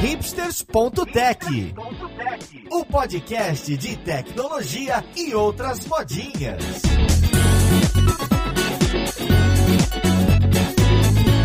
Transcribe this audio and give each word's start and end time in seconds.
hipsters.tech, 0.00 1.74
o 2.70 2.84
podcast 2.84 3.76
de 3.76 3.96
tecnologia 3.96 5.04
e 5.16 5.34
outras 5.34 5.84
modinhas. 5.86 6.82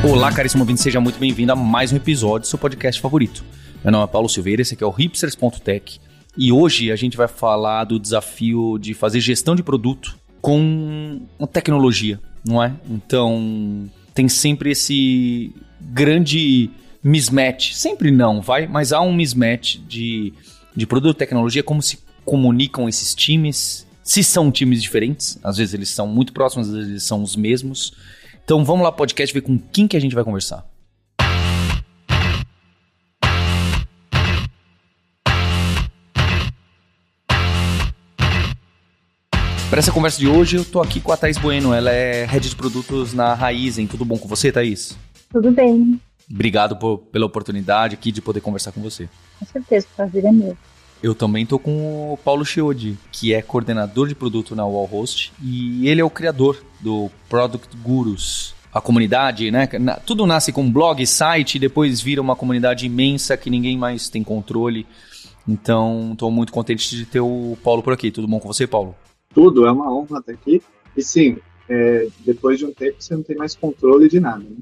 Olá, 0.07 0.31
caríssimo 0.31 0.61
ouvinte, 0.61 0.81
seja 0.81 1.01
muito 1.01 1.17
bem-vindo 1.17 1.51
a 1.51 1.55
mais 1.55 1.91
um 1.91 1.95
episódio 1.95 2.41
do 2.41 2.47
seu 2.47 2.59
podcast 2.59 3.01
favorito. 3.01 3.43
Meu 3.83 3.91
nome 3.91 4.03
é 4.03 4.07
Paulo 4.07 4.29
Silveira, 4.29 4.61
esse 4.61 4.75
aqui 4.75 4.83
é 4.83 4.87
o 4.87 4.91
hipsters.tech 4.91 5.99
e 6.37 6.51
hoje 6.51 6.91
a 6.91 6.95
gente 6.95 7.17
vai 7.17 7.27
falar 7.27 7.85
do 7.85 7.99
desafio 7.99 8.77
de 8.77 8.93
fazer 8.93 9.19
gestão 9.19 9.55
de 9.55 9.63
produto 9.63 10.15
com 10.39 11.21
tecnologia, 11.51 12.21
não 12.47 12.61
é? 12.61 12.75
Então, 12.87 13.89
tem 14.13 14.29
sempre 14.29 14.69
esse 14.69 15.51
grande 15.81 16.69
mismatch. 17.03 17.73
Sempre 17.73 18.09
não, 18.09 18.41
vai, 18.41 18.65
mas 18.65 18.93
há 18.93 19.01
um 19.01 19.13
mismatch 19.13 19.77
de, 19.87 20.33
de 20.75 20.87
produto 20.87 21.17
tecnologia, 21.17 21.61
como 21.61 21.81
se 21.81 21.99
comunicam 22.23 22.87
esses 22.87 23.13
times. 23.13 23.85
Se 24.03 24.23
são 24.23 24.51
times 24.51 24.81
diferentes, 24.81 25.37
às 25.43 25.57
vezes 25.57 25.73
eles 25.73 25.89
são 25.89 26.07
muito 26.07 26.33
próximos, 26.33 26.69
às 26.69 26.75
vezes 26.75 26.89
eles 26.89 27.03
são 27.03 27.21
os 27.21 27.35
mesmos. 27.35 27.93
Então 28.43 28.63
vamos 28.63 28.83
lá, 28.83 28.91
podcast, 28.91 29.33
ver 29.33 29.41
com 29.41 29.57
quem 29.57 29.87
que 29.87 29.95
a 29.95 29.99
gente 29.99 30.15
vai 30.15 30.23
conversar. 30.23 30.65
Para 39.69 39.79
essa 39.79 39.91
conversa 39.91 40.19
de 40.19 40.27
hoje, 40.27 40.57
eu 40.57 40.63
tô 40.63 40.81
aqui 40.81 40.99
com 40.99 41.11
a 41.11 41.17
Thaís 41.17 41.37
Bueno. 41.37 41.73
Ela 41.73 41.89
é 41.91 42.25
head 42.25 42.47
de 42.47 42.55
produtos 42.55 43.11
na 43.11 43.33
Raizen. 43.33 43.87
Tudo 43.87 44.05
bom 44.05 44.19
com 44.19 44.27
você, 44.27 44.51
Thaís? 44.51 44.95
Tudo 45.31 45.49
bem. 45.49 45.99
Obrigado 46.31 46.75
por, 46.75 46.99
pela 46.99 47.25
oportunidade 47.25 47.95
aqui 47.95 48.11
de 48.11 48.21
poder 48.21 48.41
conversar 48.41 48.71
com 48.71 48.81
você. 48.81 49.09
Com 49.39 49.45
certeza, 49.45 49.87
o 49.91 49.95
prazer 49.95 50.25
é 50.25 50.31
meu. 50.31 50.57
Eu 51.01 51.13
também 51.13 51.45
tô 51.45 51.59
com 51.59 52.13
o 52.13 52.17
Paulo 52.17 52.45
Chiodi, 52.45 52.97
que 53.11 53.33
é 53.33 53.41
coordenador 53.41 54.07
de 54.07 54.15
produto 54.15 54.55
na 54.55 54.65
Wallhost 54.65 55.33
e 55.41 55.87
ele 55.87 55.99
é 55.99 56.03
o 56.03 56.09
criador 56.09 56.63
do 56.79 57.11
Product 57.27 57.75
Gurus. 57.77 58.55
A 58.73 58.81
comunidade, 58.81 59.51
né? 59.51 59.67
Tudo 60.05 60.25
nasce 60.25 60.51
com 60.51 60.71
blog, 60.71 61.05
site 61.05 61.55
e 61.55 61.59
depois 61.59 62.01
vira 62.01 62.21
uma 62.21 62.35
comunidade 62.35 62.85
imensa 62.85 63.37
que 63.37 63.49
ninguém 63.49 63.77
mais 63.77 64.09
tem 64.09 64.23
controle. 64.23 64.87
Então, 65.47 66.11
estou 66.13 66.31
muito 66.31 66.51
contente 66.51 66.95
de 66.95 67.05
ter 67.05 67.19
o 67.19 67.55
Paulo 67.63 67.83
por 67.83 67.93
aqui. 67.93 68.09
Tudo 68.09 68.27
bom 68.27 68.39
com 68.39 68.47
você, 68.47 68.65
Paulo? 68.65 68.95
tudo, 69.33 69.65
é 69.65 69.71
uma 69.71 69.91
honra 69.91 70.19
estar 70.19 70.31
aqui. 70.31 70.61
E 70.95 71.01
sim, 71.01 71.37
é, 71.67 72.07
depois 72.19 72.59
de 72.59 72.65
um 72.65 72.73
tempo 72.73 72.97
você 72.99 73.15
não 73.15 73.23
tem 73.23 73.35
mais 73.35 73.55
controle 73.55 74.07
de 74.07 74.19
nada. 74.19 74.43
Né? 74.43 74.57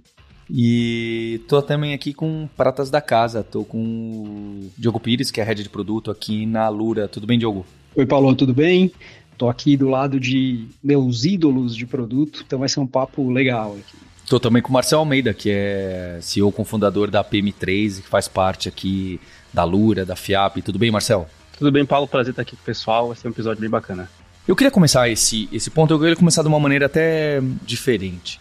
E 0.53 1.39
tô 1.47 1.61
também 1.61 1.93
aqui 1.93 2.13
com 2.13 2.49
pratas 2.57 2.89
da 2.89 2.99
casa. 2.99 3.41
Tô 3.41 3.63
com 3.63 3.77
o 3.77 4.71
Diogo 4.77 4.99
Pires, 4.99 5.31
que 5.31 5.39
é 5.39 5.43
head 5.45 5.63
de 5.63 5.69
produto 5.69 6.11
aqui 6.11 6.45
na 6.45 6.67
Lura. 6.67 7.07
Tudo 7.07 7.25
bem, 7.25 7.39
Diogo? 7.39 7.65
Oi, 7.95 8.05
Paulo, 8.05 8.35
tudo 8.35 8.53
bem? 8.53 8.91
Tô 9.37 9.47
aqui 9.47 9.77
do 9.77 9.87
lado 9.87 10.19
de 10.19 10.67
meus 10.83 11.23
ídolos 11.23 11.73
de 11.73 11.85
produto, 11.85 12.43
então 12.45 12.59
vai 12.59 12.67
ser 12.67 12.81
um 12.81 12.85
papo 12.85 13.31
legal 13.31 13.73
aqui. 13.73 13.97
Tô 14.27 14.39
também 14.39 14.61
com 14.61 14.69
o 14.69 14.73
Marcel 14.73 14.99
Almeida, 14.99 15.33
que 15.33 15.49
é 15.49 16.19
CEO 16.21 16.51
cofundador 16.51 17.09
da 17.09 17.23
PM3 17.23 18.01
que 18.01 18.07
faz 18.07 18.27
parte 18.27 18.67
aqui 18.67 19.19
da 19.53 19.63
Lura, 19.63 20.05
da 20.05 20.15
FIAP. 20.15 20.61
Tudo 20.61 20.77
bem, 20.77 20.91
Marcel? 20.91 21.27
Tudo 21.57 21.71
bem, 21.71 21.85
Paulo. 21.85 22.07
Prazer 22.07 22.31
estar 22.31 22.41
aqui 22.41 22.55
com 22.55 22.61
o 22.61 22.65
pessoal. 22.65 23.07
Vai 23.07 23.15
ser 23.15 23.27
um 23.27 23.31
episódio 23.31 23.61
bem 23.61 23.69
bacana. 23.69 24.09
Eu 24.47 24.55
queria 24.55 24.71
começar 24.71 25.07
esse, 25.09 25.47
esse 25.51 25.69
ponto, 25.69 25.93
eu 25.93 25.99
queria 25.99 26.15
começar 26.15 26.41
de 26.41 26.47
uma 26.47 26.59
maneira 26.59 26.87
até 26.87 27.39
diferente. 27.65 28.39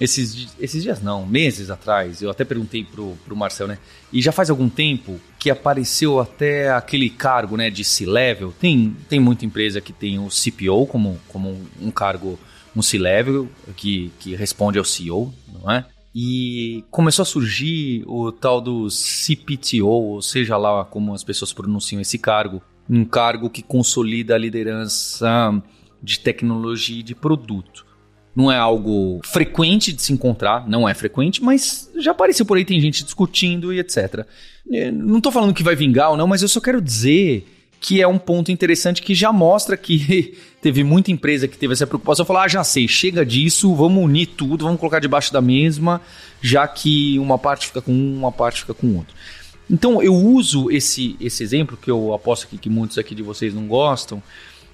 Esses, 0.00 0.56
esses 0.58 0.82
dias 0.82 1.00
não, 1.00 1.24
meses 1.24 1.70
atrás, 1.70 2.20
eu 2.20 2.28
até 2.28 2.44
perguntei 2.44 2.84
pro, 2.84 3.16
pro 3.24 3.36
Marcel, 3.36 3.68
né? 3.68 3.78
E 4.12 4.20
já 4.20 4.32
faz 4.32 4.50
algum 4.50 4.68
tempo 4.68 5.20
que 5.38 5.50
apareceu 5.50 6.18
até 6.18 6.70
aquele 6.72 7.08
cargo, 7.08 7.56
né, 7.56 7.70
de 7.70 7.84
C-level. 7.84 8.52
Tem, 8.58 8.96
tem 9.08 9.20
muita 9.20 9.44
empresa 9.44 9.80
que 9.80 9.92
tem 9.92 10.18
o 10.18 10.28
CPO 10.28 10.86
como, 10.86 11.20
como 11.28 11.60
um 11.80 11.90
cargo, 11.90 12.38
um 12.74 12.82
C-level, 12.82 13.48
que, 13.76 14.10
que 14.18 14.34
responde 14.34 14.78
ao 14.78 14.84
CEO, 14.84 15.32
não 15.52 15.70
é? 15.70 15.86
E 16.14 16.84
começou 16.90 17.24
a 17.24 17.26
surgir 17.26 18.04
o 18.06 18.30
tal 18.32 18.60
do 18.60 18.88
CPTO, 18.88 19.86
ou 19.86 20.22
seja 20.22 20.56
lá 20.56 20.84
como 20.84 21.12
as 21.12 21.24
pessoas 21.24 21.52
pronunciam 21.52 22.00
esse 22.00 22.18
cargo, 22.18 22.62
um 22.88 23.04
cargo 23.04 23.50
que 23.50 23.62
consolida 23.62 24.34
a 24.34 24.38
liderança 24.38 25.62
de 26.02 26.20
tecnologia 26.20 27.00
e 27.00 27.02
de 27.02 27.14
produto. 27.14 27.84
Não 28.34 28.50
é 28.50 28.56
algo 28.56 29.20
frequente 29.24 29.92
de 29.92 30.02
se 30.02 30.12
encontrar, 30.12 30.68
não 30.68 30.88
é 30.88 30.94
frequente, 30.94 31.42
mas 31.42 31.90
já 31.96 32.10
apareceu 32.10 32.44
por 32.44 32.56
aí, 32.56 32.64
tem 32.64 32.80
gente 32.80 33.04
discutindo 33.04 33.72
e 33.72 33.78
etc. 33.78 34.26
É, 34.70 34.90
não 34.90 35.18
estou 35.18 35.30
falando 35.30 35.54
que 35.54 35.62
vai 35.62 35.76
vingar 35.76 36.10
ou 36.10 36.16
não, 36.16 36.26
mas 36.26 36.42
eu 36.42 36.48
só 36.48 36.60
quero 36.60 36.80
dizer 36.80 37.46
que 37.80 38.00
é 38.00 38.08
um 38.08 38.18
ponto 38.18 38.50
interessante 38.50 39.02
que 39.02 39.14
já 39.14 39.30
mostra 39.30 39.76
que 39.76 40.38
teve 40.62 40.82
muita 40.82 41.12
empresa 41.12 41.46
que 41.46 41.58
teve 41.58 41.74
essa 41.74 41.86
preocupação, 41.86 42.24
falar, 42.24 42.44
ah, 42.44 42.48
já 42.48 42.64
sei, 42.64 42.88
chega 42.88 43.26
disso, 43.26 43.74
vamos 43.74 44.02
unir 44.02 44.26
tudo, 44.26 44.64
vamos 44.64 44.80
colocar 44.80 45.00
debaixo 45.00 45.30
da 45.30 45.42
mesma, 45.42 46.00
já 46.40 46.66
que 46.66 47.18
uma 47.18 47.38
parte 47.38 47.66
fica 47.66 47.82
com 47.82 47.92
um, 47.92 48.16
uma 48.16 48.32
parte 48.32 48.60
fica 48.60 48.72
com 48.72 48.96
outra. 48.96 49.14
Então 49.70 50.02
eu 50.02 50.14
uso 50.14 50.70
esse, 50.70 51.14
esse 51.20 51.42
exemplo, 51.42 51.76
que 51.76 51.90
eu 51.90 52.14
aposto 52.14 52.48
que, 52.48 52.56
que 52.56 52.70
muitos 52.70 52.96
aqui 52.96 53.14
de 53.14 53.22
vocês 53.22 53.52
não 53.52 53.66
gostam, 53.66 54.22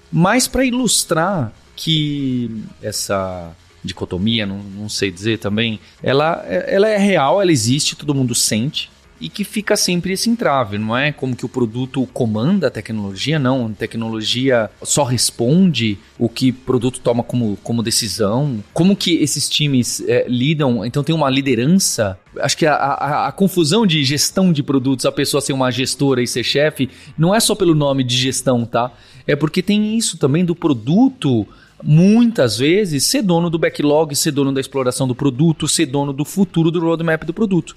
mas 0.09 0.47
para 0.47 0.63
ilustrar 0.63 1.53
que 1.81 2.63
essa 2.81 3.55
dicotomia, 3.83 4.45
não, 4.45 4.59
não 4.59 4.87
sei 4.87 5.09
dizer 5.09 5.39
também, 5.39 5.79
ela, 6.03 6.43
ela 6.45 6.87
é 6.87 6.97
real, 6.97 7.41
ela 7.41 7.51
existe, 7.51 7.95
todo 7.95 8.13
mundo 8.13 8.35
sente 8.35 8.91
e 9.21 9.29
que 9.29 9.43
fica 9.43 9.77
sempre 9.77 10.13
esse 10.13 10.29
entrave, 10.29 10.79
não 10.79 10.97
é 10.97 11.11
como 11.11 11.35
que 11.35 11.45
o 11.45 11.49
produto 11.49 12.07
comanda 12.11 12.67
a 12.67 12.71
tecnologia, 12.71 13.37
não. 13.37 13.67
A 13.67 13.69
tecnologia 13.69 14.69
só 14.81 15.03
responde 15.03 15.99
o 16.17 16.27
que 16.27 16.49
o 16.49 16.53
produto 16.53 16.99
toma 16.99 17.21
como, 17.21 17.55
como 17.57 17.83
decisão. 17.83 18.63
Como 18.73 18.95
que 18.95 19.17
esses 19.17 19.47
times 19.47 20.03
é, 20.07 20.25
lidam? 20.27 20.83
Então 20.83 21.03
tem 21.03 21.13
uma 21.13 21.29
liderança. 21.29 22.17
Acho 22.39 22.57
que 22.57 22.65
a, 22.65 22.73
a, 22.73 23.27
a, 23.27 23.31
confusão 23.31 23.85
de 23.85 24.03
gestão 24.03 24.51
de 24.51 24.63
produtos, 24.63 25.05
a 25.05 25.11
pessoa 25.11 25.39
ser 25.39 25.53
uma 25.53 25.69
gestora 25.69 26.23
e 26.23 26.27
ser 26.27 26.43
chefe, 26.43 26.89
não 27.15 27.35
é 27.35 27.39
só 27.39 27.53
pelo 27.53 27.75
nome 27.75 28.03
de 28.03 28.17
gestão, 28.17 28.65
tá? 28.65 28.91
É 29.27 29.35
porque 29.35 29.61
tem 29.61 29.95
isso 29.95 30.17
também 30.17 30.43
do 30.43 30.55
produto 30.55 31.47
muitas 31.83 32.57
vezes 32.57 33.05
ser 33.05 33.21
dono 33.21 33.49
do 33.49 33.59
backlog, 33.59 34.15
ser 34.15 34.31
dono 34.31 34.53
da 34.53 34.61
exploração 34.61 35.07
do 35.07 35.15
produto, 35.15 35.67
ser 35.67 35.85
dono 35.85 36.13
do 36.13 36.25
futuro 36.25 36.71
do 36.71 36.79
roadmap 36.79 37.23
do 37.23 37.33
produto 37.33 37.75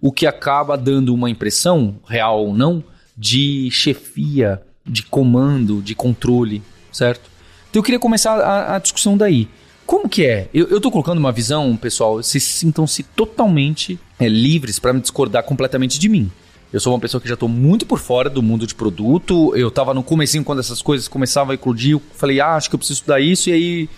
o 0.00 0.12
que 0.12 0.26
acaba 0.26 0.76
dando 0.76 1.14
uma 1.14 1.30
impressão, 1.30 1.96
real 2.06 2.46
ou 2.46 2.54
não, 2.54 2.84
de 3.16 3.70
chefia, 3.70 4.60
de 4.84 5.02
comando, 5.02 5.80
de 5.82 5.94
controle, 5.94 6.62
certo? 6.92 7.30
Então 7.70 7.80
eu 7.80 7.84
queria 7.84 7.98
começar 7.98 8.38
a, 8.38 8.76
a 8.76 8.78
discussão 8.78 9.16
daí. 9.16 9.48
Como 9.84 10.08
que 10.08 10.26
é? 10.26 10.48
Eu, 10.52 10.76
estou 10.76 10.90
colocando 10.90 11.18
uma 11.18 11.32
visão, 11.32 11.76
pessoal, 11.76 12.22
se 12.22 12.40
sintam-se 12.40 13.02
totalmente 13.02 13.98
é, 14.18 14.28
livres 14.28 14.78
para 14.78 14.92
me 14.92 15.00
discordar 15.00 15.44
completamente 15.44 15.98
de 15.98 16.08
mim. 16.08 16.30
Eu 16.72 16.80
sou 16.80 16.92
uma 16.92 16.98
pessoa 16.98 17.20
que 17.20 17.28
já 17.28 17.34
estou 17.34 17.48
muito 17.48 17.86
por 17.86 17.98
fora 17.98 18.28
do 18.28 18.42
mundo 18.42 18.66
de 18.66 18.74
produto. 18.74 19.54
Eu 19.56 19.68
estava 19.68 19.94
no 19.94 20.02
comecinho 20.02 20.44
quando 20.44 20.58
essas 20.58 20.82
coisas 20.82 21.06
começavam 21.06 21.52
a 21.52 21.54
eclodir, 21.54 21.92
eu 21.92 22.02
falei, 22.14 22.40
ah, 22.40 22.56
acho 22.56 22.68
que 22.68 22.74
eu 22.74 22.78
preciso 22.78 22.98
estudar 22.98 23.20
isso, 23.20 23.48
e 23.48 23.52
aí 23.52 23.88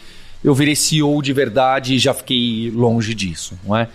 eu 0.45 0.55
virei 0.55 0.77
CEO 0.77 1.21
de 1.23 1.33
verdade 1.33 1.95
e 1.95 1.99
já 1.99 2.13
fiquei 2.13 2.71
longe 2.71 3.15
disso, 3.15 3.59
não 3.65 3.77
é? 3.77 3.89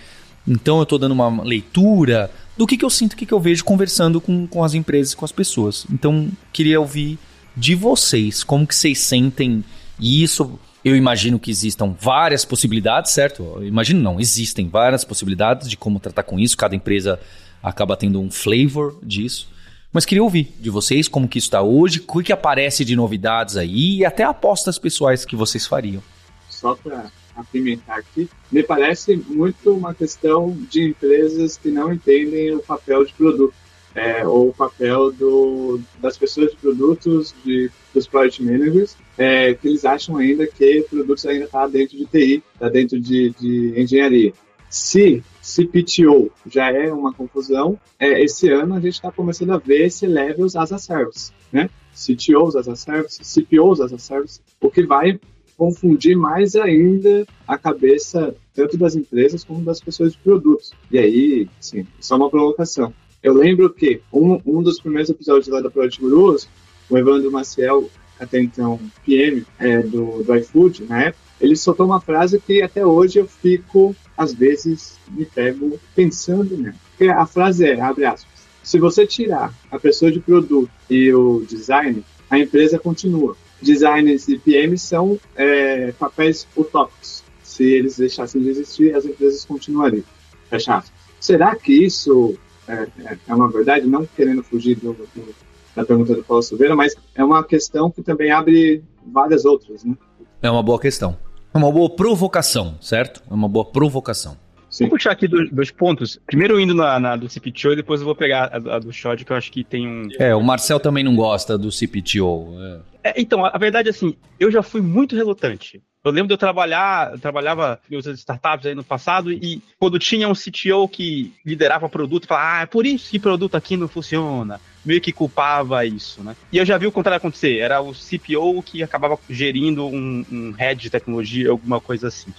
Então 0.47 0.77
eu 0.77 0.83
estou 0.83 0.99
dando 0.99 1.13
uma 1.13 1.43
leitura 1.43 2.29
do 2.57 2.67
que, 2.67 2.77
que 2.77 2.83
eu 2.83 2.89
sinto, 2.89 3.13
o 3.13 3.15
que, 3.15 3.25
que 3.25 3.33
eu 3.33 3.39
vejo 3.39 3.63
conversando 3.63 4.19
com, 4.19 4.45
com 4.47 4.63
as 4.63 4.73
empresas, 4.73 5.13
com 5.13 5.23
as 5.23 5.31
pessoas. 5.31 5.85
Então 5.91 6.27
queria 6.51 6.79
ouvir 6.79 7.17
de 7.55 7.75
vocês, 7.75 8.43
como 8.43 8.67
que 8.67 8.75
vocês 8.75 8.99
sentem 8.99 9.63
isso. 9.99 10.59
Eu 10.83 10.97
imagino 10.97 11.39
que 11.39 11.49
existam 11.49 11.95
várias 11.97 12.43
possibilidades, 12.43 13.11
certo? 13.11 13.53
Eu 13.55 13.65
imagino 13.65 14.01
não, 14.01 14.19
existem 14.19 14.67
várias 14.67 15.05
possibilidades 15.05 15.69
de 15.69 15.77
como 15.77 15.99
tratar 15.99 16.23
com 16.23 16.37
isso. 16.37 16.57
Cada 16.57 16.75
empresa 16.75 17.19
acaba 17.63 17.95
tendo 17.95 18.19
um 18.19 18.29
flavor 18.29 18.99
disso. 19.01 19.47
Mas 19.93 20.05
queria 20.05 20.23
ouvir 20.23 20.51
de 20.59 20.69
vocês 20.69 21.07
como 21.07 21.27
que 21.27 21.37
está 21.37 21.61
hoje, 21.61 22.03
o 22.05 22.21
que, 22.21 22.33
aparece 22.33 22.83
de 22.83 22.95
novidades 22.95 23.55
aí 23.55 23.99
e 23.99 24.05
até 24.05 24.23
apostas 24.23 24.77
pessoais 24.77 25.23
que 25.23 25.35
vocês 25.35 25.65
fariam. 25.65 26.01
Só 26.49 26.75
para 26.75 27.11
apimentar 27.35 27.99
aqui, 27.99 28.27
me 28.51 28.63
parece 28.63 29.15
muito 29.15 29.71
uma 29.71 29.93
questão 29.93 30.57
de 30.69 30.89
empresas 30.89 31.57
que 31.57 31.69
não 31.69 31.93
entendem 31.93 32.55
o 32.55 32.59
papel 32.59 33.05
de 33.05 33.13
produto. 33.13 33.53
É, 33.95 34.25
ou 34.25 34.49
o 34.49 34.53
papel 34.53 35.11
do, 35.11 35.79
das 36.01 36.17
pessoas 36.17 36.49
de 36.49 36.57
produtos, 36.57 37.31
de, 37.45 37.69
dos 37.93 38.07
project 38.07 38.41
managers, 38.41 38.97
é, 39.15 39.53
que 39.53 39.67
eles 39.67 39.85
acham 39.85 40.17
ainda 40.17 40.47
que 40.47 40.81
produtos 40.89 41.23
ainda 41.27 41.45
está 41.45 41.67
dentro 41.67 41.95
de 41.95 42.07
TI, 42.07 42.43
está 42.55 42.69
dentro 42.69 42.99
de, 42.99 43.29
de 43.39 43.79
engenharia. 43.79 44.33
Se 44.73 45.21
CPTO 45.39 46.31
já 46.49 46.71
é 46.71 46.91
uma 46.91 47.13
confusão, 47.13 47.79
é, 47.99 48.23
esse 48.23 48.49
ano 48.49 48.73
a 48.73 48.79
gente 48.79 48.95
está 48.95 49.11
começando 49.11 49.51
a 49.51 49.57
ver 49.59 49.85
esse 49.85 50.07
levels 50.07 50.55
as 50.55 50.73
a 50.73 50.79
service, 50.79 51.31
né? 51.51 51.69
CTOs 51.93 52.55
as 52.55 52.67
a 52.67 52.75
service, 52.75 53.23
CPOs 53.23 53.81
as 53.81 53.93
a 53.93 53.99
service, 53.99 54.41
o 54.59 54.71
que 54.71 54.83
vai 54.83 55.19
confundir 55.55 56.17
mais 56.17 56.55
ainda 56.55 57.23
a 57.47 57.55
cabeça 57.55 58.35
tanto 58.55 58.75
das 58.75 58.95
empresas 58.95 59.43
como 59.43 59.63
das 59.63 59.79
pessoas 59.79 60.13
de 60.13 60.17
produtos. 60.17 60.73
E 60.89 60.97
aí, 60.97 61.47
sim, 61.59 61.85
é 61.85 62.15
uma 62.15 62.31
provocação. 62.31 62.91
Eu 63.21 63.35
lembro 63.35 63.71
que 63.71 64.01
um, 64.11 64.41
um 64.43 64.63
dos 64.63 64.79
primeiros 64.79 65.11
episódios 65.11 65.49
lá 65.49 65.61
da 65.61 65.69
Project 65.69 66.01
Gurus, 66.01 66.49
o 66.89 66.97
Evandro 66.97 67.31
Maciel, 67.31 67.91
até 68.19 68.41
então 68.41 68.79
PM 69.05 69.45
é, 69.59 69.83
do, 69.83 70.23
do 70.23 70.35
iFood, 70.35 70.85
na 70.85 71.03
época, 71.03 71.23
ele 71.43 71.57
soltou 71.57 71.85
uma 71.85 71.99
frase 71.99 72.39
que 72.39 72.61
até 72.61 72.85
hoje 72.85 73.19
eu 73.19 73.27
fico, 73.27 73.93
às 74.17 74.33
vezes, 74.33 74.97
me 75.09 75.25
pego 75.25 75.77
pensando 75.93 76.55
nela. 76.55 76.75
Porque 76.91 77.11
a 77.11 77.25
frase 77.25 77.65
é, 77.65 77.81
abre 77.81 78.05
aspas, 78.05 78.47
se 78.63 78.79
você 78.79 79.05
tirar 79.05 79.53
a 79.69 79.77
pessoa 79.77 80.09
de 80.09 80.21
produto 80.21 80.71
e 80.89 81.13
o 81.13 81.45
design, 81.45 82.01
a 82.29 82.39
empresa 82.39 82.79
continua. 82.79 83.35
Designers 83.61 84.29
e 84.29 84.39
PM 84.39 84.77
são 84.77 85.19
é, 85.35 85.91
papéis 85.91 86.47
utópicos. 86.55 87.25
Se 87.43 87.65
eles 87.65 87.97
deixassem 87.97 88.41
de 88.41 88.47
existir, 88.47 88.95
as 88.95 89.03
empresas 89.03 89.43
continuariam. 89.43 90.05
Fecha 90.49 90.77
aspas. 90.77 90.93
Será 91.19 91.53
que 91.57 91.73
isso 91.73 92.37
é, 92.65 92.87
é, 92.99 93.17
é 93.27 93.35
uma 93.35 93.51
verdade? 93.51 93.85
Não 93.85 94.05
querendo 94.05 94.41
fugir 94.43 94.75
do, 94.77 94.93
do, 94.93 95.35
da 95.75 95.83
pergunta 95.83 96.15
do 96.15 96.23
Paulo 96.23 96.41
Silveira, 96.41 96.73
mas 96.73 96.95
é 97.13 97.23
uma 97.23 97.43
questão 97.43 97.91
que 97.91 98.01
também 98.01 98.31
abre 98.31 98.81
várias 99.05 99.43
outras, 99.43 99.83
né? 99.83 99.97
É 100.41 100.49
uma 100.49 100.63
boa 100.63 100.79
questão. 100.79 101.17
É 101.53 101.57
uma 101.57 101.71
boa 101.71 101.89
provocação, 101.89 102.77
certo? 102.81 103.21
É 103.29 103.33
uma 103.33 103.47
boa 103.47 103.65
provocação. 103.65 104.37
Sim. 104.69 104.85
Vou 104.85 104.97
puxar 104.97 105.11
aqui 105.11 105.27
dois, 105.27 105.51
dois, 105.51 105.69
pontos. 105.69 106.19
Primeiro 106.25 106.59
indo 106.59 106.73
na, 106.73 106.99
na 106.99 107.15
do 107.15 107.29
CPTO 107.29 107.73
e 107.73 107.75
depois 107.75 108.01
eu 108.01 108.05
vou 108.05 108.15
pegar 108.15 108.45
a, 108.45 108.75
a, 108.75 108.79
do 108.79 108.91
Shod, 108.91 109.23
que 109.23 109.31
eu 109.31 109.37
acho 109.37 109.51
que 109.51 109.63
tem 109.63 109.87
um. 109.87 110.07
É, 110.17 110.33
o 110.33 110.41
Marcel 110.41 110.79
também 110.79 111.03
não 111.03 111.15
gosta 111.15 111.55
do 111.59 111.71
CPTO. 111.71 112.55
É. 113.03 113.11
É, 113.11 113.21
então, 113.21 113.45
a, 113.45 113.49
a 113.49 113.57
verdade 113.59 113.89
é 113.89 113.91
assim, 113.91 114.15
eu 114.39 114.49
já 114.49 114.63
fui 114.63 114.81
muito 114.81 115.15
relutante. 115.15 115.79
Eu 116.03 116.11
lembro 116.11 116.27
de 116.27 116.33
eu 116.33 116.37
trabalhar, 116.37 117.11
eu 117.13 117.19
trabalhava 117.19 117.79
em 117.89 117.95
outras 117.95 118.17
startups 118.17 118.65
aí 118.65 118.73
no 118.73 118.83
passado 118.83 119.31
e 119.31 119.61
quando 119.79 119.99
tinha 119.99 120.27
um 120.27 120.33
CTO 120.33 120.87
que 120.87 121.31
liderava 121.45 121.87
produto, 121.87 122.27
falava, 122.27 122.57
ah, 122.57 122.61
é 122.63 122.65
por 122.65 122.85
isso 122.85 123.11
que 123.11 123.19
produto 123.19 123.55
aqui 123.55 123.77
não 123.77 123.87
funciona. 123.87 124.59
Meio 124.85 125.01
que 125.01 125.11
culpava 125.11 125.85
isso, 125.85 126.23
né? 126.23 126.35
E 126.51 126.57
eu 126.57 126.65
já 126.65 126.77
vi 126.77 126.87
o 126.87 126.91
contrário 126.91 127.17
acontecer. 127.17 127.59
Era 127.59 127.81
o 127.81 127.93
CPO 127.93 128.61
que 128.63 128.83
acabava 128.83 129.17
gerindo 129.29 129.85
um, 129.85 130.25
um 130.31 130.51
head 130.51 130.81
de 130.81 130.89
tecnologia, 130.89 131.51
alguma 131.51 131.79
coisa 131.79 132.07
assim. 132.07 132.33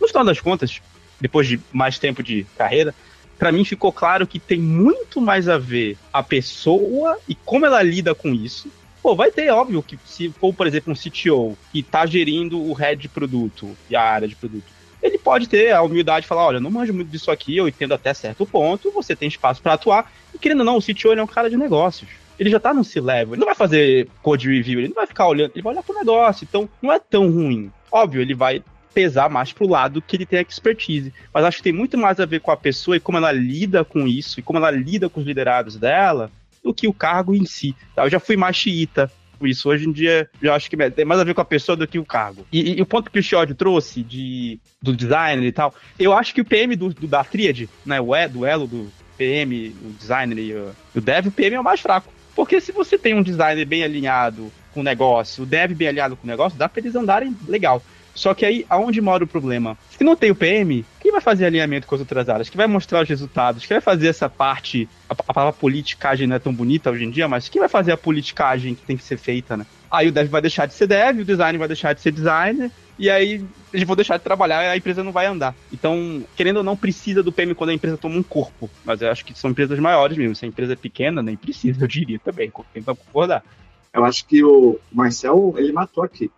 No 0.00 0.06
final 0.06 0.24
das 0.24 0.40
contas, 0.40 0.80
depois 1.20 1.46
de 1.46 1.60
mais 1.72 1.98
tempo 1.98 2.22
de 2.22 2.46
carreira, 2.56 2.94
para 3.38 3.50
mim 3.50 3.64
ficou 3.64 3.92
claro 3.92 4.26
que 4.26 4.38
tem 4.38 4.60
muito 4.60 5.20
mais 5.20 5.48
a 5.48 5.58
ver 5.58 5.96
a 6.12 6.22
pessoa 6.22 7.18
e 7.28 7.34
como 7.34 7.66
ela 7.66 7.82
lida 7.82 8.14
com 8.14 8.34
isso 8.34 8.70
Pô, 9.02 9.14
vai 9.14 9.30
ter, 9.30 9.50
óbvio, 9.50 9.82
que 9.82 9.98
se 10.04 10.28
for, 10.30 10.52
por 10.52 10.66
exemplo, 10.66 10.92
um 10.92 10.96
CTO 10.96 11.56
que 11.72 11.82
tá 11.82 12.04
gerindo 12.04 12.60
o 12.60 12.72
head 12.72 13.00
de 13.00 13.08
produto 13.08 13.76
e 13.88 13.96
a 13.96 14.02
área 14.02 14.26
de 14.26 14.36
produto, 14.36 14.66
ele 15.02 15.18
pode 15.18 15.48
ter 15.48 15.72
a 15.72 15.82
humildade 15.82 16.22
de 16.22 16.28
falar, 16.28 16.46
olha, 16.46 16.60
não 16.60 16.70
manjo 16.70 16.92
muito 16.92 17.10
disso 17.10 17.30
aqui, 17.30 17.56
eu 17.56 17.68
entendo 17.68 17.94
até 17.94 18.12
certo 18.12 18.46
ponto, 18.46 18.90
você 18.90 19.14
tem 19.14 19.28
espaço 19.28 19.62
para 19.62 19.74
atuar. 19.74 20.10
E 20.34 20.38
querendo 20.38 20.60
ou 20.60 20.64
não, 20.64 20.76
o 20.76 20.82
CTO 20.82 21.12
é 21.12 21.22
um 21.22 21.26
cara 21.26 21.48
de 21.48 21.56
negócios. 21.56 22.10
Ele 22.38 22.50
já 22.50 22.60
tá 22.60 22.72
no 22.72 22.84
C-level, 22.84 23.34
ele 23.34 23.40
não 23.40 23.46
vai 23.46 23.54
fazer 23.54 24.08
code 24.22 24.48
review, 24.48 24.78
ele 24.80 24.88
não 24.88 24.94
vai 24.94 25.06
ficar 25.06 25.26
olhando, 25.26 25.52
ele 25.54 25.62
vai 25.62 25.72
olhar 25.72 25.82
pro 25.82 25.94
negócio, 25.94 26.46
então 26.48 26.68
não 26.80 26.92
é 26.92 26.98
tão 26.98 27.30
ruim. 27.30 27.70
Óbvio, 27.90 28.20
ele 28.20 28.34
vai 28.34 28.62
pesar 28.94 29.28
mais 29.28 29.52
pro 29.52 29.68
lado 29.68 30.02
que 30.02 30.16
ele 30.16 30.26
tem 30.26 30.40
expertise. 30.40 31.12
Mas 31.32 31.44
acho 31.44 31.58
que 31.58 31.62
tem 31.64 31.72
muito 31.72 31.96
mais 31.96 32.18
a 32.20 32.26
ver 32.26 32.40
com 32.40 32.50
a 32.50 32.56
pessoa 32.56 32.96
e 32.96 33.00
como 33.00 33.18
ela 33.18 33.32
lida 33.32 33.84
com 33.84 34.06
isso, 34.06 34.40
e 34.40 34.42
como 34.42 34.58
ela 34.58 34.70
lida 34.70 35.08
com 35.08 35.20
os 35.20 35.26
liderados 35.26 35.76
dela, 35.76 36.30
do 36.62 36.74
que 36.74 36.88
o 36.88 36.92
cargo 36.92 37.34
em 37.34 37.44
si. 37.44 37.74
Eu 37.96 38.10
já 38.10 38.20
fui 38.20 38.36
mais 38.36 38.56
por 38.56 39.10
isso. 39.46 39.68
Hoje 39.68 39.88
em 39.88 39.92
dia, 39.92 40.28
eu 40.40 40.52
acho 40.52 40.68
que 40.70 40.76
tem 40.90 41.04
mais 41.04 41.20
a 41.20 41.24
ver 41.24 41.34
com 41.34 41.40
a 41.40 41.44
pessoa 41.44 41.76
do 41.76 41.86
que 41.86 41.98
o 41.98 42.04
cargo. 42.04 42.46
E, 42.52 42.78
e 42.78 42.82
o 42.82 42.86
ponto 42.86 43.10
que 43.10 43.18
o 43.18 43.22
Shiod 43.22 43.54
trouxe 43.54 44.02
de, 44.02 44.58
do 44.82 44.94
designer 44.94 45.46
e 45.46 45.52
tal, 45.52 45.74
eu 45.98 46.12
acho 46.12 46.34
que 46.34 46.40
o 46.40 46.44
PM 46.44 46.74
do, 46.76 46.88
do 46.88 47.06
da 47.06 47.24
tríade, 47.24 47.68
né, 47.84 48.00
o 48.00 48.14
e, 48.14 48.28
do 48.28 48.44
elo 48.44 48.66
do 48.66 48.90
PM, 49.16 49.74
o 49.82 49.90
designer 49.98 50.38
e 50.38 50.54
o, 50.54 50.70
o 50.94 51.00
dev, 51.00 51.26
o 51.26 51.32
PM 51.32 51.56
é 51.56 51.60
o 51.60 51.64
mais 51.64 51.80
fraco. 51.80 52.12
Porque 52.34 52.60
se 52.60 52.70
você 52.70 52.96
tem 52.96 53.14
um 53.14 53.22
designer 53.22 53.64
bem 53.64 53.82
alinhado 53.82 54.52
com 54.72 54.80
o 54.80 54.84
negócio, 54.84 55.42
o 55.42 55.46
dev 55.46 55.72
bem 55.72 55.88
alinhado 55.88 56.16
com 56.16 56.24
o 56.24 56.30
negócio, 56.30 56.58
dá 56.58 56.68
pra 56.68 56.80
eles 56.80 56.94
andarem 56.94 57.36
legal. 57.48 57.82
Só 58.18 58.34
que 58.34 58.44
aí, 58.44 58.66
aonde 58.68 59.00
mora 59.00 59.22
o 59.22 59.28
problema? 59.28 59.78
Se 59.96 60.02
não 60.02 60.16
tem 60.16 60.32
o 60.32 60.34
PM, 60.34 60.84
quem 60.98 61.12
vai 61.12 61.20
fazer 61.20 61.46
alinhamento 61.46 61.86
com 61.86 61.94
as 61.94 62.00
outras 62.00 62.28
áreas? 62.28 62.48
Quem 62.48 62.56
vai 62.56 62.66
mostrar 62.66 63.04
os 63.04 63.08
resultados? 63.08 63.64
Quem 63.64 63.76
vai 63.76 63.80
fazer 63.80 64.08
essa 64.08 64.28
parte? 64.28 64.88
A, 65.08 65.12
a 65.12 65.32
palavra 65.32 65.52
politicagem 65.52 66.26
não 66.26 66.34
é 66.34 66.40
tão 66.40 66.52
bonita 66.52 66.90
hoje 66.90 67.04
em 67.04 67.10
dia, 67.10 67.28
mas 67.28 67.48
quem 67.48 67.60
vai 67.60 67.68
fazer 67.68 67.92
a 67.92 67.96
politicagem 67.96 68.74
que 68.74 68.82
tem 68.82 68.96
que 68.96 69.04
ser 69.04 69.18
feita, 69.18 69.56
né? 69.56 69.64
Aí 69.88 70.08
o 70.08 70.12
dev 70.12 70.28
vai 70.28 70.40
deixar 70.40 70.66
de 70.66 70.74
ser 70.74 70.88
dev, 70.88 71.20
o 71.20 71.24
design 71.24 71.56
vai 71.56 71.68
deixar 71.68 71.92
de 71.92 72.00
ser 72.00 72.10
designer, 72.10 72.72
e 72.98 73.08
aí 73.08 73.44
eles 73.72 73.86
vão 73.86 73.94
deixar 73.94 74.16
de 74.16 74.24
trabalhar 74.24 74.64
e 74.64 74.66
a 74.66 74.76
empresa 74.76 75.04
não 75.04 75.12
vai 75.12 75.26
andar. 75.26 75.54
Então, 75.72 76.24
querendo 76.34 76.56
ou 76.56 76.64
não, 76.64 76.76
precisa 76.76 77.22
do 77.22 77.30
PM 77.30 77.54
quando 77.54 77.70
a 77.70 77.74
empresa 77.74 77.96
toma 77.96 78.16
um 78.16 78.22
corpo. 78.24 78.68
Mas 78.84 79.00
eu 79.00 79.12
acho 79.12 79.24
que 79.24 79.38
são 79.38 79.52
empresas 79.52 79.78
maiores 79.78 80.18
mesmo. 80.18 80.34
Se 80.34 80.44
a 80.44 80.48
empresa 80.48 80.72
é 80.72 80.76
pequena, 80.76 81.22
nem 81.22 81.36
precisa, 81.36 81.84
eu 81.84 81.86
diria 81.86 82.18
também. 82.18 82.50
Quem 82.72 82.82
vai 82.82 82.96
concordar? 82.96 83.44
Eu 83.92 84.04
acho 84.04 84.26
que 84.26 84.42
o 84.42 84.80
Marcel, 84.92 85.54
ele 85.56 85.72
matou 85.72 86.02
aqui 86.02 86.28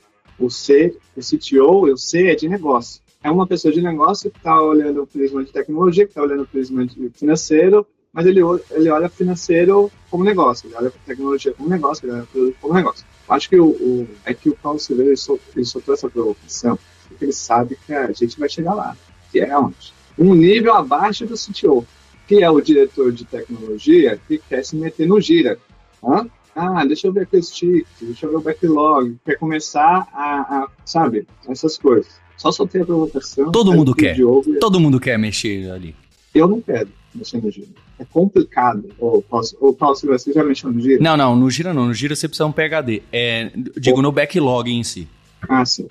o 0.41 0.51
C, 0.51 0.97
o 1.17 1.21
CTO, 1.21 1.93
o 1.93 1.97
C 1.97 2.29
é 2.29 2.35
de 2.35 2.49
negócio. 2.49 3.01
É 3.23 3.31
uma 3.31 3.47
pessoa 3.47 3.73
de 3.73 3.83
negócio 3.83 4.31
que 4.31 4.39
está 4.39 4.61
olhando 4.61 5.03
o 5.03 5.07
prisma 5.07 5.45
de 5.45 5.53
tecnologia, 5.53 6.07
que 6.07 6.11
está 6.11 6.23
olhando 6.23 6.43
o 6.43 6.47
prisma 6.47 6.87
financeiro, 7.15 7.87
mas 8.13 8.27
ele, 8.27 8.41
ele 8.71 8.91
olha 8.91 9.09
financeiro 9.09 9.91
como 10.11 10.25
negócio, 10.25 10.67
ele 10.67 10.75
olha 10.75 10.93
tecnologia 11.07 11.53
como 11.53 11.69
negócio, 11.69 12.07
ele 12.07 12.15
olha 12.15 12.27
produto 12.33 12.57
como 12.61 12.75
negócio. 12.75 13.07
Acho 13.29 13.49
que 13.49 13.61
o, 13.61 13.69
o, 13.69 14.09
é 14.25 14.35
que 14.35 14.49
o 14.49 14.57
Paulo 14.57 14.81
Silveira 14.81 15.13
ele 15.13 15.65
soltou 15.65 15.95
essa 15.95 16.09
provocação, 16.09 16.79
porque 17.09 17.27
ele 17.27 17.33
sabe 17.33 17.79
que 17.87 17.93
a 17.93 18.11
gente 18.11 18.41
vai 18.41 18.49
chegar 18.49 18.75
lá, 18.75 18.97
que 19.31 19.39
é 19.39 19.57
onde? 19.57 19.93
Um 20.19 20.35
nível 20.35 20.75
abaixo 20.75 21.27
do 21.27 21.35
CTO, 21.35 21.87
que 22.27 22.43
é 22.43 22.51
o 22.51 22.61
diretor 22.61 23.13
de 23.13 23.25
tecnologia 23.25 24.19
que 24.27 24.39
quer 24.39 24.65
se 24.65 24.75
meter 24.77 25.07
no 25.07 25.21
gira. 25.21 25.59
Hã? 26.03 26.27
Ah, 26.55 26.85
deixa 26.85 27.07
eu 27.07 27.13
ver 27.13 27.23
aqui 27.23 27.37
os 27.37 27.51
tickets, 27.51 27.87
deixa 28.01 28.27
eu 28.27 28.31
ver 28.31 28.37
o 28.37 28.41
backlog, 28.41 29.17
quer 29.25 29.37
começar 29.37 30.09
a, 30.13 30.41
a 30.41 30.69
sabe, 30.85 31.27
essas 31.49 31.79
coisas. 31.79 32.21
Só 32.37 32.51
soltei 32.51 32.81
a 32.81 32.87
provocação. 32.87 33.53
Todo 33.53 33.73
mundo 33.73 33.95
quer. 33.95 34.15
Diogo, 34.15 34.59
Todo 34.59 34.81
mundo 34.81 34.99
quer 34.99 35.19
mexer 35.19 35.71
ali. 35.71 35.95
Eu 36.35 36.49
não 36.49 36.61
quero 36.61 36.89
mexer 37.15 37.43
no 37.43 37.51
Gira. 37.51 37.69
É 37.99 38.05
complicado. 38.05 38.89
Ou, 38.99 39.21
posso, 39.21 39.57
ou 39.61 39.75
Paulo, 39.75 39.95
você 39.95 40.33
já 40.33 40.43
mexeu 40.43 40.73
no 40.73 40.81
Gira? 40.81 41.03
Não, 41.03 41.17
não, 41.17 41.37
no 41.37 41.51
Gira 41.51 41.75
não. 41.75 41.87
No 41.87 41.95
Gira 41.95 42.17
você 42.17 42.27
precisa 42.27 42.47
um 42.47 42.53
PHD. 42.53 43.03
É, 43.13 43.51
digo, 43.77 44.01
no 44.01 44.11
backlog 44.11 44.71
em 44.71 44.83
si. 44.83 45.07
Ah, 45.43 45.65
sim. 45.67 45.87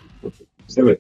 Você 0.68 0.84
vê. 0.84 1.00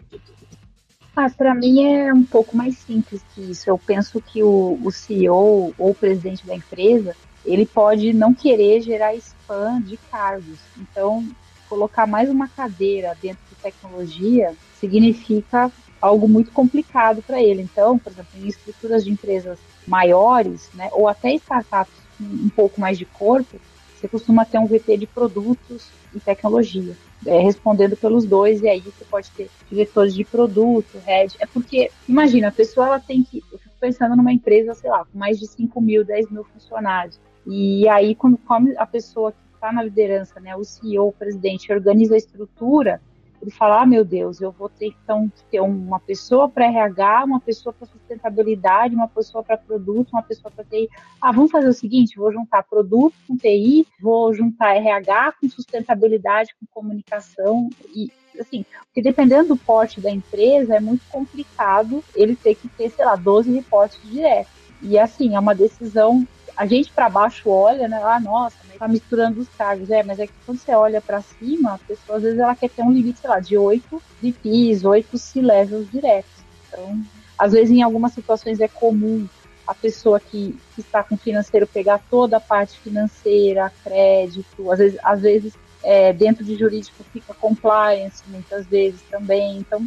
Ah, 1.15 1.29
para 1.29 1.55
mim 1.55 1.83
é 1.83 2.13
um 2.13 2.23
pouco 2.23 2.55
mais 2.55 2.77
simples 2.77 3.21
que 3.33 3.41
isso. 3.41 3.69
Eu 3.69 3.77
penso 3.77 4.21
que 4.21 4.43
o, 4.43 4.79
o 4.83 4.91
CEO 4.91 5.73
ou 5.77 5.89
o 5.89 5.95
presidente 5.95 6.45
da 6.45 6.55
empresa 6.55 7.15
ele 7.45 7.65
pode 7.65 8.13
não 8.13 8.33
querer 8.33 8.81
gerar 8.81 9.15
spam 9.49 9.81
de 9.81 9.97
cargos. 9.97 10.59
Então, 10.77 11.27
colocar 11.67 12.05
mais 12.05 12.29
uma 12.29 12.47
cadeira 12.47 13.17
dentro 13.19 13.41
de 13.49 13.55
tecnologia 13.55 14.53
significa 14.79 15.71
algo 15.99 16.27
muito 16.27 16.51
complicado 16.51 17.21
para 17.21 17.41
ele. 17.41 17.61
Então, 17.61 17.97
por 17.97 18.11
exemplo, 18.11 18.31
em 18.37 18.47
estruturas 18.47 19.03
de 19.03 19.11
empresas 19.11 19.57
maiores, 19.87 20.69
né, 20.73 20.89
ou 20.91 21.07
até 21.07 21.33
startups 21.33 21.93
com 22.17 22.23
um 22.23 22.49
pouco 22.49 22.79
mais 22.79 22.97
de 22.97 23.05
corpo, 23.05 23.59
você 23.95 24.07
costuma 24.07 24.45
ter 24.45 24.59
um 24.59 24.65
VP 24.65 24.97
de 24.97 25.07
produtos 25.07 25.89
e 26.13 26.19
tecnologia, 26.21 26.95
é, 27.25 27.39
respondendo 27.39 27.97
pelos 27.97 28.25
dois, 28.25 28.61
e 28.61 28.69
aí 28.69 28.79
você 28.79 29.03
pode 29.03 29.29
ter 29.31 29.49
diretores 29.69 30.13
de 30.13 30.23
produto, 30.23 30.97
head. 31.05 31.35
É 31.39 31.45
porque, 31.45 31.91
imagina, 32.07 32.47
a 32.47 32.51
pessoa 32.51 32.87
ela 32.87 32.99
tem 32.99 33.23
que. 33.23 33.43
Eu 33.51 33.59
fico 33.59 33.75
pensando 33.77 34.15
numa 34.15 34.31
empresa, 34.31 34.73
sei 34.73 34.89
lá, 34.89 35.03
com 35.03 35.17
mais 35.17 35.37
de 35.37 35.47
5 35.47 35.81
mil, 35.81 36.05
10 36.05 36.31
mil 36.31 36.45
funcionários. 36.45 37.19
E 37.51 37.89
aí, 37.89 38.13
quando 38.13 38.39
a 38.77 38.85
pessoa 38.85 39.31
que 39.31 39.37
está 39.55 39.71
na 39.71 39.81
liderança, 39.81 40.39
né, 40.39 40.55
o 40.55 40.63
CEO, 40.63 41.07
o 41.07 41.11
presidente, 41.11 41.73
organiza 41.73 42.13
a 42.13 42.17
estrutura, 42.17 43.01
ele 43.41 43.49
fala, 43.49 43.81
ah, 43.81 43.85
meu 43.85 44.05
Deus, 44.05 44.39
eu 44.39 44.51
vou 44.51 44.69
ter 44.69 44.93
então 45.03 45.31
ter 45.49 45.59
uma 45.61 45.99
pessoa 45.99 46.47
para 46.47 46.65
RH, 46.65 47.23
uma 47.23 47.39
pessoa 47.39 47.73
para 47.73 47.87
sustentabilidade, 47.87 48.93
uma 48.93 49.07
pessoa 49.07 49.43
para 49.43 49.57
produto, 49.57 50.11
uma 50.11 50.21
pessoa 50.21 50.51
para 50.51 50.63
TI. 50.65 50.89
Ah, 51.19 51.31
vamos 51.31 51.49
fazer 51.49 51.69
o 51.69 51.73
seguinte, 51.73 52.17
vou 52.17 52.31
juntar 52.31 52.63
produto 52.63 53.15
com 53.27 53.35
TI, 53.35 53.87
vou 53.99 54.33
juntar 54.33 54.75
RH 54.75 55.33
com 55.41 55.49
sustentabilidade, 55.49 56.53
com 56.59 56.65
comunicação 56.71 57.69
e 57.95 58.11
assim, 58.39 58.63
porque 58.85 59.01
dependendo 59.01 59.49
do 59.49 59.57
porte 59.57 59.99
da 59.99 60.11
empresa, 60.11 60.75
é 60.75 60.79
muito 60.79 61.01
complicado 61.09 62.03
ele 62.15 62.35
ter 62.35 62.55
que 62.55 62.67
ter, 62.69 62.89
sei 62.89 63.05
lá, 63.05 63.15
12 63.15 63.51
reportes 63.51 63.99
diretos. 64.03 64.51
E 64.81 64.97
assim, 64.97 65.35
é 65.35 65.39
uma 65.39 65.55
decisão 65.55 66.25
a 66.59 66.65
gente 66.65 66.91
para 66.91 67.07
baixo 67.07 67.49
olha, 67.49 67.87
né? 67.87 68.01
Ah, 68.03 68.19
nossa, 68.19 68.57
tá 68.77 68.85
misturando 68.85 69.39
os 69.39 69.47
cargos. 69.47 69.89
É, 69.89 70.03
mas 70.03 70.19
é 70.19 70.27
que 70.27 70.33
quando 70.45 70.57
você 70.57 70.75
olha 70.75 70.99
para 70.99 71.21
cima, 71.21 71.75
a 71.75 71.77
pessoa 71.77 72.17
às 72.17 72.23
vezes 72.23 72.37
ela 72.37 72.53
quer 72.53 72.69
ter 72.69 72.81
um 72.83 72.91
limite, 72.91 73.19
sei 73.19 73.29
lá, 73.29 73.39
de 73.39 73.57
oito 73.57 74.01
VPs, 74.21 74.83
oito 74.83 75.17
C-levels 75.17 75.89
diretos. 75.89 76.43
Então, 76.67 77.01
às 77.37 77.53
vezes 77.53 77.71
em 77.71 77.81
algumas 77.81 78.11
situações 78.11 78.59
é 78.59 78.67
comum 78.67 79.25
a 79.65 79.73
pessoa 79.73 80.19
que, 80.19 80.53
que 80.75 80.81
está 80.81 81.01
com 81.01 81.15
financeiro 81.15 81.65
pegar 81.65 82.01
toda 82.11 82.35
a 82.35 82.41
parte 82.41 82.77
financeira, 82.79 83.71
crédito, 83.81 84.69
às 84.69 84.79
vezes, 84.79 84.99
às 85.01 85.21
vezes 85.21 85.53
é, 85.81 86.11
dentro 86.11 86.43
de 86.43 86.57
jurídico 86.57 87.05
fica 87.13 87.33
compliance 87.35 88.21
muitas 88.27 88.67
vezes 88.67 89.01
também. 89.09 89.59
Então, 89.59 89.81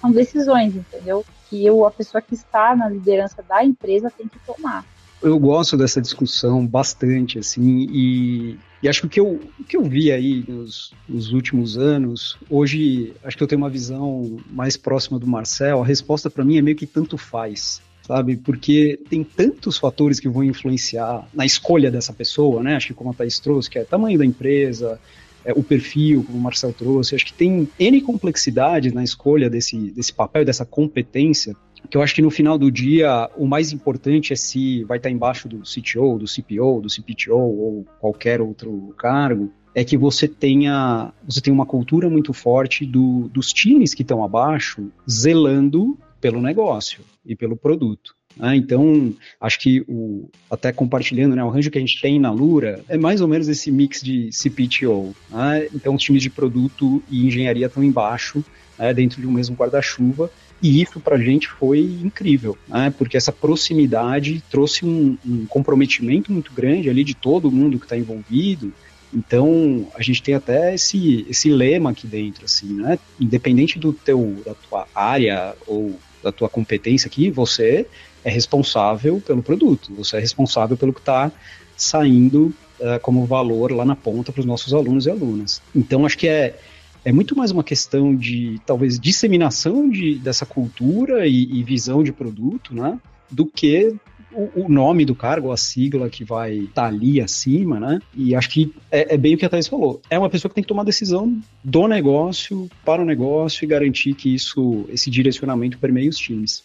são 0.00 0.12
decisões, 0.12 0.76
entendeu? 0.76 1.24
Que 1.50 1.66
eu, 1.66 1.84
a 1.84 1.90
pessoa 1.90 2.22
que 2.22 2.34
está 2.34 2.76
na 2.76 2.88
liderança 2.88 3.42
da 3.42 3.64
empresa 3.64 4.08
tem 4.08 4.28
que 4.28 4.38
tomar. 4.46 4.84
Eu 5.22 5.38
gosto 5.38 5.76
dessa 5.76 6.00
discussão 6.00 6.66
bastante, 6.66 7.38
assim, 7.38 7.86
e, 7.90 8.58
e 8.82 8.88
acho 8.88 9.02
que 9.02 9.06
o 9.06 9.10
que 9.10 9.20
eu, 9.20 9.40
que 9.68 9.76
eu 9.76 9.84
vi 9.84 10.10
aí 10.10 10.44
nos, 10.46 10.92
nos, 11.08 11.32
últimos 11.32 11.78
anos, 11.78 12.36
hoje 12.50 13.12
acho 13.24 13.36
que 13.36 13.42
eu 13.42 13.46
tenho 13.46 13.60
uma 13.60 13.70
visão 13.70 14.38
mais 14.50 14.76
próxima 14.76 15.18
do 15.18 15.26
Marcel, 15.26 15.82
a 15.82 15.86
resposta 15.86 16.28
para 16.28 16.44
mim 16.44 16.58
é 16.58 16.62
meio 16.62 16.76
que 16.76 16.86
tanto 16.86 17.16
faz, 17.16 17.80
sabe? 18.06 18.36
Porque 18.36 18.98
tem 19.08 19.22
tantos 19.22 19.78
fatores 19.78 20.18
que 20.18 20.28
vão 20.28 20.42
influenciar 20.42 21.26
na 21.32 21.46
escolha 21.46 21.90
dessa 21.90 22.12
pessoa, 22.12 22.62
né? 22.62 22.76
Acho 22.76 22.88
que 22.88 22.94
como 22.94 23.10
a 23.10 23.14
Thaís 23.14 23.38
trouxe, 23.38 23.70
que 23.70 23.78
é 23.78 23.84
tamanho 23.84 24.18
da 24.18 24.26
empresa, 24.26 24.98
é, 25.44 25.52
o 25.52 25.62
perfil, 25.62 26.24
como 26.24 26.38
o 26.38 26.40
Marcel 26.40 26.72
trouxe, 26.72 27.14
acho 27.14 27.26
que 27.26 27.32
tem 27.32 27.68
N 27.78 28.00
complexidades 28.00 28.92
na 28.92 29.02
escolha 29.02 29.50
desse, 29.50 29.76
desse 29.90 30.12
papel, 30.12 30.44
dessa 30.44 30.64
competência, 30.64 31.56
que 31.88 31.96
eu 31.96 32.02
acho 32.02 32.14
que 32.14 32.22
no 32.22 32.30
final 32.30 32.56
do 32.56 32.70
dia 32.70 33.28
o 33.36 33.46
mais 33.46 33.72
importante 33.72 34.32
é 34.32 34.36
se 34.36 34.84
vai 34.84 34.98
estar 34.98 35.10
embaixo 35.10 35.48
do 35.48 35.62
CTO, 35.62 36.18
do 36.18 36.26
CPO, 36.26 36.80
do 36.80 36.90
CPTO 36.90 37.34
ou 37.34 37.86
qualquer 38.00 38.40
outro 38.40 38.94
cargo, 38.98 39.50
é 39.74 39.84
que 39.84 39.96
você 39.96 40.28
tenha 40.28 41.12
você 41.26 41.40
tem 41.40 41.52
uma 41.52 41.66
cultura 41.66 42.08
muito 42.08 42.32
forte 42.32 42.84
do, 42.84 43.28
dos 43.28 43.52
times 43.52 43.94
que 43.94 44.02
estão 44.02 44.22
abaixo 44.22 44.90
zelando 45.10 45.98
pelo 46.20 46.40
negócio 46.40 47.00
e 47.26 47.34
pelo 47.34 47.56
produto. 47.56 48.14
Né? 48.36 48.56
Então, 48.56 49.14
acho 49.40 49.58
que 49.58 49.84
o, 49.88 50.30
até 50.50 50.72
compartilhando, 50.72 51.34
né, 51.34 51.44
o 51.44 51.48
arranjo 51.48 51.70
que 51.70 51.78
a 51.78 51.80
gente 51.80 52.00
tem 52.00 52.18
na 52.18 52.30
Lura 52.30 52.82
é 52.88 52.96
mais 52.96 53.20
ou 53.20 53.28
menos 53.28 53.48
esse 53.48 53.70
mix 53.70 54.00
de 54.00 54.30
CPTO. 54.32 55.14
Né? 55.30 55.68
Então, 55.74 55.94
os 55.94 56.02
times 56.02 56.22
de 56.22 56.30
produto 56.30 57.02
e 57.10 57.26
engenharia 57.26 57.66
estão 57.66 57.82
embaixo, 57.82 58.44
né, 58.78 58.94
dentro 58.94 59.20
de 59.20 59.26
um 59.26 59.32
mesmo 59.32 59.56
guarda-chuva, 59.56 60.30
e 60.62 60.80
isso 60.80 61.00
para 61.00 61.16
a 61.16 61.18
gente 61.18 61.48
foi 61.48 61.80
incrível, 61.80 62.56
né? 62.68 62.94
porque 62.96 63.16
essa 63.16 63.32
proximidade 63.32 64.42
trouxe 64.48 64.86
um, 64.86 65.18
um, 65.26 65.44
comprometimento 65.46 66.32
muito 66.32 66.52
grande 66.52 66.88
ali 66.88 67.02
de 67.02 67.14
todo 67.14 67.50
mundo 67.50 67.78
que 67.78 67.84
está 67.84 67.96
envolvido. 67.96 68.72
Então 69.12 69.88
a 69.94 70.02
gente 70.02 70.22
tem 70.22 70.34
até 70.34 70.74
esse, 70.74 71.26
esse 71.28 71.50
lema 71.50 71.90
aqui 71.90 72.06
dentro, 72.06 72.44
assim, 72.44 72.72
né? 72.72 72.98
Independente 73.20 73.78
do 73.78 73.92
teu 73.92 74.40
da 74.46 74.54
tua 74.54 74.86
área 74.94 75.54
ou 75.66 75.98
da 76.22 76.32
tua 76.32 76.48
competência 76.48 77.08
aqui, 77.08 77.30
você 77.30 77.86
é 78.24 78.30
responsável 78.30 79.20
pelo 79.20 79.42
produto, 79.42 79.92
você 79.94 80.16
é 80.16 80.20
responsável 80.20 80.76
pelo 80.76 80.94
que 80.94 81.00
está 81.00 81.30
saindo 81.76 82.54
uh, 82.80 82.98
como 83.02 83.26
valor 83.26 83.72
lá 83.72 83.84
na 83.84 83.96
ponta 83.96 84.32
para 84.32 84.40
os 84.40 84.46
nossos 84.46 84.72
alunos 84.72 85.06
e 85.06 85.10
alunas. 85.10 85.60
Então 85.74 86.06
acho 86.06 86.16
que 86.16 86.28
é 86.28 86.58
é 87.04 87.12
muito 87.12 87.36
mais 87.36 87.50
uma 87.50 87.64
questão 87.64 88.14
de 88.14 88.60
talvez 88.64 88.98
disseminação 88.98 89.88
de, 89.88 90.14
dessa 90.16 90.46
cultura 90.46 91.26
e, 91.26 91.42
e 91.52 91.62
visão 91.62 92.02
de 92.02 92.12
produto, 92.12 92.74
né? 92.74 92.98
Do 93.30 93.46
que 93.46 93.94
o, 94.32 94.64
o, 94.64 94.68
nome 94.68 95.04
do 95.04 95.14
cargo, 95.14 95.50
a 95.50 95.56
sigla 95.56 96.08
que 96.08 96.24
vai 96.24 96.54
estar 96.54 96.82
tá 96.82 96.88
ali 96.88 97.20
acima, 97.20 97.80
né? 97.80 97.98
E 98.14 98.34
acho 98.34 98.48
que 98.48 98.72
é, 98.90 99.14
é, 99.14 99.18
bem 99.18 99.34
o 99.34 99.38
que 99.38 99.44
a 99.44 99.48
Thais 99.48 99.66
falou. 99.66 100.00
É 100.08 100.18
uma 100.18 100.30
pessoa 100.30 100.48
que 100.48 100.54
tem 100.54 100.62
que 100.62 100.68
tomar 100.68 100.84
decisão 100.84 101.40
do 101.62 101.88
negócio 101.88 102.68
para 102.84 103.02
o 103.02 103.04
negócio 103.04 103.64
e 103.64 103.68
garantir 103.68 104.14
que 104.14 104.32
isso, 104.32 104.86
esse 104.88 105.10
direcionamento 105.10 105.78
permeie 105.78 106.08
os 106.08 106.16
times. 106.16 106.62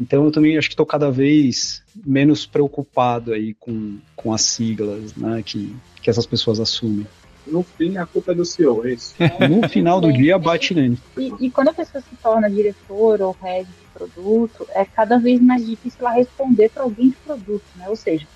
Então 0.00 0.24
eu 0.24 0.30
também 0.30 0.58
acho 0.58 0.68
que 0.68 0.74
estou 0.74 0.84
cada 0.84 1.10
vez 1.10 1.82
menos 2.04 2.44
preocupado 2.44 3.32
aí 3.32 3.54
com, 3.54 3.96
com 4.14 4.32
as 4.32 4.42
siglas 4.42 5.14
né, 5.14 5.42
que, 5.44 5.74
que 6.02 6.10
essas 6.10 6.26
pessoas 6.26 6.60
assumem 6.60 7.06
no 7.46 7.62
fim 7.62 7.96
a 7.96 8.06
culpa 8.06 8.32
é 8.32 8.34
do 8.34 8.44
CEO, 8.44 8.86
é 8.86 8.92
isso. 8.92 9.14
no 9.48 9.68
final 9.68 10.00
do 10.00 10.12
dia 10.12 10.38
bate 10.38 10.74
nele. 10.74 10.98
E, 11.16 11.32
e, 11.40 11.50
quando 11.50 11.68
a 11.68 11.72
pessoa 11.72 12.02
se 12.02 12.16
torna 12.22 12.50
diretor 12.50 13.20
ou 13.22 13.36
head 13.42 13.66
de 13.66 13.98
produto, 13.98 14.66
é 14.70 14.84
cada 14.84 15.18
vez 15.18 15.40
mais 15.40 15.64
difícil 15.64 16.00
ela 16.00 16.12
responder 16.12 16.70
para 16.70 16.82
alguém 16.82 17.10
de 17.10 17.16
produto, 17.16 17.64
né? 17.76 17.88
Ou 17.88 17.96
seja, 17.96 18.26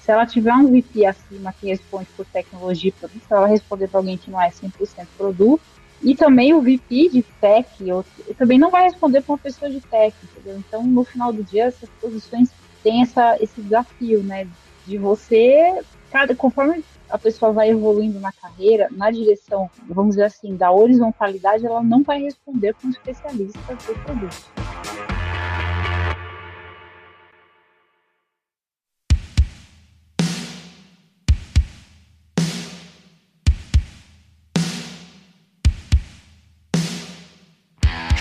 se 0.00 0.10
ela 0.10 0.26
tiver 0.26 0.52
um 0.54 0.66
VP 0.66 1.04
acima 1.04 1.52
que 1.52 1.68
responde 1.68 2.08
por 2.16 2.24
tecnologia 2.26 2.88
e 2.88 2.92
produto, 2.92 3.22
ela 3.30 3.46
responder 3.46 3.88
para 3.88 4.00
alguém 4.00 4.16
que 4.16 4.30
não 4.30 4.40
é 4.40 4.50
100% 4.50 5.06
produto, 5.16 5.60
e 6.02 6.14
também 6.16 6.54
o 6.54 6.62
VP 6.62 7.10
de 7.10 7.22
tech, 7.40 7.68
eu, 7.80 8.04
também 8.38 8.58
não 8.58 8.70
vai 8.70 8.84
responder 8.84 9.20
para 9.20 9.32
uma 9.32 9.38
pessoa 9.38 9.70
de 9.70 9.80
tech, 9.80 10.16
entendeu? 10.24 10.58
Então, 10.58 10.82
no 10.82 11.04
final 11.04 11.32
do 11.32 11.44
dia, 11.44 11.64
essas 11.64 11.88
posições 12.00 12.50
têm 12.82 13.02
essa, 13.02 13.36
esse 13.40 13.60
desafio, 13.60 14.22
né? 14.22 14.46
De 14.86 14.96
você, 14.96 15.82
cada, 16.10 16.34
conforme 16.34 16.82
a 17.10 17.18
pessoa 17.18 17.52
vai 17.52 17.70
evoluindo 17.70 18.20
na 18.20 18.32
carreira, 18.32 18.88
na 18.90 19.10
direção, 19.10 19.68
vamos 19.88 20.16
dizer 20.16 20.24
assim, 20.24 20.56
da 20.56 20.70
horizontalidade, 20.70 21.66
ela 21.66 21.82
não 21.82 22.02
vai 22.02 22.22
responder 22.22 22.74
como 22.74 22.92
especialista 22.92 23.74
do 23.74 23.94
produto. 24.04 24.99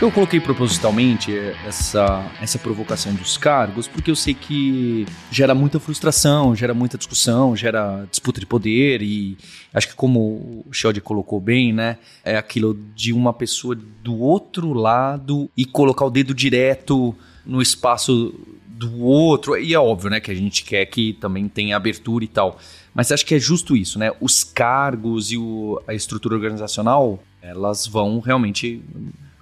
Eu 0.01 0.09
coloquei 0.09 0.39
propositalmente 0.39 1.37
essa, 1.67 2.25
essa 2.41 2.57
provocação 2.57 3.13
dos 3.13 3.37
cargos, 3.37 3.85
porque 3.85 4.09
eu 4.09 4.15
sei 4.15 4.33
que 4.33 5.05
gera 5.29 5.53
muita 5.53 5.77
frustração, 5.77 6.55
gera 6.55 6.73
muita 6.73 6.97
discussão, 6.97 7.53
gera 7.53 8.07
disputa 8.09 8.39
de 8.39 8.45
poder 8.45 9.01
e 9.01 9.37
acho 9.73 9.89
que 9.89 9.95
como 9.95 10.63
o 10.65 10.71
Sheldon 10.71 11.01
colocou 11.01 11.41
bem, 11.41 11.73
né, 11.73 11.97
é 12.23 12.37
aquilo 12.37 12.79
de 12.95 13.11
uma 13.11 13.33
pessoa 13.33 13.75
do 13.75 14.17
outro 14.17 14.71
lado 14.71 15.51
e 15.55 15.65
colocar 15.65 16.05
o 16.05 16.09
dedo 16.09 16.33
direto 16.33 17.13
no 17.45 17.61
espaço 17.61 18.33
do 18.67 19.03
outro. 19.03 19.57
E 19.57 19.73
é 19.73 19.79
óbvio, 19.79 20.09
né, 20.09 20.21
que 20.21 20.31
a 20.31 20.35
gente 20.35 20.63
quer 20.63 20.85
que 20.85 21.11
também 21.11 21.49
tenha 21.49 21.75
abertura 21.75 22.23
e 22.23 22.29
tal. 22.29 22.57
Mas 22.93 23.11
acho 23.11 23.25
que 23.25 23.35
é 23.35 23.39
justo 23.39 23.75
isso, 23.75 23.99
né? 23.99 24.11
Os 24.21 24.45
cargos 24.45 25.29
e 25.29 25.37
o, 25.37 25.81
a 25.85 25.93
estrutura 25.93 26.35
organizacional, 26.35 27.21
elas 27.41 27.85
vão 27.85 28.19
realmente 28.19 28.81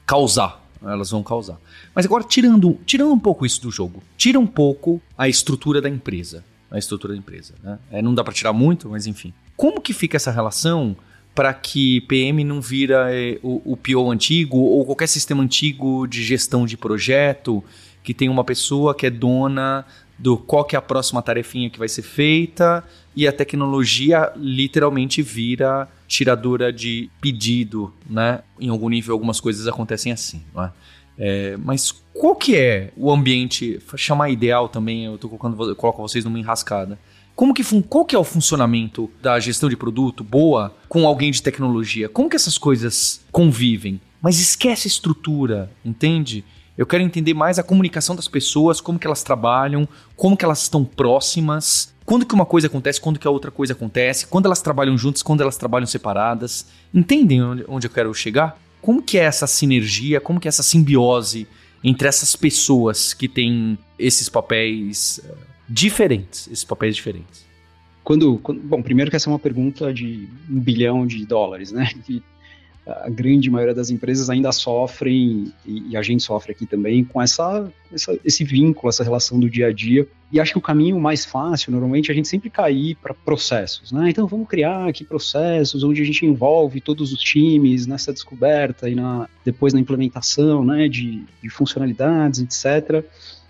causar. 0.07 0.65
Elas 0.81 1.11
vão 1.11 1.21
causar. 1.21 1.59
Mas 1.93 2.05
agora, 2.05 2.23
tirando, 2.23 2.79
tirando 2.85 3.11
um 3.11 3.19
pouco 3.19 3.45
isso 3.45 3.61
do 3.61 3.69
jogo, 3.69 4.01
tira 4.15 4.39
um 4.39 4.47
pouco 4.47 5.01
a 5.17 5.27
estrutura 5.27 5.81
da 5.81 5.89
empresa. 5.89 6.43
A 6.71 6.77
estrutura 6.77 7.13
da 7.13 7.19
empresa. 7.19 7.53
Né? 7.61 7.77
É, 7.91 8.01
não 8.01 8.15
dá 8.15 8.23
para 8.23 8.33
tirar 8.33 8.53
muito, 8.53 8.89
mas 8.89 9.05
enfim. 9.05 9.33
Como 9.55 9.81
que 9.81 9.93
fica 9.93 10.15
essa 10.15 10.31
relação 10.31 10.95
para 11.35 11.53
que 11.53 12.01
PM 12.01 12.43
não 12.43 12.61
vira 12.61 13.13
é, 13.13 13.39
o, 13.43 13.73
o 13.73 13.77
PO 13.77 14.09
antigo 14.11 14.57
ou 14.57 14.85
qualquer 14.85 15.07
sistema 15.07 15.43
antigo 15.43 16.07
de 16.07 16.23
gestão 16.23 16.65
de 16.65 16.77
projeto 16.77 17.63
que 18.03 18.13
tem 18.13 18.29
uma 18.29 18.43
pessoa 18.43 18.95
que 18.95 19.05
é 19.05 19.09
dona 19.09 19.85
do 20.17 20.37
qual 20.37 20.65
que 20.65 20.75
é 20.75 20.79
a 20.79 20.81
próxima 20.81 21.21
tarefinha 21.21 21.69
que 21.69 21.77
vai 21.77 21.87
ser 21.87 22.01
feita 22.01 22.83
e 23.15 23.27
a 23.27 23.31
tecnologia 23.31 24.31
literalmente 24.35 25.21
vira 25.21 25.87
tiradora 26.07 26.71
de 26.71 27.09
pedido, 27.21 27.93
né? 28.09 28.41
Em 28.59 28.69
algum 28.69 28.89
nível, 28.89 29.13
algumas 29.13 29.39
coisas 29.39 29.67
acontecem 29.67 30.11
assim, 30.11 30.41
não 30.53 30.63
é? 30.63 30.71
é 31.17 31.57
mas 31.57 31.91
qual 32.13 32.35
que 32.35 32.55
é 32.55 32.91
o 32.95 33.11
ambiente, 33.11 33.79
chamar 33.95 34.29
ideal 34.29 34.67
também, 34.69 35.05
eu 35.05 35.17
tô 35.17 35.29
colocando, 35.29 35.69
eu 35.69 35.75
coloco 35.75 36.01
vocês 36.01 36.25
numa 36.25 36.39
enrascada. 36.39 36.97
Como 37.35 37.53
que 37.53 37.63
qual 37.83 38.03
que 38.03 38.15
é 38.15 38.19
o 38.19 38.23
funcionamento 38.23 39.11
da 39.21 39.39
gestão 39.39 39.69
de 39.69 39.77
produto 39.77 40.23
boa 40.23 40.75
com 40.89 41.05
alguém 41.05 41.29
de 41.29 41.43
tecnologia? 41.43 42.09
Como 42.09 42.27
que 42.27 42.35
essas 42.35 42.57
coisas 42.57 43.21
convivem? 43.31 44.01
Mas 44.19 44.39
esquece 44.39 44.87
a 44.87 44.89
estrutura, 44.89 45.71
entende? 45.85 46.43
Eu 46.77 46.85
quero 46.85 47.03
entender 47.03 47.33
mais 47.33 47.57
a 47.57 47.63
comunicação 47.63 48.15
das 48.15 48.27
pessoas, 48.27 48.79
como 48.79 48.99
que 48.99 49.07
elas 49.07 49.23
trabalham, 49.23 49.87
como 50.15 50.37
que 50.37 50.45
elas 50.45 50.61
estão 50.61 50.85
próximas, 50.85 51.91
quando 52.05 52.25
que 52.25 52.35
uma 52.35 52.45
coisa 52.45 52.67
acontece, 52.67 53.01
quando 53.01 53.19
que 53.19 53.27
a 53.27 53.31
outra 53.31 53.49
coisa 53.49 53.73
acontece, 53.73 54.27
quando 54.27 54.45
elas 54.45 54.61
trabalham 54.61 54.97
juntas, 54.97 55.23
quando 55.23 55.41
elas 55.41 55.57
trabalham 55.57 55.87
separadas. 55.87 56.67
Entendem 56.93 57.41
onde 57.67 57.87
eu 57.87 57.91
quero 57.91 58.13
chegar? 58.13 58.57
Como 58.79 59.01
que 59.01 59.17
é 59.17 59.23
essa 59.23 59.47
sinergia, 59.47 60.21
como 60.21 60.39
que 60.39 60.47
é 60.47 60.49
essa 60.49 60.63
simbiose 60.63 61.47
entre 61.83 62.07
essas 62.07 62.35
pessoas 62.35 63.13
que 63.13 63.27
têm 63.27 63.77
esses 63.97 64.29
papéis 64.29 65.19
eh, 65.25 65.33
diferentes, 65.67 66.47
esses 66.47 66.63
papéis 66.63 66.95
diferentes? 66.95 67.45
Quando, 68.03 68.37
quando, 68.37 68.61
bom, 68.61 68.81
primeiro 68.81 69.09
que 69.09 69.17
essa 69.17 69.29
é 69.29 69.33
uma 69.33 69.39
pergunta 69.39 69.93
de 69.93 70.29
um 70.49 70.59
bilhão 70.59 71.05
de 71.05 71.25
dólares, 71.25 71.71
né? 71.71 71.89
Que 72.05 72.23
a 72.87 73.09
grande 73.09 73.49
maioria 73.49 73.75
das 73.75 73.89
empresas 73.89 74.29
ainda 74.29 74.51
sofrem, 74.51 75.51
e, 75.65 75.95
a 75.95 76.01
gente 76.01 76.23
sofre 76.23 76.51
aqui 76.51 76.65
também, 76.65 77.03
com 77.03 77.21
essa, 77.21 77.71
essa, 77.91 78.17
esse 78.23 78.43
vínculo, 78.43 78.89
essa 78.89 79.03
relação 79.03 79.39
do 79.39 79.49
dia 79.49 79.67
a 79.67 79.73
dia. 79.73 80.07
E 80.31 80.39
acho 80.39 80.53
que 80.53 80.57
o 80.57 80.61
caminho 80.61 80.99
mais 80.99 81.25
fácil, 81.25 81.71
normalmente, 81.71 82.09
é 82.09 82.11
a 82.13 82.15
gente 82.15 82.27
sempre 82.27 82.49
cair 82.49 82.95
para 82.95 83.13
processos. 83.13 83.91
Né? 83.91 84.09
Então 84.09 84.27
vamos 84.27 84.47
criar 84.47 84.87
aqui 84.87 85.03
processos 85.03 85.83
onde 85.83 86.01
a 86.01 86.05
gente 86.05 86.25
envolve 86.25 86.81
todos 86.81 87.13
os 87.13 87.19
times 87.19 87.85
nessa 87.85 88.11
descoberta 88.11 88.89
e 88.89 88.95
na, 88.95 89.27
depois 89.43 89.73
na 89.73 89.79
implementação 89.79 90.63
né, 90.63 90.87
de, 90.87 91.23
de 91.41 91.49
funcionalidades, 91.49 92.39
etc. 92.39 93.05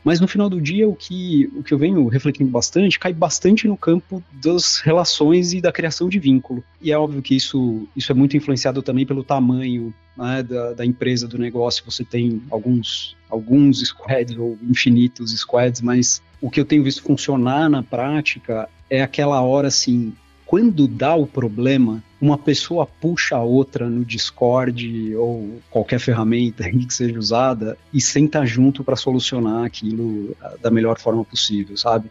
Mas 0.07 0.21
no 0.21 0.27
final 0.27 0.49
do 0.49 0.61
dia, 0.61 0.87
o 0.87 0.95
que, 0.95 1.51
o 1.53 1.61
que 1.61 1.73
eu 1.73 1.77
venho 1.77 2.07
refletindo 2.07 2.49
bastante 2.49 2.97
cai 2.97 3.11
bastante 3.11 3.67
no 3.67 3.75
campo 3.75 4.23
das 4.41 4.79
relações 4.79 5.51
e 5.51 5.59
da 5.59 5.69
criação 5.69 6.07
de 6.07 6.17
vínculo. 6.17 6.63
E 6.81 6.93
é 6.93 6.97
óbvio 6.97 7.21
que 7.21 7.35
isso, 7.35 7.85
isso 7.93 8.09
é 8.09 8.15
muito 8.15 8.37
influenciado 8.37 8.81
também 8.81 9.05
pelo 9.05 9.21
tamanho 9.21 9.93
né, 10.15 10.41
da, 10.43 10.71
da, 10.71 10.85
empresa, 10.85 11.27
do 11.27 11.37
negócio. 11.37 11.83
Você 11.83 12.05
tem 12.05 12.41
alguns, 12.49 13.17
alguns 13.29 13.81
squads 13.81 14.37
ou 14.37 14.57
infinitos 14.63 15.37
squads, 15.37 15.81
mas 15.81 16.21
o 16.39 16.49
que 16.49 16.61
eu 16.61 16.65
tenho 16.65 16.85
visto 16.85 17.03
funcionar 17.03 17.69
na 17.69 17.83
prática 17.83 18.69
é 18.89 19.01
aquela 19.01 19.41
hora 19.41 19.67
assim, 19.67 20.13
quando 20.45 20.87
dá 20.87 21.15
o 21.15 21.27
problema, 21.27 22.01
uma 22.19 22.37
pessoa 22.37 22.85
puxa 22.85 23.35
a 23.35 23.43
outra 23.43 23.89
no 23.89 24.03
Discord 24.03 25.15
ou 25.15 25.59
qualquer 25.69 25.99
ferramenta 25.99 26.69
que 26.69 26.93
seja 26.93 27.17
usada 27.17 27.77
e 27.93 28.01
senta 28.01 28.45
junto 28.45 28.83
para 28.83 28.95
solucionar 28.95 29.65
aquilo 29.65 30.35
ah, 30.41 30.55
da 30.61 30.71
melhor 30.71 30.99
forma 30.99 31.23
possível, 31.23 31.77
sabe? 31.77 32.09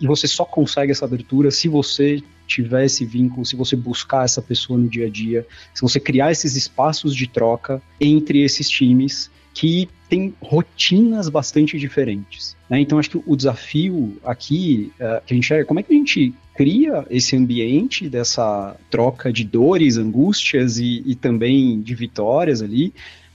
E 0.00 0.06
você 0.06 0.26
só 0.26 0.44
consegue 0.44 0.90
essa 0.92 1.04
abertura 1.04 1.50
se 1.50 1.68
você 1.68 2.22
tiver 2.46 2.84
esse 2.84 3.04
vínculo, 3.04 3.46
se 3.46 3.56
você 3.56 3.74
buscar 3.74 4.24
essa 4.24 4.42
pessoa 4.42 4.78
no 4.78 4.88
dia 4.88 5.06
a 5.06 5.10
dia, 5.10 5.46
se 5.72 5.80
você 5.80 5.98
criar 5.98 6.30
esses 6.30 6.56
espaços 6.56 7.14
de 7.14 7.26
troca 7.26 7.80
entre 8.00 8.42
esses 8.42 8.68
times 8.68 9.30
que 9.54 9.88
tem 10.08 10.34
rotinas 10.42 11.28
bastante 11.28 11.78
diferentes. 11.78 12.56
Né? 12.68 12.80
Então, 12.80 12.98
acho 12.98 13.10
que 13.10 13.22
o 13.24 13.36
desafio 13.36 14.18
aqui 14.24 14.92
uh, 14.96 15.24
que 15.24 15.32
a 15.32 15.36
gente 15.36 15.54
é 15.54 15.64
como 15.64 15.80
é 15.80 15.82
que 15.82 15.94
a 15.94 15.96
gente 15.96 16.34
cria 16.54 17.06
esse 17.08 17.36
ambiente 17.36 18.08
dessa 18.08 18.76
troca 18.90 19.32
de 19.32 19.44
dores, 19.44 19.96
angústias 19.96 20.78
e, 20.78 21.02
e 21.06 21.14
também 21.14 21.80
de 21.80 21.94
vitórias 21.94 22.62
ali, 22.62 22.92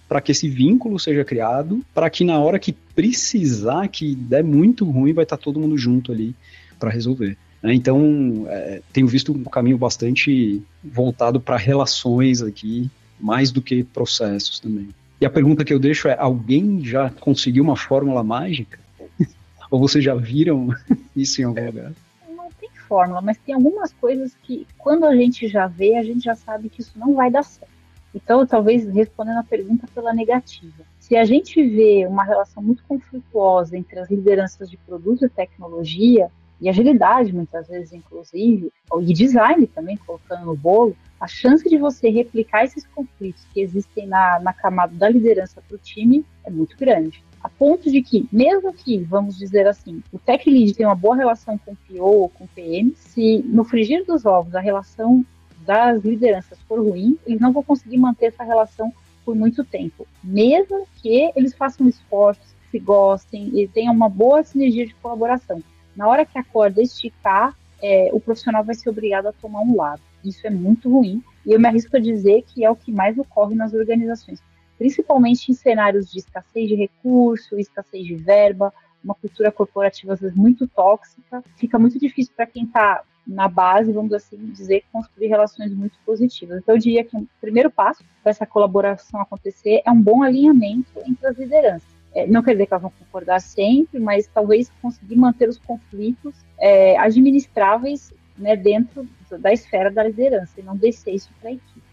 para 0.08 0.22
que 0.22 0.32
esse 0.32 0.50
vínculo 0.50 1.00
seja 1.00 1.24
criado, 1.24 1.82
para 1.94 2.10
que 2.10 2.24
na 2.24 2.40
hora 2.40 2.58
que 2.60 2.74
precisar, 2.74 3.88
que 3.88 4.16
der 4.16 4.44
muito 4.44 4.84
ruim, 4.86 5.14
vai 5.14 5.24
estar 5.24 5.38
tá 5.38 5.44
todo 5.44 5.60
mundo 5.60 5.78
junto 5.78 6.12
ali 6.12 6.36
para 6.80 6.90
resolver. 6.90 7.38
Né? 7.62 7.74
Então, 7.74 8.46
é, 8.48 8.82
tenho 8.92 9.08
visto 9.08 9.32
um 9.32 9.44
caminho 9.44 9.78
bastante 9.78 10.62
voltado 10.84 11.40
para 11.40 11.58
relações 11.58 12.42
aqui, 12.42 12.90
mais 13.20 13.52
do 13.52 13.62
que 13.62 13.84
processos 13.84 14.60
também. 14.60 14.90
E 15.22 15.26
a 15.26 15.30
pergunta 15.30 15.66
que 15.66 15.74
eu 15.74 15.80
deixo 15.80 16.08
é: 16.08 16.18
alguém 16.18 16.84
já 16.84 17.10
conseguiu 17.10 17.64
uma 17.64 17.76
fórmula 17.76 18.24
mágica? 18.24 18.80
Ou 19.70 19.80
vocês 19.80 20.04
já 20.04 20.16
viram 20.16 20.70
isso 21.16 21.42
em 21.42 21.46
algum 21.46 21.66
lugar? 21.66 21.92
Não 22.36 22.50
tem 22.60 22.70
fórmula, 22.88 23.22
mas 23.22 23.38
tem 23.38 23.54
algumas 23.54 23.94
coisas 23.94 24.36
que, 24.44 24.66
quando 24.78 25.06
a 25.06 25.16
gente 25.16 25.48
já 25.48 25.68
vê, 25.68 25.98
a 25.98 26.04
gente 26.04 26.24
já 26.24 26.36
sabe 26.36 26.70
que 26.70 26.82
isso 26.82 26.98
não 26.98 27.14
vai 27.14 27.30
dar 27.30 27.44
certo. 27.44 27.80
Então, 28.16 28.46
talvez 28.46 28.88
respondendo 28.88 29.38
a 29.38 29.44
pergunta 29.44 29.88
pela 29.94 30.14
negativa. 30.14 30.84
Se 31.00 31.16
a 31.16 31.26
gente 31.26 31.62
vê 31.62 32.08
uma 32.08 32.24
relação 32.24 32.62
muito 32.62 32.84
conflituosa 32.88 33.78
entre 33.78 34.00
as 34.00 34.10
lideranças 34.10 34.70
de 34.70 34.78
produto 34.78 35.26
e 35.26 35.30
tecnologia, 35.30 36.32
e 36.62 36.68
agilidade, 36.68 37.34
muitas 37.34 37.68
vezes, 37.68 37.94
inclusive, 37.94 38.72
e 39.00 39.14
design 39.14 39.66
também, 39.68 39.96
colocando 39.98 40.46
no 40.46 40.56
bolo, 40.56 40.96
a 41.20 41.28
chance 41.28 41.68
de 41.68 41.78
você 41.78 42.10
replicar 42.10 42.64
esses 42.64 42.86
conflitos 42.88 43.46
que 43.54 43.62
existem 43.62 44.08
na, 44.08 44.40
na 44.40 44.54
camada 44.54 44.96
da 44.96 45.10
liderança 45.10 45.62
para 45.68 45.76
o 45.76 45.80
time 45.80 46.26
é 46.46 46.50
muito 46.50 46.78
grande. 46.78 47.24
A 47.42 47.50
ponto 47.50 47.90
de 47.90 48.02
que, 48.02 48.28
mesmo 48.32 48.74
que, 48.74 48.98
vamos 49.00 49.38
dizer 49.38 49.68
assim, 49.68 50.04
o 50.12 50.20
tech 50.20 50.50
lead 50.50 50.74
tem 50.74 50.86
uma 50.86 50.96
boa 50.96 51.16
relação 51.16 51.58
com 51.58 51.72
o 51.72 51.78
PO 51.88 52.04
ou 52.04 52.30
com 52.30 52.44
o 52.44 52.48
PM, 52.50 52.94
se 52.96 53.40
no 53.48 53.64
frigir 53.64 54.06
dos 54.06 54.26
ovos 54.26 54.56
a 54.56 54.60
relação 54.60 55.26
das 55.66 56.04
lideranças 56.04 56.60
for 56.68 56.82
ruim, 56.82 57.18
eles 57.26 57.40
não 57.40 57.54
vão 57.54 57.64
conseguir 57.64 57.98
manter 57.98 58.28
essa 58.28 58.44
relação 58.44 58.92
por 59.24 59.36
muito 59.36 59.64
tempo. 59.64 60.08
Mesmo 60.24 60.88
que 60.96 61.32
eles 61.36 61.54
façam 61.54 61.88
esforços, 61.88 62.56
se 62.72 62.80
gostem 62.80 63.52
e 63.60 63.68
tenham 63.68 63.94
uma 63.94 64.10
boa 64.10 64.44
sinergia 64.44 64.86
de 64.86 64.94
colaboração. 64.96 65.62
Na 65.96 66.08
hora 66.08 66.26
que 66.26 66.38
a 66.38 66.44
corda 66.44 66.82
esticar, 66.82 67.56
é, 67.82 68.10
o 68.12 68.20
profissional 68.20 68.64
vai 68.64 68.76
ser 68.76 68.90
obrigado 68.90 69.28
a 69.28 69.34
tomar 69.34 69.62
um 69.62 69.76
lado. 69.76 70.02
Isso 70.24 70.46
é 70.46 70.50
muito 70.50 70.90
ruim 70.90 71.24
e 71.46 71.52
eu 71.52 71.60
me 71.60 71.68
arrisco 71.68 71.96
a 71.96 72.00
dizer 72.00 72.44
que 72.48 72.64
é 72.64 72.70
o 72.70 72.76
que 72.76 72.92
mais 72.92 73.18
ocorre 73.18 73.56
nas 73.56 73.74
organizações, 73.74 74.42
principalmente 74.78 75.52
em 75.52 75.54
cenários 75.54 76.12
de 76.12 76.20
escassez 76.20 76.68
de 76.68 76.76
recurso, 76.76 77.58
escassez 77.58 78.06
de 78.06 78.16
verba, 78.16 78.74
uma 79.04 79.16
cultura 79.16 79.52
corporativa 79.52 80.14
às 80.14 80.20
vezes 80.20 80.36
muito 80.36 80.68
tóxica. 80.68 81.44
Fica 81.56 81.80
muito 81.80 82.00
difícil 82.00 82.34
para 82.36 82.46
quem 82.46 82.64
está 82.64 83.04
na 83.26 83.48
base, 83.48 83.92
vamos 83.92 84.12
assim 84.12 84.38
dizer, 84.52 84.84
construir 84.92 85.28
relações 85.28 85.74
muito 85.74 85.98
positivas. 86.06 86.58
Então, 86.58 86.76
eu 86.76 86.80
diria 86.80 87.04
que 87.04 87.16
o 87.16 87.28
primeiro 87.40 87.70
passo 87.70 88.04
para 88.24 88.32
essa 88.32 88.46
colaboração 88.46 89.22
acontecer 89.22 89.82
é 89.86 89.92
um 89.92 90.02
bom 90.02 90.24
alinhamento 90.24 90.90
entre 91.06 91.28
as 91.28 91.38
lideranças. 91.38 92.00
É, 92.14 92.26
não 92.26 92.42
quer 92.42 92.54
dizer 92.54 92.66
que 92.66 92.74
elas 92.74 92.82
vão 92.82 92.92
concordar 92.98 93.40
sempre, 93.40 94.00
mas 94.00 94.28
talvez 94.28 94.72
conseguir 94.82 95.16
manter 95.16 95.48
os 95.48 95.60
conflitos 95.60 96.36
é, 96.58 96.98
administráveis 96.98 98.12
né, 98.40 98.56
dentro 98.56 99.08
da 99.40 99.54
esfera 99.54 99.92
da 99.92 100.04
liderança 100.04 100.60
e 100.60 100.64
não 100.64 100.76
descer 100.76 101.14
isso 101.14 101.30
para 101.40 101.50
a 101.50 101.54
equipe. 101.54 101.84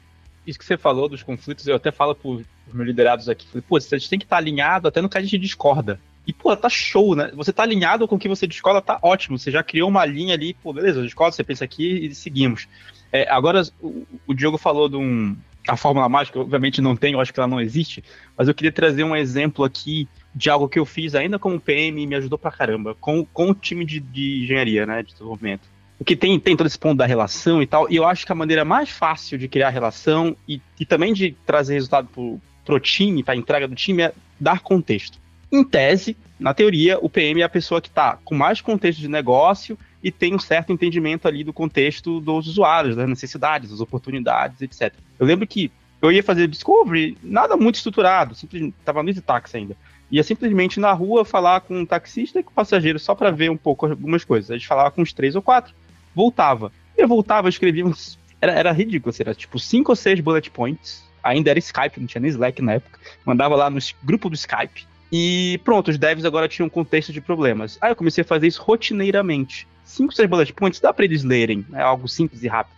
Isso 0.47 0.59
que 0.59 0.65
você 0.65 0.79
falou 0.79 1.09
dos 1.09 1.23
conflitos, 1.23 1.67
eu 1.67 1.75
até 1.77 1.91
falo 1.91 2.15
para 2.15 2.31
os 2.31 2.45
meus 2.73 2.87
liderados 2.87 3.29
aqui, 3.29 3.49
falei, 3.49 3.65
pô, 3.69 3.77
a 3.77 3.81
gente 3.81 4.09
tem 4.09 4.19
que 4.19 4.25
estar 4.25 4.37
tá 4.37 4.41
alinhado 4.41 4.87
até 4.87 5.03
no 5.03 5.09
que 5.09 5.19
a 5.19 5.23
gente 5.23 5.39
discorda. 5.39 6.01
E, 6.27 6.33
pô, 6.33 6.57
tá 6.57 6.69
show, 6.69 7.15
né? 7.15 7.31
Você 7.35 7.53
tá 7.53 7.63
alinhado 7.63 8.09
com 8.09 8.17
o 8.17 8.19
que 8.19 8.29
você 8.29 8.49
discorda, 8.49 8.83
tá 8.83 8.99
ótimo. 9.01 9.39
Você 9.39 9.49
já 9.49 9.63
criou 9.63 9.89
uma 9.89 10.05
linha 10.05 10.35
ali, 10.35 10.55
pô, 10.55 10.73
beleza, 10.73 10.99
eu 10.99 11.05
discordo, 11.05 11.37
você 11.37 11.45
pensa 11.45 11.65
aqui 11.65 12.07
e 12.07 12.15
seguimos. 12.15 12.67
É, 13.13 13.31
agora, 13.31 13.63
o, 13.81 14.05
o 14.27 14.35
Diogo 14.35 14.59
falou 14.59 14.89
de 14.89 14.97
um, 14.97 15.37
a 15.69 15.77
fórmula 15.77 16.09
mágica, 16.09 16.39
obviamente 16.39 16.81
não 16.81 16.97
eu 17.01 17.21
acho 17.21 17.33
que 17.33 17.41
ela 17.41 17.49
não 17.49 17.61
existe, 17.61 18.03
mas 18.37 18.49
eu 18.49 18.55
queria 18.55 18.73
trazer 18.73 19.05
um 19.05 19.17
exemplo 19.17 19.65
aqui 19.65 20.09
de 20.35 20.51
algo 20.51 20.69
que 20.69 20.79
eu 20.79 20.85
fiz 20.85 21.15
ainda 21.15 21.39
como 21.39 21.61
PM 21.61 22.03
e 22.03 22.07
me 22.07 22.15
ajudou 22.15 22.39
pra 22.39 22.51
caramba, 22.51 22.95
com, 22.95 23.25
com 23.25 23.51
o 23.51 23.55
time 23.55 23.85
de, 23.85 24.01
de 24.01 24.45
engenharia, 24.45 24.85
né, 24.85 25.03
de 25.03 25.13
desenvolvimento. 25.13 25.76
Porque 25.99 26.15
tem, 26.15 26.39
tem 26.39 26.57
todo 26.57 26.67
esse 26.67 26.79
ponto 26.79 26.99
da 26.99 27.07
relação 27.07 27.63
e 27.63 27.67
tal, 27.67 27.91
e 27.91 27.97
eu 27.97 28.05
acho 28.05 28.27
que 28.27 28.33
a 28.33 28.35
maneira 28.35 28.65
mais 28.65 28.91
fácil 28.91 29.39
de 29.39 29.49
criar 29.49 29.71
relação 29.71 30.37
e, 30.47 30.61
e 30.79 30.85
também 30.85 31.13
de 31.13 31.35
trazer 31.47 31.75
resultado 31.75 32.09
pro, 32.09 32.41
pro 32.65 32.81
time, 32.81 33.23
pra 33.23 33.35
entrega 33.35 33.67
do 33.67 33.75
time, 33.75 34.03
é 34.03 34.13
dar 34.39 34.61
contexto. 34.61 35.19
Em 35.51 35.65
tese, 35.65 36.17
na 36.39 36.53
teoria, 36.53 36.99
o 37.01 37.09
PM 37.09 37.41
é 37.41 37.45
a 37.45 37.49
pessoa 37.49 37.81
que 37.81 37.89
está 37.89 38.19
com 38.25 38.35
mais 38.35 38.61
contexto 38.61 39.01
de 39.01 39.09
negócio 39.09 39.79
e 40.03 40.11
tem 40.11 40.35
um 40.35 40.39
certo 40.39 40.73
entendimento 40.73 41.27
ali 41.27 41.43
do 41.43 41.53
contexto 41.53 42.21
dos 42.21 42.47
usuários, 42.47 42.95
das 42.95 43.09
necessidades, 43.09 43.71
das 43.71 43.81
oportunidades, 43.81 44.61
etc. 44.61 44.93
Eu 45.19 45.27
lembro 45.27 45.47
que 45.47 45.71
eu 46.03 46.13
ia 46.13 46.23
fazer 46.23 46.47
Discovery, 46.47 47.17
nada 47.23 47.57
muito 47.57 47.77
estruturado, 47.77 48.35
simplesmente 48.35 48.75
estava 48.79 49.03
no 49.03 49.23
táxi 49.23 49.57
ainda. 49.57 49.77
Ia 50.11 50.23
simplesmente 50.23 50.79
na 50.79 50.93
rua 50.93 51.25
falar 51.25 51.63
com 51.63 51.81
um 51.81 51.87
taxista 51.87 52.39
e 52.39 52.43
com 52.43 52.51
o 52.51 52.55
passageiro 52.55 52.99
só 52.99 53.15
para 53.15 53.31
ver 53.31 53.51
um 53.51 53.57
pouco 53.57 53.87
algumas 53.87 54.25
coisas. 54.25 54.51
A 54.51 54.55
gente 54.55 54.67
falava 54.67 54.91
com 54.91 55.03
uns 55.03 55.13
três 55.13 55.35
ou 55.35 55.43
quatro, 55.43 55.75
voltava. 56.17 56.73
Eu 56.97 57.07
voltava, 57.07 57.51
escrevia 57.51 57.85
uns. 57.85 58.19
Era, 58.41 58.53
era 58.53 58.73
ridículo, 58.73 59.11
assim, 59.11 59.23
era 59.23 59.35
tipo 59.35 59.59
cinco 59.59 59.93
ou 59.93 59.97
seis 59.97 60.19
bullet 60.19 60.51
points. 60.51 61.05
Ainda 61.23 61.51
era 61.51 61.59
Skype, 61.59 62.01
não 62.01 62.07
tinha 62.07 62.21
nem 62.23 62.31
Slack 62.31 62.63
na 62.63 62.75
época. 62.75 62.99
Mandava 63.25 63.55
lá 63.55 63.69
no 63.69 63.79
grupo 64.03 64.31
do 64.31 64.35
Skype. 64.35 64.87
E 65.13 65.61
pronto, 65.63 65.91
os 65.91 65.99
devs 65.99 66.25
agora 66.25 66.49
tinham 66.49 66.69
contexto 66.69 67.13
de 67.13 67.21
problemas. 67.21 67.77
Aí 67.81 67.91
eu 67.91 67.97
comecei 67.97 68.23
a 68.23 68.25
fazer 68.25 68.47
isso 68.47 68.63
rotineiramente. 68.63 69.69
Cinco, 69.85 70.15
seis 70.15 70.29
bullet 70.29 70.53
points 70.53 70.81
dá 70.81 70.93
para 70.93 71.05
eles 71.05 71.23
lerem, 71.23 71.65
é 71.75 71.83
algo 71.83 72.09
simples 72.09 72.43
e 72.43 72.49
rápido. 72.49 72.77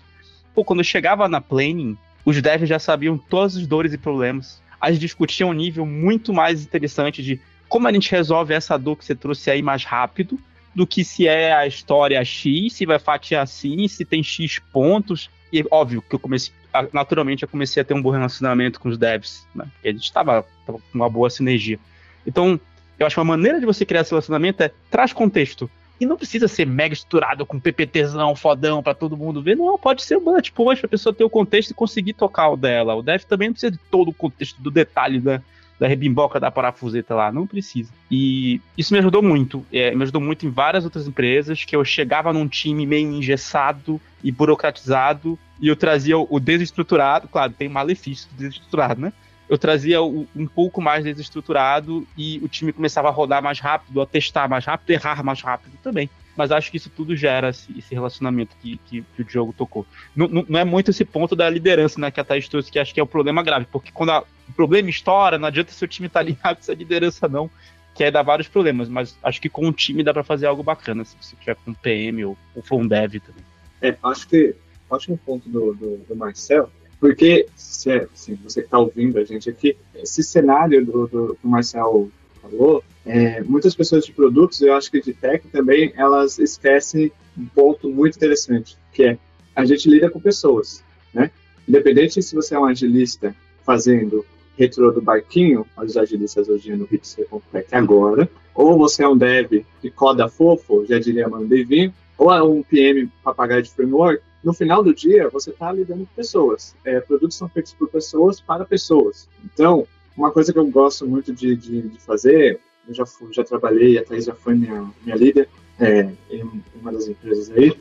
Pô, 0.55 0.65
quando 0.65 0.81
eu 0.81 0.85
chegava 0.85 1.29
na 1.29 1.41
planning, 1.41 1.97
os 2.25 2.41
devs 2.43 2.69
já 2.69 2.79
sabiam 2.79 3.17
todas 3.17 3.57
as 3.57 3.67
dores 3.67 3.93
e 3.93 3.99
problemas. 3.99 4.61
Eles 4.85 4.99
discutiam 4.99 5.51
um 5.51 5.55
nível 5.55 5.87
muito 5.87 6.33
mais 6.33 6.63
interessante 6.63 7.23
de 7.23 7.41
como 7.69 7.87
a 7.87 7.93
gente 7.93 8.11
resolve 8.11 8.55
essa 8.55 8.77
dor 8.77 8.97
que 8.97 9.05
você 9.05 9.15
trouxe 9.15 9.51
aí 9.51 9.63
mais 9.63 9.85
rápido 9.85 10.39
do 10.79 10.87
que 10.87 11.03
se 11.03 11.27
é 11.27 11.53
a 11.53 11.67
história 11.67 12.25
X, 12.25 12.75
se 12.75 12.87
vai 12.87 13.01
fatiar 13.01 13.43
assim, 13.43 13.89
se 13.89 14.05
tem 14.05 14.23
X 14.23 14.61
pontos. 14.73 15.29
E 15.53 15.65
óbvio 15.73 16.01
que 16.01 16.15
eu 16.15 16.21
comecei, 16.21 16.53
naturalmente, 16.93 17.43
eu 17.43 17.49
comecei 17.49 17.81
a 17.81 17.85
ter 17.85 17.95
um 17.95 18.01
bom 18.01 18.11
relacionamento 18.11 18.79
com 18.79 18.89
os 18.89 18.97
devs, 18.97 19.45
né? 19.53 19.67
Porque 19.75 19.89
a 19.89 19.93
gente 19.93 20.05
estava 20.05 20.47
com 20.65 20.81
uma 20.95 21.11
boa 21.11 21.29
sinergia. 21.31 21.81
Então, 22.25 22.61
eu 22.97 23.05
acho 23.05 23.17
que 23.17 23.21
uma 23.21 23.37
maneira 23.37 23.59
de 23.59 23.67
você 23.67 23.85
criar 23.85 24.03
esse 24.03 24.13
relacionamento 24.13 24.63
é 24.63 24.71
traz 24.89 25.13
contexto. 25.13 25.69
E 26.01 26.07
não 26.07 26.17
precisa 26.17 26.47
ser 26.47 26.65
mega 26.65 26.95
estruturado 26.95 27.45
com 27.45 27.59
PPTzão, 27.59 28.37
fodão 28.37 28.81
para 28.81 28.95
todo 28.95 29.17
mundo 29.17 29.43
ver. 29.43 29.57
Não, 29.57 29.77
pode 29.77 30.05
ser 30.05 30.17
um 30.17 30.23
bullet 30.23 30.53
point 30.53 30.81
pra 30.81 30.89
pessoa 30.89 31.13
ter 31.13 31.25
o 31.25 31.31
contexto 31.31 31.73
e 31.73 31.75
conseguir 31.75 32.13
tocar 32.13 32.51
o 32.51 32.57
dela. 32.57 32.95
O 32.95 33.03
dev 33.03 33.25
também 33.25 33.49
não 33.49 33.55
precisa 33.55 33.73
de 33.73 33.79
todo 33.91 34.11
o 34.13 34.15
contexto 34.15 34.63
do 34.63 34.71
detalhe 34.71 35.19
da, 35.19 35.43
da 35.79 35.87
rebimboca 35.87 36.41
da 36.41 36.51
parafuseta 36.51 37.15
lá. 37.15 37.33
Não 37.33 37.47
precisa. 37.47 37.93
E 38.11 38.61
isso 38.77 38.93
me 38.93 38.99
ajudou 38.99 39.23
muito. 39.23 39.65
É, 39.73 39.95
me 39.95 40.03
ajudou 40.03 40.21
muito 40.21 40.47
em 40.47 40.51
várias 40.51 40.85
outras 40.85 41.07
empresas 41.07 41.65
que 41.65 41.77
eu 41.77 41.85
chegava 41.85 42.33
num 42.33 42.49
time 42.49 42.87
meio 42.87 43.11
engessado 43.11 44.01
e 44.23 44.33
burocratizado 44.33 45.39
e 45.61 45.69
eu 45.69 45.77
trazia 45.77 46.19
o 46.19 46.41
desestruturado. 46.41 47.29
Claro, 47.29 47.53
tem 47.53 47.69
malefício 47.69 48.29
do 48.31 48.37
desestruturado, 48.37 49.01
né? 49.01 49.13
eu 49.49 49.57
trazia 49.57 50.03
um 50.03 50.47
pouco 50.47 50.81
mais 50.81 51.05
desestruturado 51.05 52.07
e 52.17 52.39
o 52.43 52.49
time 52.49 52.73
começava 52.73 53.09
a 53.09 53.11
rodar 53.11 53.43
mais 53.43 53.59
rápido, 53.59 54.01
a 54.01 54.07
testar 54.07 54.49
mais 54.49 54.65
rápido, 54.65 54.91
errar 54.91 55.25
mais 55.25 55.41
rápido 55.41 55.73
também. 55.83 56.11
Mas 56.39 56.53
acho 56.53 56.71
que 56.71 56.77
isso 56.77 56.89
tudo 56.89 57.17
gera 57.17 57.49
esse, 57.49 57.83
relacionamento 57.91 58.55
que, 58.63 58.79
que, 58.87 59.03
que, 59.03 59.23
o 59.23 59.25
Diogo 59.25 59.53
tocou. 59.53 59.85
Não, 60.15 60.29
não, 60.29 60.57
é 60.57 60.65
muito 60.65 60.93
esse 60.93 61.05
ponto 61.05 61.35
da 61.35 61.51
liderança, 61.51 62.01
né, 62.01 62.13
que 62.13 62.21
a 62.21 62.25
Thaís 62.25 62.49
trouxe, 62.49 62.71
que 62.71 62.79
acho 62.79 62.95
que 62.95 63.01
é 63.01 63.03
o 63.03 63.09
problema 63.09 63.43
grave, 63.43 63.67
porque 63.73 63.91
quando 63.91 64.11
a, 64.11 64.21
o 64.49 64.53
problema 64.53 64.89
estoura, 64.89 65.37
não 65.37 65.49
adianta 65.49 65.73
seu 65.73 65.89
time 65.89 66.07
estar 66.07 66.21
tá 66.21 66.25
alinhado 66.25 66.55
com 66.55 66.61
essa 66.61 66.75
liderança, 66.75 67.27
não, 67.29 67.51
que 67.93 68.05
aí 68.05 68.11
dá 68.13 68.23
vários 68.23 68.47
problemas, 68.47 68.89
mas 68.89 69.19
acho 69.21 69.41
que 69.41 69.49
com 69.49 69.67
o 69.67 69.73
time 69.73 70.05
dá 70.05 70.15
para 70.15 70.23
fazer 70.23 70.47
algo 70.47 70.63
bacana, 70.63 71.05
se 71.05 71.17
você 71.21 71.35
tiver 71.35 71.57
com 71.57 71.75
PM 71.75 72.25
ou, 72.25 72.39
ou 72.55 72.63
for 72.63 72.77
um 72.77 72.87
dev 72.87 73.17
também. 73.17 73.45
É, 73.83 73.97
acho 74.05 74.29
que 74.29 74.55
ótimo 74.89 75.19
ponto 75.19 75.49
do, 75.49 75.75
do, 75.75 75.97
do 76.09 76.15
Marcel, 76.15 76.71
porque 77.01 77.49
se, 77.57 77.91
assim, 77.91 78.37
você 78.37 78.61
que 78.61 78.69
está 78.69 78.79
ouvindo 78.79 79.19
a 79.19 79.25
gente 79.25 79.51
aqui, 79.51 79.77
esse 79.97 80.23
cenário 80.23 80.87
do, 80.87 81.09
do 81.09 81.35
que 81.35 81.45
o 81.45 81.51
Marcel 81.51 82.09
falou, 82.41 82.85
é, 83.09 83.43
muitas 83.43 83.75
pessoas 83.75 84.05
de 84.05 84.13
produtos, 84.13 84.61
eu 84.61 84.75
acho 84.75 84.91
que 84.91 85.01
de 85.01 85.15
tech 85.15 85.49
também, 85.49 85.93
elas 85.97 86.39
esquecem 86.39 87.11
um 87.37 87.47
ponto 87.47 87.89
muito 87.89 88.17
interessante, 88.17 88.77
que 88.93 89.03
é 89.03 89.19
a 89.57 89.65
gente 89.65 89.89
lida 89.89 90.11
com 90.11 90.21
pessoas, 90.21 90.85
né? 91.13 91.31
Independente 91.67 92.23
se 92.23 92.35
você 92.35 92.55
é 92.55 92.59
um 92.59 92.67
agilista 92.67 93.35
fazendo 93.65 94.25
retro 94.59 94.93
do 94.93 95.01
barquinho, 95.01 95.67
os 95.77 95.97
agilistas 95.97 96.49
hoje 96.49 96.77
no 96.77 96.85
Hipster.tech 96.85 97.67
agora, 97.73 98.29
ou 98.55 98.77
você 98.77 99.05
é 99.05 99.09
um 99.09 99.17
dev 99.17 99.65
que 99.81 99.91
coda 99.91 100.29
fofo, 100.29 100.85
já 100.87 100.99
diria 100.99 101.29
Mano 101.29 101.47
Devinho, 101.47 101.95
ou 102.19 102.31
é 102.31 102.43
um 102.43 102.63
PM 102.63 103.11
papagaio 103.23 103.63
de 103.63 103.71
framework, 103.71 104.23
no 104.45 104.53
final 104.53 104.83
do 104.83 104.95
dia 104.95 105.31
você 105.31 105.51
está 105.51 105.73
lidando 105.73 106.07
com 106.07 106.15
pessoas. 106.15 106.75
É, 106.85 107.01
produtos 107.01 107.39
são 107.39 107.49
feitos 107.49 107.73
por 107.73 107.89
pessoas 107.89 108.41
para 108.41 108.65
pessoas. 108.65 109.29
Então, 109.45 109.87
uma 110.17 110.31
coisa 110.31 110.53
que 110.53 110.59
eu 110.59 110.67
gosto 110.67 111.07
muito 111.07 111.33
de, 111.33 111.57
de, 111.57 111.83
de 111.83 112.01
fazer, 112.01 112.61
eu 112.89 112.95
já, 112.95 113.07
fui, 113.07 113.33
já 113.33 113.45
trabalhei, 113.45 113.99
a 113.99 114.05
Thais 114.05 114.25
já 114.25 114.35
foi 114.35 114.55
minha, 114.55 114.91
minha 115.05 115.17
líder 115.17 115.49
é, 115.79 116.11
em 116.31 116.63
uma 116.75 116.91
das 116.91 117.07
empresas 117.07 117.51
aí, 117.51 117.73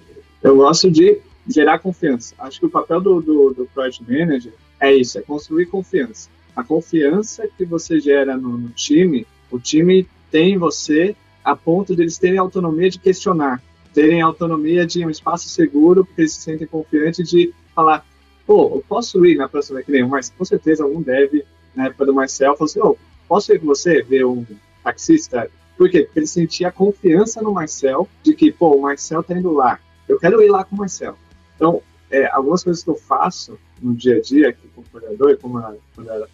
eu 0.43 0.57
gosto 0.57 0.91
de 0.91 1.19
gerar 1.47 1.79
confiança. 1.79 2.35
Acho 2.37 2.59
que 2.59 2.65
o 2.65 2.69
papel 2.69 2.99
do, 3.01 3.21
do, 3.21 3.53
do 3.53 3.65
Project 3.67 4.03
Manager 4.03 4.53
é 4.79 4.93
isso, 4.93 5.17
é 5.17 5.21
construir 5.21 5.67
confiança. 5.67 6.29
A 6.55 6.63
confiança 6.63 7.47
que 7.57 7.65
você 7.65 7.99
gera 7.99 8.35
no, 8.35 8.57
no 8.57 8.69
time, 8.69 9.25
o 9.49 9.59
time 9.59 10.07
tem 10.29 10.53
em 10.53 10.57
você 10.57 11.15
a 11.43 11.55
ponto 11.55 11.95
de 11.95 12.01
eles 12.01 12.17
terem 12.17 12.37
autonomia 12.37 12.89
de 12.89 12.99
questionar, 12.99 13.63
terem 13.93 14.21
autonomia 14.21 14.85
de 14.85 15.05
um 15.05 15.09
espaço 15.09 15.47
seguro, 15.47 16.03
porque 16.03 16.21
eles 16.21 16.33
se 16.33 16.41
sentem 16.41 16.67
confiantes 16.67 17.29
de 17.29 17.53
falar, 17.73 18.05
pô, 18.45 18.75
eu 18.75 18.83
posso 18.87 19.25
ir 19.25 19.37
na 19.37 19.47
próxima 19.47 19.81
que 19.81 19.91
nem 19.91 20.05
mas 20.05 20.29
com 20.29 20.43
certeza 20.43 20.83
algum 20.83 21.01
deve, 21.01 21.45
na 21.73 21.85
época 21.85 22.05
do 22.05 22.13
Marcel, 22.13 22.57
falou 22.57 22.65
assim, 22.65 22.79
oh, 22.81 22.97
posso 23.27 23.53
ir 23.53 23.59
com 23.59 23.65
você 23.65 24.01
ver 24.01 24.25
um 24.25 24.45
taxista? 24.87 25.49
Por 25.77 25.89
quê? 25.89 26.03
Porque 26.03 26.19
ele 26.19 26.27
sentia 26.27 26.69
a 26.69 26.71
confiança 26.71 27.41
no 27.41 27.53
Marcel 27.53 28.07
de 28.23 28.33
que, 28.33 28.51
pô, 28.51 28.75
o 28.75 28.81
Marcel 28.81 29.21
tá 29.21 29.37
indo 29.37 29.51
lá, 29.51 29.79
eu 30.07 30.17
quero 30.17 30.41
ir 30.41 30.49
lá 30.49 30.63
com 30.63 30.75
o 30.75 30.79
Marcel. 30.79 31.15
Então, 31.55 31.81
é, 32.09 32.25
algumas 32.27 32.63
coisas 32.63 32.83
que 32.83 32.89
eu 32.89 32.95
faço 32.95 33.59
no 33.81 33.93
dia 33.93 34.15
a 34.15 34.21
dia, 34.21 34.49
aqui 34.49 34.67
como 34.73 34.87
coordenador 34.89 35.31
e 35.31 35.37
como 35.37 35.61
quando 35.93 36.09
era 36.09 36.27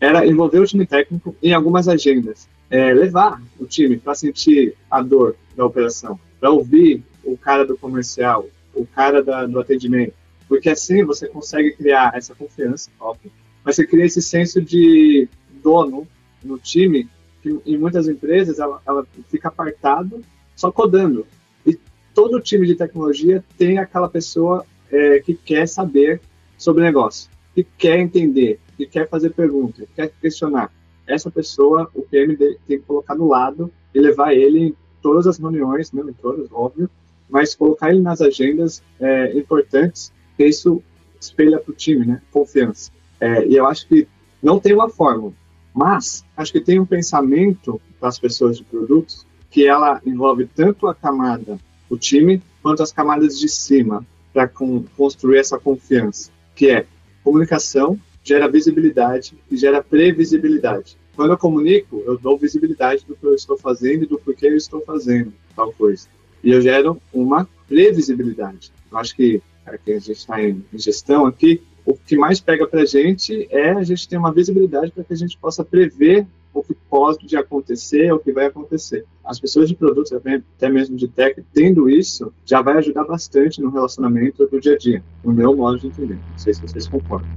era 0.00 0.26
envolver 0.26 0.60
o 0.60 0.66
time 0.66 0.86
técnico 0.86 1.34
em 1.42 1.52
algumas 1.52 1.88
agendas. 1.88 2.48
É, 2.70 2.92
levar 2.92 3.42
o 3.58 3.64
time 3.64 3.96
para 3.96 4.14
sentir 4.14 4.76
a 4.90 5.02
dor 5.02 5.34
da 5.56 5.64
operação 5.64 6.20
para 6.38 6.50
ouvir 6.50 7.02
o 7.24 7.36
cara 7.36 7.64
do 7.64 7.76
comercial, 7.76 8.46
o 8.74 8.86
cara 8.86 9.22
da, 9.22 9.46
do 9.46 9.58
atendimento, 9.58 10.12
porque 10.46 10.68
assim 10.68 11.02
você 11.02 11.26
consegue 11.26 11.72
criar 11.72 12.12
essa 12.14 12.34
confiança, 12.34 12.90
óbvio, 13.00 13.32
mas 13.64 13.74
você 13.74 13.86
cria 13.86 14.04
esse 14.04 14.22
senso 14.22 14.60
de 14.60 15.28
dono 15.62 16.06
no 16.44 16.58
time 16.58 17.08
que 17.42 17.60
em 17.64 17.76
muitas 17.78 18.08
empresas 18.08 18.58
ela, 18.58 18.80
ela 18.86 19.06
fica 19.28 19.48
apartado 19.48 20.22
só 20.56 20.70
codando 20.70 21.26
e 21.66 21.78
todo 22.14 22.40
time 22.40 22.66
de 22.66 22.74
tecnologia 22.74 23.44
tem 23.56 23.78
aquela 23.78 24.08
pessoa 24.08 24.64
é, 24.90 25.20
que 25.20 25.34
quer 25.34 25.66
saber 25.68 26.20
sobre 26.56 26.82
o 26.82 26.84
negócio, 26.84 27.30
que 27.54 27.62
quer 27.62 27.98
entender, 27.98 28.58
que 28.76 28.86
quer 28.86 29.08
fazer 29.08 29.30
perguntas, 29.30 29.86
que 29.88 29.94
quer 29.94 30.12
questionar. 30.20 30.72
Essa 31.06 31.30
pessoa, 31.30 31.88
o 31.94 32.02
PM 32.02 32.36
tem 32.36 32.56
que 32.66 32.78
colocar 32.78 33.14
do 33.14 33.26
lado 33.26 33.72
e 33.94 34.00
levar 34.00 34.34
ele 34.34 34.74
todas 35.00 35.26
as 35.26 35.38
reuniões, 35.38 35.92
não 35.92 36.08
em 36.08 36.12
todas, 36.12 36.48
óbvio, 36.52 36.90
mas 37.28 37.54
colocar 37.54 37.90
ele 37.90 38.00
nas 38.00 38.20
agendas 38.20 38.82
é, 39.00 39.36
importantes, 39.36 40.12
que 40.36 40.44
isso 40.44 40.82
espelha 41.20 41.58
para 41.58 41.72
o 41.72 41.74
time, 41.74 42.06
né? 42.06 42.22
Confiança. 42.30 42.90
É, 43.20 43.46
e 43.46 43.56
eu 43.56 43.66
acho 43.66 43.86
que 43.86 44.06
não 44.42 44.58
tem 44.58 44.72
uma 44.72 44.88
fórmula, 44.88 45.32
mas 45.78 46.24
acho 46.36 46.50
que 46.50 46.60
tem 46.60 46.80
um 46.80 46.84
pensamento 46.84 47.80
das 48.00 48.18
pessoas 48.18 48.56
de 48.56 48.64
produtos 48.64 49.24
que 49.48 49.64
ela 49.64 50.02
envolve 50.04 50.44
tanto 50.44 50.88
a 50.88 50.94
camada, 50.94 51.56
o 51.88 51.96
time, 51.96 52.42
quanto 52.60 52.82
as 52.82 52.90
camadas 52.90 53.38
de 53.38 53.48
cima, 53.48 54.04
para 54.32 54.48
construir 54.48 55.38
essa 55.38 55.56
confiança, 55.56 56.32
que 56.56 56.68
é 56.68 56.84
comunicação, 57.22 57.96
gera 58.24 58.48
visibilidade 58.48 59.38
e 59.48 59.56
gera 59.56 59.80
previsibilidade. 59.80 60.98
Quando 61.14 61.30
eu 61.30 61.38
comunico, 61.38 62.02
eu 62.04 62.18
dou 62.18 62.36
visibilidade 62.36 63.04
do 63.06 63.14
que 63.14 63.24
eu 63.24 63.34
estou 63.34 63.56
fazendo 63.56 64.02
e 64.02 64.06
do 64.06 64.18
porquê 64.18 64.48
eu 64.48 64.56
estou 64.56 64.80
fazendo 64.80 65.32
tal 65.54 65.72
coisa. 65.72 66.08
E 66.42 66.50
eu 66.50 66.60
gero 66.60 67.00
uma 67.12 67.48
previsibilidade. 67.68 68.72
Eu 68.90 68.98
acho 68.98 69.14
que, 69.14 69.40
é, 69.64 69.78
que 69.78 69.92
a 69.92 69.98
gente 70.00 70.10
está 70.10 70.42
em, 70.42 70.64
em 70.72 70.78
gestão 70.78 71.24
aqui, 71.24 71.62
o 71.88 71.96
que 71.96 72.18
mais 72.18 72.38
pega 72.38 72.66
para 72.66 72.82
a 72.82 72.84
gente 72.84 73.48
é 73.50 73.70
a 73.70 73.82
gente 73.82 74.06
ter 74.06 74.18
uma 74.18 74.30
visibilidade 74.30 74.92
para 74.92 75.02
que 75.02 75.14
a 75.14 75.16
gente 75.16 75.38
possa 75.38 75.64
prever 75.64 76.26
o 76.52 76.62
que 76.62 76.74
pode 76.74 77.34
acontecer, 77.34 78.12
o 78.12 78.18
que 78.18 78.30
vai 78.30 78.44
acontecer. 78.44 79.06
As 79.24 79.40
pessoas 79.40 79.70
de 79.70 79.74
produtos, 79.74 80.12
até 80.12 80.68
mesmo 80.68 80.98
de 80.98 81.08
tech, 81.08 81.42
tendo 81.54 81.88
isso, 81.88 82.30
já 82.44 82.60
vai 82.60 82.76
ajudar 82.76 83.04
bastante 83.04 83.62
no 83.62 83.70
relacionamento 83.70 84.46
do 84.46 84.60
dia 84.60 84.74
a 84.74 84.76
dia, 84.76 85.02
no 85.24 85.32
meu 85.32 85.56
modo 85.56 85.78
de 85.78 85.86
entender. 85.86 86.18
Não 86.30 86.38
sei 86.38 86.52
se 86.52 86.60
vocês 86.60 86.86
concordam. 86.86 87.28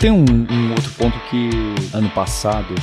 Tem 0.00 0.12
um, 0.12 0.24
um, 0.24 0.70
outro 0.70 0.92
ponto 0.92 1.18
que 1.28 1.50
ano 1.96 2.10
passado 2.10 2.74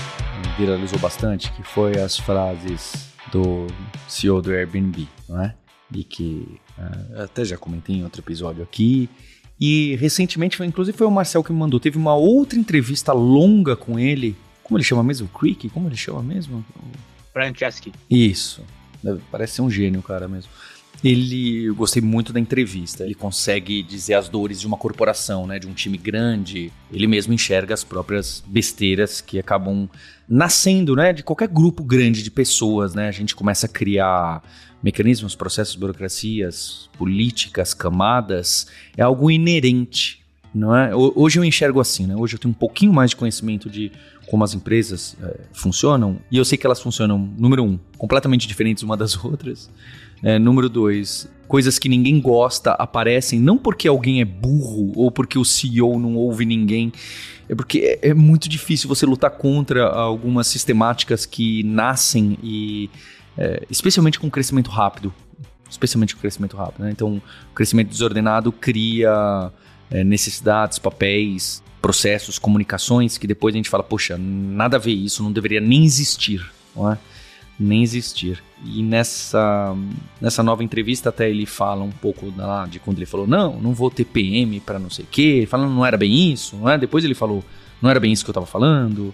viralizou 0.58 1.00
bastante, 1.00 1.54
que 1.54 1.64
foi 1.64 1.98
as 1.98 2.18
frases 2.18 3.09
do 3.32 3.68
CEO 4.08 4.42
do 4.42 4.52
Airbnb, 4.52 5.08
não 5.28 5.42
é? 5.42 5.56
E 5.94 6.04
que 6.04 6.60
uh, 6.78 7.24
até 7.24 7.44
já 7.44 7.58
comentei 7.58 7.96
em 7.96 8.04
outro 8.04 8.22
episódio 8.22 8.64
aqui. 8.64 9.10
E 9.60 9.96
recentemente, 9.98 10.56
foi, 10.56 10.66
inclusive 10.66 10.98
foi 10.98 11.08
o 11.08 11.12
Marcel 11.12 11.44
que 11.44 11.52
me 11.52 11.60
mandou, 11.60 11.80
teve 11.80 11.98
uma 11.98 12.16
outra 12.16 12.58
entrevista 12.58 13.12
longa 13.12 13.76
com 13.76 14.00
ele. 14.00 14.36
Como 14.64 14.78
ele 14.78 14.86
chama 14.86 15.04
mesmo? 15.04 15.28
Creek? 15.28 15.70
Como 15.70 15.88
ele 15.88 15.98
chama 15.98 16.22
mesmo? 16.22 16.64
Franceschi. 17.34 17.92
Isso. 18.10 18.64
Parece 19.32 19.56
ser 19.56 19.62
um 19.62 19.70
gênio, 19.70 20.02
cara, 20.02 20.28
mesmo. 20.28 20.52
Ele, 21.04 21.66
eu 21.66 21.76
gostei 21.76 22.02
muito 22.02 22.34
da 22.34 22.40
entrevista. 22.40 23.06
Ele 23.06 23.16
consegue 23.16 23.82
dizer 23.82 24.16
as 24.16 24.28
dores 24.28 24.60
de 24.60 24.68
uma 24.68 24.78
corporação, 24.78 25.48
né, 25.48 25.58
de 25.58 25.68
um 25.68 25.74
time 25.74 25.98
grande. 25.98 26.72
Ele 26.92 27.08
mesmo 27.08 27.34
enxerga 27.34 27.74
as 27.74 27.84
próprias 27.84 28.44
besteiras 28.46 29.22
que 29.22 29.40
acabam 29.40 29.90
nascendo, 30.28 30.96
né, 30.96 31.14
de 31.14 31.24
qualquer 31.24 31.48
grupo 31.48 31.84
grande 31.84 32.22
de 32.22 32.30
pessoas, 32.30 32.94
né? 32.94 33.08
A 33.08 33.12
gente 33.12 33.36
começa 33.36 33.66
a 33.66 33.70
criar 33.70 34.44
mecanismos, 34.84 35.36
processos, 35.36 35.76
burocracias, 35.76 36.90
políticas, 36.98 37.74
camadas. 37.74 38.68
É 38.96 39.02
algo 39.02 39.32
inerente, 39.32 40.22
não 40.54 40.76
é? 40.76 40.94
Hoje 40.96 41.40
eu 41.40 41.44
enxergo 41.44 41.80
assim, 41.80 42.08
né? 42.08 42.16
Hoje 42.16 42.36
eu 42.36 42.40
tenho 42.40 42.52
um 42.52 42.58
pouquinho 42.58 42.94
mais 42.94 43.12
de 43.12 43.16
conhecimento 43.16 43.70
de 43.70 43.92
como 44.30 44.44
as 44.44 44.54
empresas 44.54 45.18
é, 45.22 45.40
funcionam 45.54 46.18
e 46.32 46.38
eu 46.38 46.46
sei 46.46 46.58
que 46.58 46.66
elas 46.66 46.80
funcionam, 46.80 47.18
número 47.38 47.64
um, 47.64 47.80
completamente 47.98 48.48
diferentes 48.48 48.84
uma 48.84 48.96
das 48.96 49.16
outras. 49.24 49.70
É, 50.22 50.38
número 50.38 50.68
dois, 50.68 51.30
coisas 51.48 51.80
que 51.80 51.88
ninguém 51.88 52.20
gosta 52.20 52.72
aparecem 52.74 53.40
não 53.40 53.58
porque 53.58 53.88
alguém 53.88 54.22
é 54.22 54.26
burro 54.26 54.92
ou 54.96 55.10
porque 55.10 55.40
o 55.40 55.46
CEO 55.46 55.98
não 55.98 56.16
ouve 56.16 56.46
ninguém. 56.46 56.92
É 57.48 57.56
porque 57.56 58.00
é, 58.02 58.10
é 58.10 58.14
muito 58.14 58.48
difícil 58.48 58.88
você 58.88 59.06
lutar 59.06 59.32
contra 59.32 59.88
algumas 59.88 60.48
sistemáticas 60.48 61.26
que 61.26 61.64
nascem 61.64 62.38
e. 62.44 62.90
É, 63.38 63.66
especialmente 63.70 64.20
com 64.20 64.30
crescimento 64.30 64.70
rápido. 64.70 65.14
Especialmente 65.70 66.16
com 66.16 66.22
crescimento 66.22 66.58
rápido. 66.58 66.84
Né? 66.84 66.92
Então, 66.92 67.22
o 67.52 67.54
crescimento 67.56 67.90
desordenado 67.90 68.52
cria 68.52 69.52
é, 69.90 70.04
necessidades, 70.04 70.78
papéis, 70.78 71.64
processos, 71.82 72.38
comunicações 72.38 73.18
que 73.18 73.28
depois 73.28 73.56
a 73.56 73.58
gente 73.58 73.70
fala, 73.70 73.84
poxa, 73.84 74.18
nada 74.18 74.78
a 74.78 74.80
ver 74.80 74.92
isso, 74.92 75.24
não 75.24 75.32
deveria 75.32 75.62
nem 75.62 75.86
existir. 75.86 76.46
Não 76.76 76.92
é? 76.92 76.98
nem 77.60 77.84
existir. 77.84 78.42
E 78.64 78.82
nessa, 78.82 79.76
nessa 80.22 80.42
nova 80.42 80.64
entrevista 80.64 81.10
até 81.10 81.30
ele 81.30 81.46
fala 81.46 81.84
um 81.84 81.92
pouco 81.92 82.34
lá 82.38 82.66
de 82.66 82.80
quando 82.80 82.98
ele 82.98 83.06
falou, 83.06 83.28
não, 83.28 83.60
não 83.60 83.74
vou 83.74 83.92
ter 83.92 84.06
PM 84.06 84.60
para 84.62 84.80
não 84.80 84.90
sei 84.90 85.04
o 85.04 85.08
quê, 85.10 85.46
falando 85.50 85.74
não 85.74 85.86
era 85.86 85.98
bem 85.98 86.32
isso, 86.32 86.56
não 86.56 86.70
é? 86.70 86.78
Depois 86.78 87.04
ele 87.04 87.14
falou, 87.14 87.44
não 87.82 87.90
era 87.90 88.00
bem 88.00 88.14
isso 88.14 88.24
que 88.24 88.30
eu 88.30 88.34
estava 88.34 88.46
falando. 88.46 89.14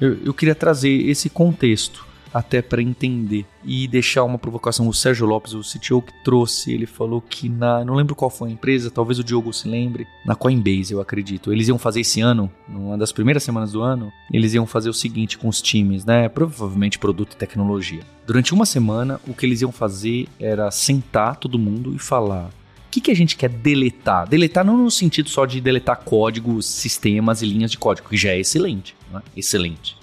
Eu, 0.00 0.18
eu 0.24 0.34
queria 0.34 0.54
trazer 0.54 0.90
esse 0.90 1.30
contexto 1.30 2.04
até 2.34 2.60
para 2.60 2.82
entender 2.82 3.46
e 3.64 3.86
deixar 3.86 4.24
uma 4.24 4.36
provocação. 4.36 4.88
O 4.88 4.92
Sérgio 4.92 5.26
Lopes, 5.26 5.54
o 5.54 5.60
CTO 5.60 6.02
que 6.02 6.12
trouxe, 6.24 6.72
ele 6.72 6.84
falou 6.84 7.20
que 7.20 7.48
na, 7.48 7.84
não 7.84 7.94
lembro 7.94 8.14
qual 8.14 8.30
foi 8.30 8.50
a 8.50 8.52
empresa, 8.52 8.90
talvez 8.90 9.18
o 9.18 9.24
Diogo 9.24 9.52
se 9.52 9.68
lembre, 9.68 10.06
na 10.26 10.34
Coinbase, 10.34 10.92
eu 10.92 11.00
acredito. 11.00 11.52
Eles 11.52 11.68
iam 11.68 11.78
fazer 11.78 12.00
esse 12.00 12.20
ano, 12.20 12.50
numa 12.68 12.98
das 12.98 13.12
primeiras 13.12 13.44
semanas 13.44 13.72
do 13.72 13.80
ano, 13.80 14.12
eles 14.32 14.52
iam 14.52 14.66
fazer 14.66 14.88
o 14.88 14.94
seguinte 14.94 15.38
com 15.38 15.48
os 15.48 15.62
times, 15.62 16.04
né? 16.04 16.28
Provavelmente 16.28 16.98
produto 16.98 17.34
e 17.34 17.36
tecnologia. 17.36 18.00
Durante 18.26 18.52
uma 18.52 18.66
semana, 18.66 19.20
o 19.26 19.34
que 19.34 19.46
eles 19.46 19.60
iam 19.60 19.70
fazer 19.70 20.26
era 20.40 20.70
sentar 20.70 21.36
todo 21.36 21.58
mundo 21.58 21.94
e 21.94 21.98
falar 21.98 22.50
que, 22.94 23.00
que 23.00 23.10
a 23.10 23.16
gente 23.16 23.36
quer 23.36 23.48
deletar? 23.48 24.28
Deletar 24.28 24.64
não 24.64 24.76
no 24.76 24.90
sentido 24.90 25.28
só 25.28 25.44
de 25.46 25.60
deletar 25.60 25.96
códigos, 26.04 26.64
sistemas 26.66 27.42
e 27.42 27.46
linhas 27.46 27.72
de 27.72 27.78
código, 27.78 28.08
que 28.08 28.16
já 28.16 28.30
é 28.30 28.38
excelente, 28.38 28.94
né? 29.12 29.20
excelente. 29.36 29.96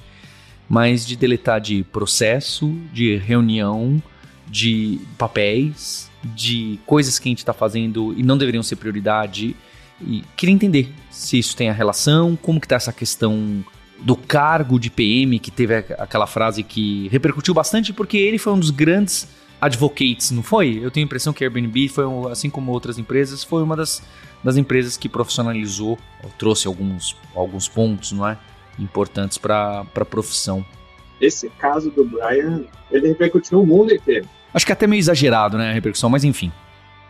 Mas 0.72 1.06
de 1.06 1.18
deletar 1.18 1.60
de 1.60 1.84
processo, 1.84 2.74
de 2.94 3.18
reunião, 3.18 4.02
de 4.48 5.02
papéis, 5.18 6.10
de 6.24 6.80
coisas 6.86 7.20
que 7.20 7.28
a 7.28 7.32
gente 7.32 7.40
está 7.40 7.52
fazendo 7.52 8.14
e 8.18 8.24
não 8.24 8.38
deveriam 8.38 8.64
ser 8.64 8.78
prioridade. 8.78 9.54
E 10.00 10.24
queria 10.38 10.56
entender 10.56 10.90
se 11.10 11.38
isso 11.38 11.58
tem 11.58 11.70
a 11.70 11.74
relação, 11.74 12.38
como 12.38 12.62
que 12.62 12.70
tá 12.70 12.78
essa 12.78 12.94
questão 12.94 13.62
do 14.00 14.16
cargo 14.16 14.80
de 14.80 14.90
PM, 14.90 15.40
que 15.40 15.52
teve 15.52 15.76
aquela 15.76 16.26
frase 16.26 16.64
que 16.64 17.10
repercutiu 17.10 17.54
bastante, 17.54 17.92
porque 17.92 18.16
ele 18.18 18.38
foi 18.38 18.54
um 18.54 18.60
dos 18.60 18.70
grandes 18.70 19.28
advocates, 19.60 20.32
não 20.32 20.42
foi? 20.42 20.80
Eu 20.82 20.90
tenho 20.90 21.04
a 21.04 21.08
impressão 21.08 21.34
que 21.34 21.44
a 21.44 21.48
Airbnb 21.48 21.90
foi, 21.90 22.06
assim 22.32 22.50
como 22.50 22.72
outras 22.72 22.98
empresas, 22.98 23.44
foi 23.44 23.62
uma 23.62 23.76
das, 23.76 24.02
das 24.42 24.56
empresas 24.56 24.96
que 24.96 25.10
profissionalizou, 25.10 26.00
trouxe 26.38 26.66
alguns, 26.66 27.14
alguns 27.36 27.68
pontos, 27.68 28.14
não 28.14 28.26
é? 28.26 28.38
Importantes 28.80 29.38
para 29.38 29.86
a 29.96 30.06
profissão. 30.06 30.66
Esse 31.20 31.50
caso 31.52 31.92
do 31.92 32.04
Brian, 32.06 32.64
ele 32.90 33.10
repercutiu 33.10 33.60
no 33.60 33.66
mundo 33.66 33.94
inteiro. 33.94 34.28
Acho 34.54 34.66
que 34.66 34.72
é 34.72 34.74
até 34.74 34.88
meio 34.88 35.00
exagerado, 35.00 35.58
né, 35.58 35.70
a 35.70 35.74
repercussão, 35.74 36.10
mas 36.10 36.24
enfim. 36.24 36.52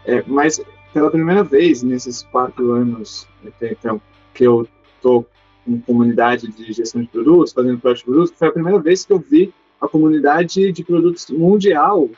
É, 0.06 0.24
mas 0.28 0.62
pela 0.94 1.10
primeira 1.10 1.44
vez 1.44 1.82
nesses 1.82 2.24
quatro 2.24 2.74
anos 2.74 3.28
então, 3.62 4.02
que 4.34 4.46
eu 4.46 4.68
tô 5.02 5.26
em 5.68 5.80
comunidade 5.80 6.48
de 6.48 6.74
gestão 6.74 7.02
de 7.02 7.08
produtos, 7.08 7.54
fazendo 7.54 7.80
projeto 7.80 8.00
de 8.00 8.06
produtos, 8.06 8.34
foi 8.38 8.48
a 8.48 8.52
primeira 8.52 8.80
vez 8.80 9.06
que 9.06 9.14
eu 9.14 9.20
vi 9.20 9.54
a 9.80 9.88
comunidade 9.88 10.72
de 10.72 10.84
produtos 10.84 11.30
mundial 11.30 12.10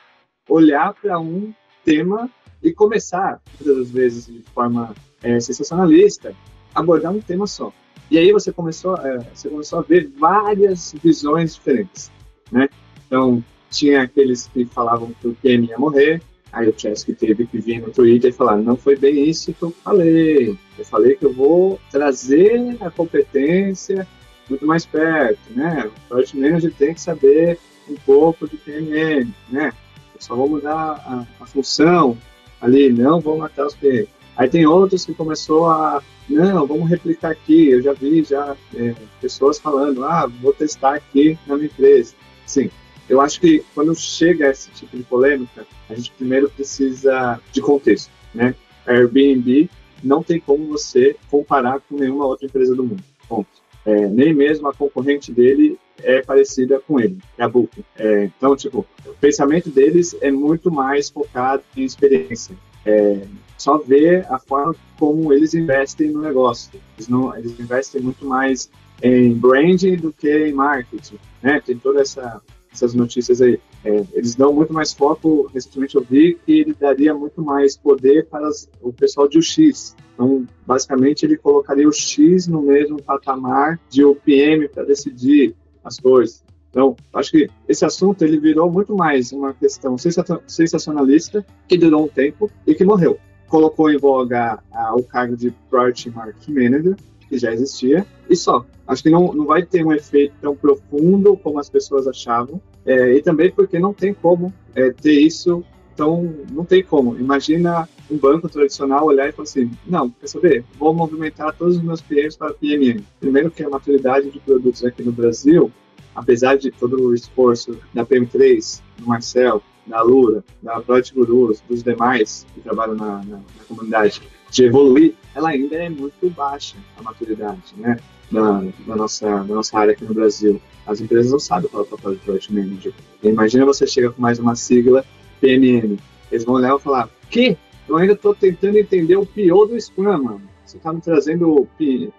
olhar 0.48 0.94
para 0.94 1.18
um 1.18 1.52
tema 1.84 2.28
e 2.62 2.72
começar, 2.72 3.40
muitas 3.58 3.76
das 3.78 3.90
vezes 3.90 4.26
de 4.26 4.42
forma 4.54 4.94
é, 5.22 5.38
sensacionalista, 5.40 6.34
abordar 6.74 7.12
um 7.12 7.20
tema 7.20 7.46
só. 7.46 7.72
E 8.14 8.18
aí 8.18 8.30
você 8.30 8.52
começou, 8.52 8.96
é, 8.98 9.18
você 9.34 9.48
começou 9.48 9.80
a 9.80 9.82
ver 9.82 10.08
várias 10.16 10.94
visões 11.02 11.56
diferentes, 11.56 12.12
né? 12.52 12.68
Então, 13.04 13.42
tinha 13.68 14.02
aqueles 14.02 14.46
que 14.46 14.64
falavam 14.66 15.10
que 15.20 15.26
o 15.26 15.34
PM 15.34 15.66
ia 15.66 15.76
morrer, 15.76 16.22
aí 16.52 16.68
o 16.68 16.78
Chesky 16.78 17.12
teve 17.12 17.44
que 17.44 17.58
vir 17.58 17.80
no 17.80 17.90
Twitter 17.90 18.30
e 18.30 18.32
falar, 18.32 18.56
não 18.56 18.76
foi 18.76 18.94
bem 18.94 19.28
isso 19.28 19.52
que 19.52 19.60
eu 19.64 19.72
falei, 19.82 20.56
eu 20.78 20.84
falei 20.84 21.16
que 21.16 21.24
eu 21.24 21.32
vou 21.32 21.80
trazer 21.90 22.76
a 22.80 22.88
competência 22.88 24.06
muito 24.48 24.64
mais 24.64 24.86
perto, 24.86 25.50
né? 25.50 25.84
O 25.84 26.08
Project 26.08 26.38
Manager 26.38 26.72
tem 26.72 26.94
que 26.94 27.00
saber 27.00 27.58
um 27.88 27.96
pouco 27.96 28.48
de 28.48 28.56
PMM, 28.58 29.28
né? 29.50 29.72
Eu 30.14 30.20
só 30.20 30.36
vou 30.36 30.48
mudar 30.48 31.02
a, 31.04 31.26
a 31.42 31.46
função 31.46 32.16
ali, 32.60 32.92
não 32.92 33.18
vou 33.18 33.38
matar 33.38 33.66
os 33.66 33.74
PM. 33.74 34.06
Aí 34.36 34.48
tem 34.48 34.66
outros 34.66 35.04
que 35.04 35.14
começou 35.14 35.66
a, 35.66 36.02
não, 36.28 36.66
vamos 36.66 36.88
replicar 36.88 37.30
aqui, 37.30 37.70
eu 37.70 37.82
já 37.82 37.92
vi 37.92 38.24
já 38.24 38.56
é, 38.74 38.94
pessoas 39.20 39.58
falando, 39.58 40.04
ah, 40.04 40.26
vou 40.42 40.52
testar 40.52 40.94
aqui 40.94 41.38
na 41.46 41.56
minha 41.56 41.66
empresa. 41.66 42.14
Sim, 42.46 42.70
eu 43.08 43.20
acho 43.20 43.40
que 43.40 43.64
quando 43.74 43.94
chega 43.94 44.50
esse 44.50 44.70
tipo 44.70 44.96
de 44.96 45.02
polêmica, 45.02 45.66
a 45.88 45.94
gente 45.94 46.10
primeiro 46.12 46.50
precisa 46.50 47.40
de 47.52 47.60
contexto, 47.60 48.10
né? 48.34 48.54
Airbnb 48.86 49.70
não 50.02 50.22
tem 50.22 50.40
como 50.40 50.66
você 50.66 51.16
comparar 51.30 51.80
com 51.80 51.96
nenhuma 51.96 52.26
outra 52.26 52.46
empresa 52.46 52.74
do 52.74 52.84
mundo. 52.84 53.02
Ponto. 53.28 53.48
É, 53.86 54.06
nem 54.08 54.32
mesmo 54.32 54.66
a 54.68 54.74
concorrente 54.74 55.30
dele 55.30 55.78
é 56.02 56.22
parecida 56.22 56.80
com 56.80 56.98
ele, 56.98 57.18
é 57.38 57.44
a 57.44 57.48
Booking. 57.48 57.84
É, 57.96 58.24
então, 58.24 58.56
tipo, 58.56 58.86
o 59.06 59.14
pensamento 59.14 59.70
deles 59.70 60.16
é 60.20 60.30
muito 60.30 60.70
mais 60.70 61.10
focado 61.10 61.62
em 61.76 61.84
experiência. 61.84 62.56
É, 62.84 63.26
só 63.56 63.78
ver 63.78 64.26
a 64.30 64.38
forma 64.38 64.74
como 64.98 65.32
eles 65.32 65.54
investem 65.54 66.10
no 66.10 66.20
negócio. 66.20 66.70
Eles, 66.96 67.08
não, 67.08 67.34
eles 67.36 67.58
investem 67.58 68.02
muito 68.02 68.24
mais 68.26 68.70
em 69.02 69.34
branding 69.34 69.96
do 69.96 70.12
que 70.12 70.48
em 70.48 70.52
marketing. 70.52 71.18
Né? 71.42 71.60
Tem 71.64 71.76
toda 71.76 72.00
essa 72.00 72.42
essas 72.74 72.92
notícias 72.92 73.40
aí. 73.40 73.58
É, 73.84 74.04
eles 74.12 74.34
dão 74.34 74.52
muito 74.52 74.72
mais 74.72 74.92
foco, 74.92 75.48
recentemente 75.54 75.94
eu 75.94 76.02
vi 76.02 76.36
que 76.44 76.60
ele 76.60 76.74
daria 76.74 77.14
muito 77.14 77.40
mais 77.40 77.76
poder 77.76 78.26
para 78.26 78.48
as, 78.48 78.68
o 78.82 78.92
pessoal 78.92 79.28
de 79.28 79.38
UX. 79.38 79.94
Então, 80.14 80.46
basicamente, 80.66 81.24
ele 81.24 81.36
colocaria 81.36 81.88
o 81.88 81.92
X 81.92 82.46
no 82.46 82.62
mesmo 82.62 83.00
patamar 83.02 83.78
de 83.88 84.04
OPM 84.04 84.68
para 84.68 84.84
decidir 84.84 85.54
as 85.84 85.98
coisas. 85.98 86.42
Então, 86.74 86.96
acho 87.14 87.30
que 87.30 87.48
esse 87.68 87.84
assunto 87.84 88.24
ele 88.24 88.36
virou 88.36 88.68
muito 88.68 88.96
mais 88.96 89.30
uma 89.30 89.54
questão 89.54 89.96
sensacionalista 89.96 91.46
que 91.68 91.78
durou 91.78 92.06
um 92.06 92.08
tempo 92.08 92.50
e 92.66 92.74
que 92.74 92.84
morreu. 92.84 93.16
Colocou 93.46 93.92
em 93.92 93.96
voga 93.96 94.58
o 94.96 95.02
cargo 95.04 95.36
de 95.36 95.52
Project 95.70 96.10
Marketing 96.10 96.52
Manager, 96.52 96.96
que 97.28 97.38
já 97.38 97.52
existia, 97.52 98.04
e 98.28 98.34
só. 98.34 98.66
Acho 98.88 99.04
que 99.04 99.08
não, 99.08 99.32
não 99.32 99.46
vai 99.46 99.64
ter 99.64 99.86
um 99.86 99.92
efeito 99.92 100.34
tão 100.42 100.56
profundo 100.56 101.36
como 101.36 101.60
as 101.60 101.70
pessoas 101.70 102.08
achavam, 102.08 102.60
é, 102.84 103.14
e 103.14 103.22
também 103.22 103.52
porque 103.52 103.78
não 103.78 103.94
tem 103.94 104.12
como 104.12 104.52
é, 104.74 104.90
ter 104.90 105.20
isso, 105.20 105.62
então 105.94 106.34
não 106.50 106.64
tem 106.64 106.82
como. 106.82 107.16
Imagina 107.16 107.88
um 108.10 108.18
banco 108.18 108.48
tradicional 108.48 109.06
olhar 109.06 109.28
e 109.28 109.32
falar 109.32 109.44
assim, 109.44 109.70
não, 109.86 110.10
quer 110.10 110.26
saber, 110.26 110.64
vou 110.76 110.92
movimentar 110.92 111.54
todos 111.54 111.76
os 111.76 111.82
meus 111.82 112.00
clientes 112.00 112.36
para 112.36 112.52
PMM. 112.52 113.00
Primeiro 113.20 113.48
que 113.48 113.62
a 113.62 113.70
maturidade 113.70 114.28
de 114.28 114.40
produtos 114.40 114.84
aqui 114.84 115.04
no 115.04 115.12
Brasil, 115.12 115.70
apesar 116.14 116.56
de 116.56 116.70
todo 116.70 117.08
o 117.08 117.14
esforço 117.14 117.78
da 117.92 118.04
PM3, 118.04 118.80
do 118.98 119.06
Marcel, 119.06 119.62
da 119.86 120.02
Lura, 120.02 120.42
da 120.62 120.80
Project 120.80 121.14
Gurus, 121.14 121.62
dos 121.68 121.82
demais 121.82 122.46
que 122.54 122.60
trabalham 122.60 122.94
na, 122.94 123.18
na, 123.24 123.36
na 123.36 123.64
comunidade, 123.68 124.22
de 124.50 124.64
evoluir, 124.64 125.14
ela 125.34 125.50
ainda 125.50 125.74
é 125.76 125.88
muito 125.88 126.30
baixa, 126.30 126.76
a 126.96 127.02
maturidade, 127.02 127.74
né? 127.76 127.98
Da, 128.30 128.62
nossa, 128.86 129.44
nossa 129.44 129.78
área 129.78 129.92
aqui 129.92 130.04
no 130.04 130.14
Brasil. 130.14 130.60
As 130.86 131.00
empresas 131.00 131.32
não 131.32 131.38
sabem 131.38 131.68
qual 131.68 131.82
é 131.82 131.86
o 131.86 131.88
papel 131.88 132.14
de 132.14 132.20
Project 132.20 132.54
Manager. 132.54 132.92
Imagina 133.22 133.66
você 133.66 133.86
chega 133.86 134.10
com 134.10 134.22
mais 134.22 134.38
uma 134.38 134.54
sigla 134.54 135.04
PMM. 135.40 135.98
Eles 136.30 136.44
vão 136.44 136.54
olhar 136.54 136.76
e 136.76 136.80
falar, 136.80 137.10
que? 137.30 137.56
Eu 137.88 137.96
ainda 137.96 138.14
estou 138.14 138.34
tentando 138.34 138.78
entender 138.78 139.16
o 139.16 139.26
pior 139.26 139.66
do 139.66 139.78
Scrum, 139.78 140.22
mano. 140.22 140.42
Você 140.64 140.78
está 140.78 140.92
me 140.92 141.00
trazendo 141.00 141.50
o 141.50 141.66
P... 141.78 142.10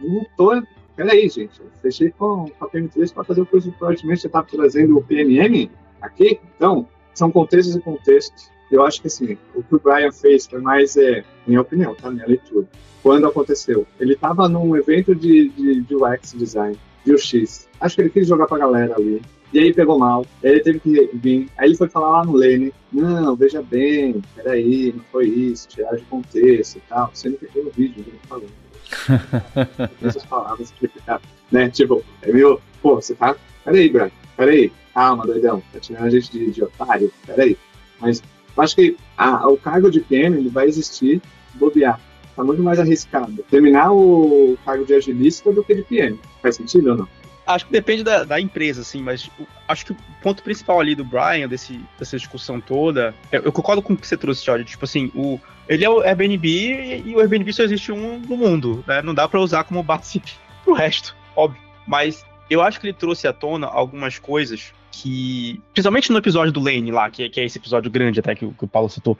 Não 0.00 0.26
tô... 0.36 0.62
Peraí, 0.96 1.28
gente. 1.28 1.60
Eu 1.60 1.66
fechei 1.80 2.10
com, 2.10 2.46
a 2.60 2.66
PM3 2.66 3.12
para 3.12 3.24
fazer 3.24 3.40
o 3.40 3.46
curso 3.46 3.70
de 3.70 3.76
Project. 3.76 4.06
Você 4.06 4.26
está 4.26 4.42
trazendo 4.42 4.98
o 4.98 5.02
PMM 5.02 5.70
aqui? 6.00 6.38
Então, 6.56 6.86
são 7.14 7.30
contextos 7.30 7.76
e 7.76 7.80
contextos. 7.80 8.50
Eu 8.70 8.84
acho 8.84 9.00
que 9.00 9.06
assim, 9.06 9.36
o 9.54 9.62
que 9.62 9.74
o 9.74 9.80
Brian 9.80 10.10
fez 10.10 10.46
foi 10.46 10.60
mais, 10.60 10.96
é, 10.96 11.24
minha 11.46 11.60
opinião, 11.60 11.94
tá? 11.94 12.10
Minha 12.10 12.26
leitura. 12.26 12.66
Quando 13.02 13.26
aconteceu? 13.26 13.86
Ele 13.98 14.14
estava 14.14 14.48
num 14.48 14.76
evento 14.76 15.14
de, 15.14 15.48
de, 15.50 15.80
de 15.82 15.94
UX 15.94 16.32
design, 16.32 16.78
de 17.04 17.12
UX. 17.12 17.68
Acho 17.80 17.96
que 17.96 18.02
ele 18.02 18.10
quis 18.10 18.26
jogar 18.26 18.46
pra 18.46 18.58
galera 18.58 18.94
ali. 18.96 19.20
E 19.52 19.58
aí 19.58 19.74
pegou 19.74 19.98
mal, 19.98 20.24
aí 20.42 20.52
ele 20.52 20.60
teve 20.60 20.80
que 20.80 21.10
vir. 21.12 21.50
Aí 21.58 21.68
ele 21.68 21.76
foi 21.76 21.88
falar 21.88 22.10
lá 22.10 22.24
no 22.24 22.32
Lane, 22.32 22.72
não, 22.90 23.36
veja 23.36 23.60
bem, 23.60 24.22
peraí, 24.34 24.94
não 24.96 25.04
foi 25.12 25.26
isso, 25.26 25.68
tirar 25.68 25.94
de 25.94 26.02
contexto 26.04 26.76
e 26.76 26.80
tal. 26.88 27.10
Sendo 27.12 27.36
que 27.36 27.46
tem 27.46 27.66
um 27.66 27.70
vídeo 27.70 28.02
dele 28.02 28.18
falando. 28.26 28.61
Essas 30.02 30.24
palavras 30.26 30.70
explicar, 30.70 31.20
né? 31.50 31.68
Tipo, 31.70 32.04
é 32.22 32.32
meio, 32.32 32.60
pô, 32.80 32.96
você 32.96 33.14
tá. 33.14 33.36
Peraí, 33.64 33.88
Brian, 33.90 34.10
peraí, 34.36 34.72
calma, 34.92 35.24
doidão, 35.24 35.62
tá 35.72 35.80
tirando 35.80 36.04
a 36.04 36.10
gente 36.10 36.30
de, 36.30 36.50
de 36.50 36.64
otário, 36.64 37.12
peraí. 37.26 37.56
Mas 38.00 38.22
acho 38.56 38.76
que 38.76 38.96
o 39.44 39.56
cargo 39.56 39.90
de 39.90 40.00
PM 40.00 40.36
ele 40.36 40.48
vai 40.48 40.66
existir, 40.66 41.22
bobear. 41.54 42.00
Tá 42.34 42.42
muito 42.42 42.62
mais 42.62 42.78
arriscado 42.78 43.44
terminar 43.50 43.92
o 43.92 44.56
cargo 44.64 44.86
de 44.86 44.94
agilista 44.94 45.52
do 45.52 45.62
que 45.62 45.74
de 45.74 45.82
PM. 45.82 46.18
Faz 46.40 46.56
sentido 46.56 46.90
ou 46.90 46.96
não? 46.96 47.08
Acho 47.46 47.66
que 47.66 47.72
depende 47.72 48.04
da, 48.04 48.24
da 48.24 48.40
empresa, 48.40 48.82
assim, 48.82 49.02
mas 49.02 49.28
acho 49.66 49.86
que 49.86 49.92
o 49.92 49.96
ponto 50.22 50.42
principal 50.42 50.80
ali 50.80 50.94
do 50.94 51.04
Brian, 51.04 51.48
desse, 51.48 51.80
dessa 51.98 52.16
discussão 52.16 52.60
toda, 52.60 53.14
eu, 53.32 53.42
eu 53.42 53.52
concordo 53.52 53.82
com 53.82 53.94
o 53.94 53.96
que 53.96 54.06
você 54.06 54.16
trouxe, 54.16 54.44
Jorge. 54.44 54.64
Tipo 54.64 54.84
assim, 54.84 55.10
o, 55.14 55.40
ele 55.68 55.84
é 55.84 55.90
o 55.90 56.00
Airbnb 56.00 56.48
e, 56.48 57.10
e 57.10 57.14
o 57.16 57.20
Airbnb 57.20 57.52
só 57.52 57.62
existe 57.64 57.90
um 57.90 58.18
no 58.18 58.36
mundo, 58.36 58.84
né? 58.86 59.02
Não 59.02 59.12
dá 59.12 59.26
para 59.28 59.40
usar 59.40 59.64
como 59.64 59.82
base 59.82 60.22
pro 60.64 60.74
resto, 60.74 61.16
óbvio. 61.34 61.60
Mas 61.86 62.24
eu 62.48 62.62
acho 62.62 62.80
que 62.80 62.86
ele 62.86 62.94
trouxe 62.94 63.26
à 63.26 63.32
tona 63.32 63.66
algumas 63.66 64.18
coisas 64.18 64.72
que, 64.92 65.60
principalmente 65.72 66.12
no 66.12 66.18
episódio 66.18 66.52
do 66.52 66.60
Lane 66.60 66.92
lá, 66.92 67.10
que, 67.10 67.28
que 67.28 67.40
é 67.40 67.44
esse 67.44 67.58
episódio 67.58 67.90
grande 67.90 68.20
até 68.20 68.34
que, 68.34 68.46
que 68.46 68.64
o 68.64 68.68
Paulo 68.68 68.88
citou, 68.88 69.18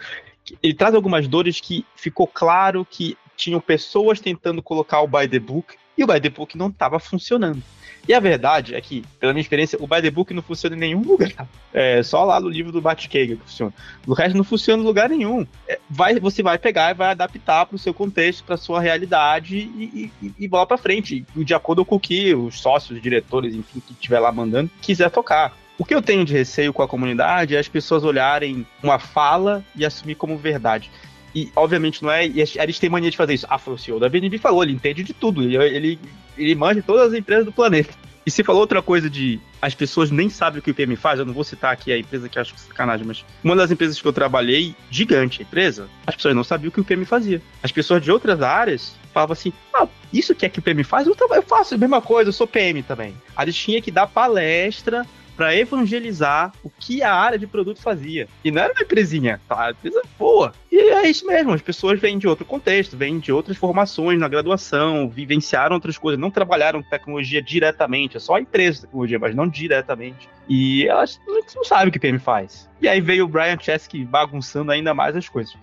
ele 0.62 0.74
traz 0.74 0.94
algumas 0.94 1.26
dores 1.26 1.61
que 1.61 1.85
ficou 1.96 2.26
claro 2.26 2.87
que 2.88 3.16
tinham 3.37 3.61
pessoas 3.61 4.20
tentando 4.20 4.62
colocar 4.62 5.00
o 5.00 5.08
by 5.08 5.26
the 5.26 5.38
book 5.38 5.74
e 5.96 6.05
o 6.05 6.07
by 6.07 6.20
the 6.20 6.31
book 6.31 6.57
não 6.57 6.68
estava 6.68 6.98
funcionando. 6.98 7.62
E 8.07 8.12
a 8.12 8.18
verdade 8.18 8.74
é 8.74 8.81
que, 8.81 9.05
pela 9.20 9.33
minha 9.33 9.42
experiência, 9.42 9.78
o 9.81 9.87
by 9.87 10.02
the 10.02 10.11
book 10.11 10.35
não 10.35 10.42
funciona 10.42 10.74
em 10.74 10.78
nenhum 10.78 11.02
lugar. 11.02 11.46
É 11.72 12.02
só 12.02 12.24
lá 12.24 12.40
no 12.40 12.48
livro 12.48 12.72
do 12.72 12.81
Batcave 12.81 13.37
que 13.37 13.44
funciona. 13.44 13.72
O 14.07 14.12
resto 14.12 14.37
não 14.37 14.42
funciona 14.42 14.83
em 14.83 14.87
lugar 14.87 15.09
nenhum. 15.09 15.46
É, 15.68 15.78
vai, 15.88 16.18
você 16.18 16.42
vai 16.42 16.59
pegar 16.59 16.90
e 16.90 16.94
vai 16.94 17.11
adaptar 17.11 17.64
para 17.64 17.76
o 17.76 17.78
seu 17.78 17.94
contexto, 17.94 18.42
para 18.42 18.57
sua 18.57 18.81
realidade 18.81 19.57
e, 19.57 20.11
e, 20.20 20.35
e 20.37 20.48
bola 20.48 20.66
para 20.66 20.76
frente, 20.76 21.24
de 21.35 21.55
acordo 21.55 21.85
com 21.85 21.94
o 21.94 22.00
que 22.00 22.35
os 22.35 22.61
sócios, 22.61 23.00
diretores, 23.00 23.55
enfim, 23.55 23.81
que 23.81 23.92
estiver 23.92 24.18
lá 24.18 24.33
mandando, 24.33 24.68
quiser 24.81 25.11
tocar. 25.11 25.57
O 25.78 25.85
que 25.85 25.94
eu 25.94 26.02
tenho 26.02 26.24
de 26.24 26.33
receio 26.33 26.72
com 26.72 26.83
a 26.83 26.88
comunidade 26.88 27.57
é 27.57 27.59
as 27.59 27.68
pessoas 27.68 28.05
olharem 28.05 28.66
uma 28.83 28.98
fala 28.98 29.64
e 29.74 29.87
assumir 29.87 30.16
como 30.16 30.37
verdade. 30.37 30.90
E, 31.35 31.51
obviamente, 31.57 32.03
não 32.03 32.11
é. 32.11 32.27
E 32.27 32.42
a 32.42 32.45
gente 32.45 32.81
tem 32.81 32.90
mania 32.90 33.11
de 33.11 33.16
fazer 33.16 33.35
isso. 33.35 33.47
Ah, 33.49 33.59
foi 33.59 33.75
o 33.75 33.79
CEO 33.79 33.99
da 33.99 34.09
BNB 34.09 34.38
falou, 34.38 34.62
ele 34.62 34.73
entende 34.73 35.03
de 35.03 35.12
tudo. 35.12 35.42
Ele, 35.42 35.57
ele, 35.57 35.99
ele 36.37 36.55
manja 36.55 36.83
todas 36.83 37.12
as 37.12 37.18
empresas 37.18 37.45
do 37.45 37.53
planeta. 37.53 37.95
E 38.25 38.31
se 38.31 38.45
falou 38.45 38.61
outra 38.61 38.81
coisa 38.81 39.11
de 39.11 39.40
as 39.61 39.75
pessoas 39.75 40.11
nem 40.11 40.29
sabem 40.29 40.61
o 40.61 40.62
que 40.62 40.71
o 40.71 40.75
PM 40.75 40.95
faz, 40.95 41.18
eu 41.18 41.27
não 41.27 41.35
vou 41.35 41.42
citar 41.42 41.73
aqui 41.73 41.92
a 41.92 41.99
empresa 41.99 42.29
que 42.29 42.38
acho 42.38 42.55
que 42.55 42.61
é 42.61 42.64
sacanagem, 42.64 43.05
mas 43.05 43.25
uma 43.42 43.57
das 43.57 43.71
empresas 43.71 44.01
que 44.01 44.07
eu 44.07 44.12
trabalhei, 44.12 44.77
gigante 44.90 45.40
a 45.40 45.45
empresa, 45.45 45.88
as 46.07 46.14
pessoas 46.14 46.35
não 46.35 46.45
sabiam 46.45 46.68
o 46.68 46.73
que 46.73 46.81
o 46.81 46.85
PM 46.85 47.05
fazia. 47.05 47.42
As 47.62 47.73
pessoas 47.73 48.01
de 48.01 48.12
outras 48.12 48.40
áreas 48.40 48.95
falavam 49.12 49.33
assim: 49.33 49.53
ah, 49.75 49.88
isso 50.12 50.37
que 50.37 50.47
é 50.47 50.49
que 50.49 50.61
o 50.61 50.62
PM 50.62 50.85
faz? 50.85 51.07
Eu, 51.07 51.16
eu 51.31 51.42
faço 51.42 51.75
a 51.75 51.79
mesma 51.79 52.01
coisa, 52.01 52.29
eu 52.29 52.33
sou 52.33 52.47
PM 52.47 52.83
também. 52.85 53.16
A 53.37 53.45
gente 53.45 53.59
tinha 53.59 53.83
que 53.83 53.90
dar 53.90 54.07
palestra 54.07 55.05
para 55.42 55.57
evangelizar 55.57 56.52
o 56.62 56.70
que 56.70 57.02
a 57.02 57.12
área 57.12 57.37
de 57.37 57.48
produto 57.48 57.83
fazia. 57.83 58.28
E 58.44 58.50
não 58.52 58.62
era 58.62 58.72
uma 58.72 58.83
empresinha, 58.83 59.40
tá? 59.48 59.57
Uma 59.57 59.70
empresa 59.72 60.00
boa. 60.16 60.55
E 60.70 60.78
é 60.78 61.11
isso 61.11 61.26
mesmo, 61.26 61.52
as 61.52 61.61
pessoas 61.61 61.98
vêm 61.98 62.16
de 62.16 62.28
outro 62.28 62.44
contexto, 62.44 62.96
vêm 62.96 63.18
de 63.18 63.33
outras 63.33 63.57
formações 63.57 64.20
na 64.20 64.28
graduação, 64.28 65.11
vivenciaram 65.11 65.74
outras 65.74 65.98
coisas, 65.98 66.20
não 66.20 66.31
trabalharam 66.31 66.81
tecnologia 66.81 67.42
diretamente, 67.42 68.16
é 68.16 68.20
só 68.20 68.37
a 68.37 68.40
empresa 68.40 68.76
de 68.76 68.81
tecnologia, 68.83 69.18
mas 69.18 69.35
não 69.35 69.48
diretamente. 69.48 70.28
E 70.48 70.87
elas 70.87 71.20
não 71.57 71.64
sabem 71.64 71.88
o 71.88 71.90
que 71.90 71.98
PM 71.98 72.20
faz. 72.20 72.70
E 72.81 72.87
aí 72.87 73.00
veio 73.00 73.24
o 73.24 73.28
Brian 73.28 73.59
Chesky 73.59 74.05
bagunçando 74.05 74.70
ainda 74.70 74.94
mais 74.94 75.16
as 75.16 75.28
coisas. 75.28 75.57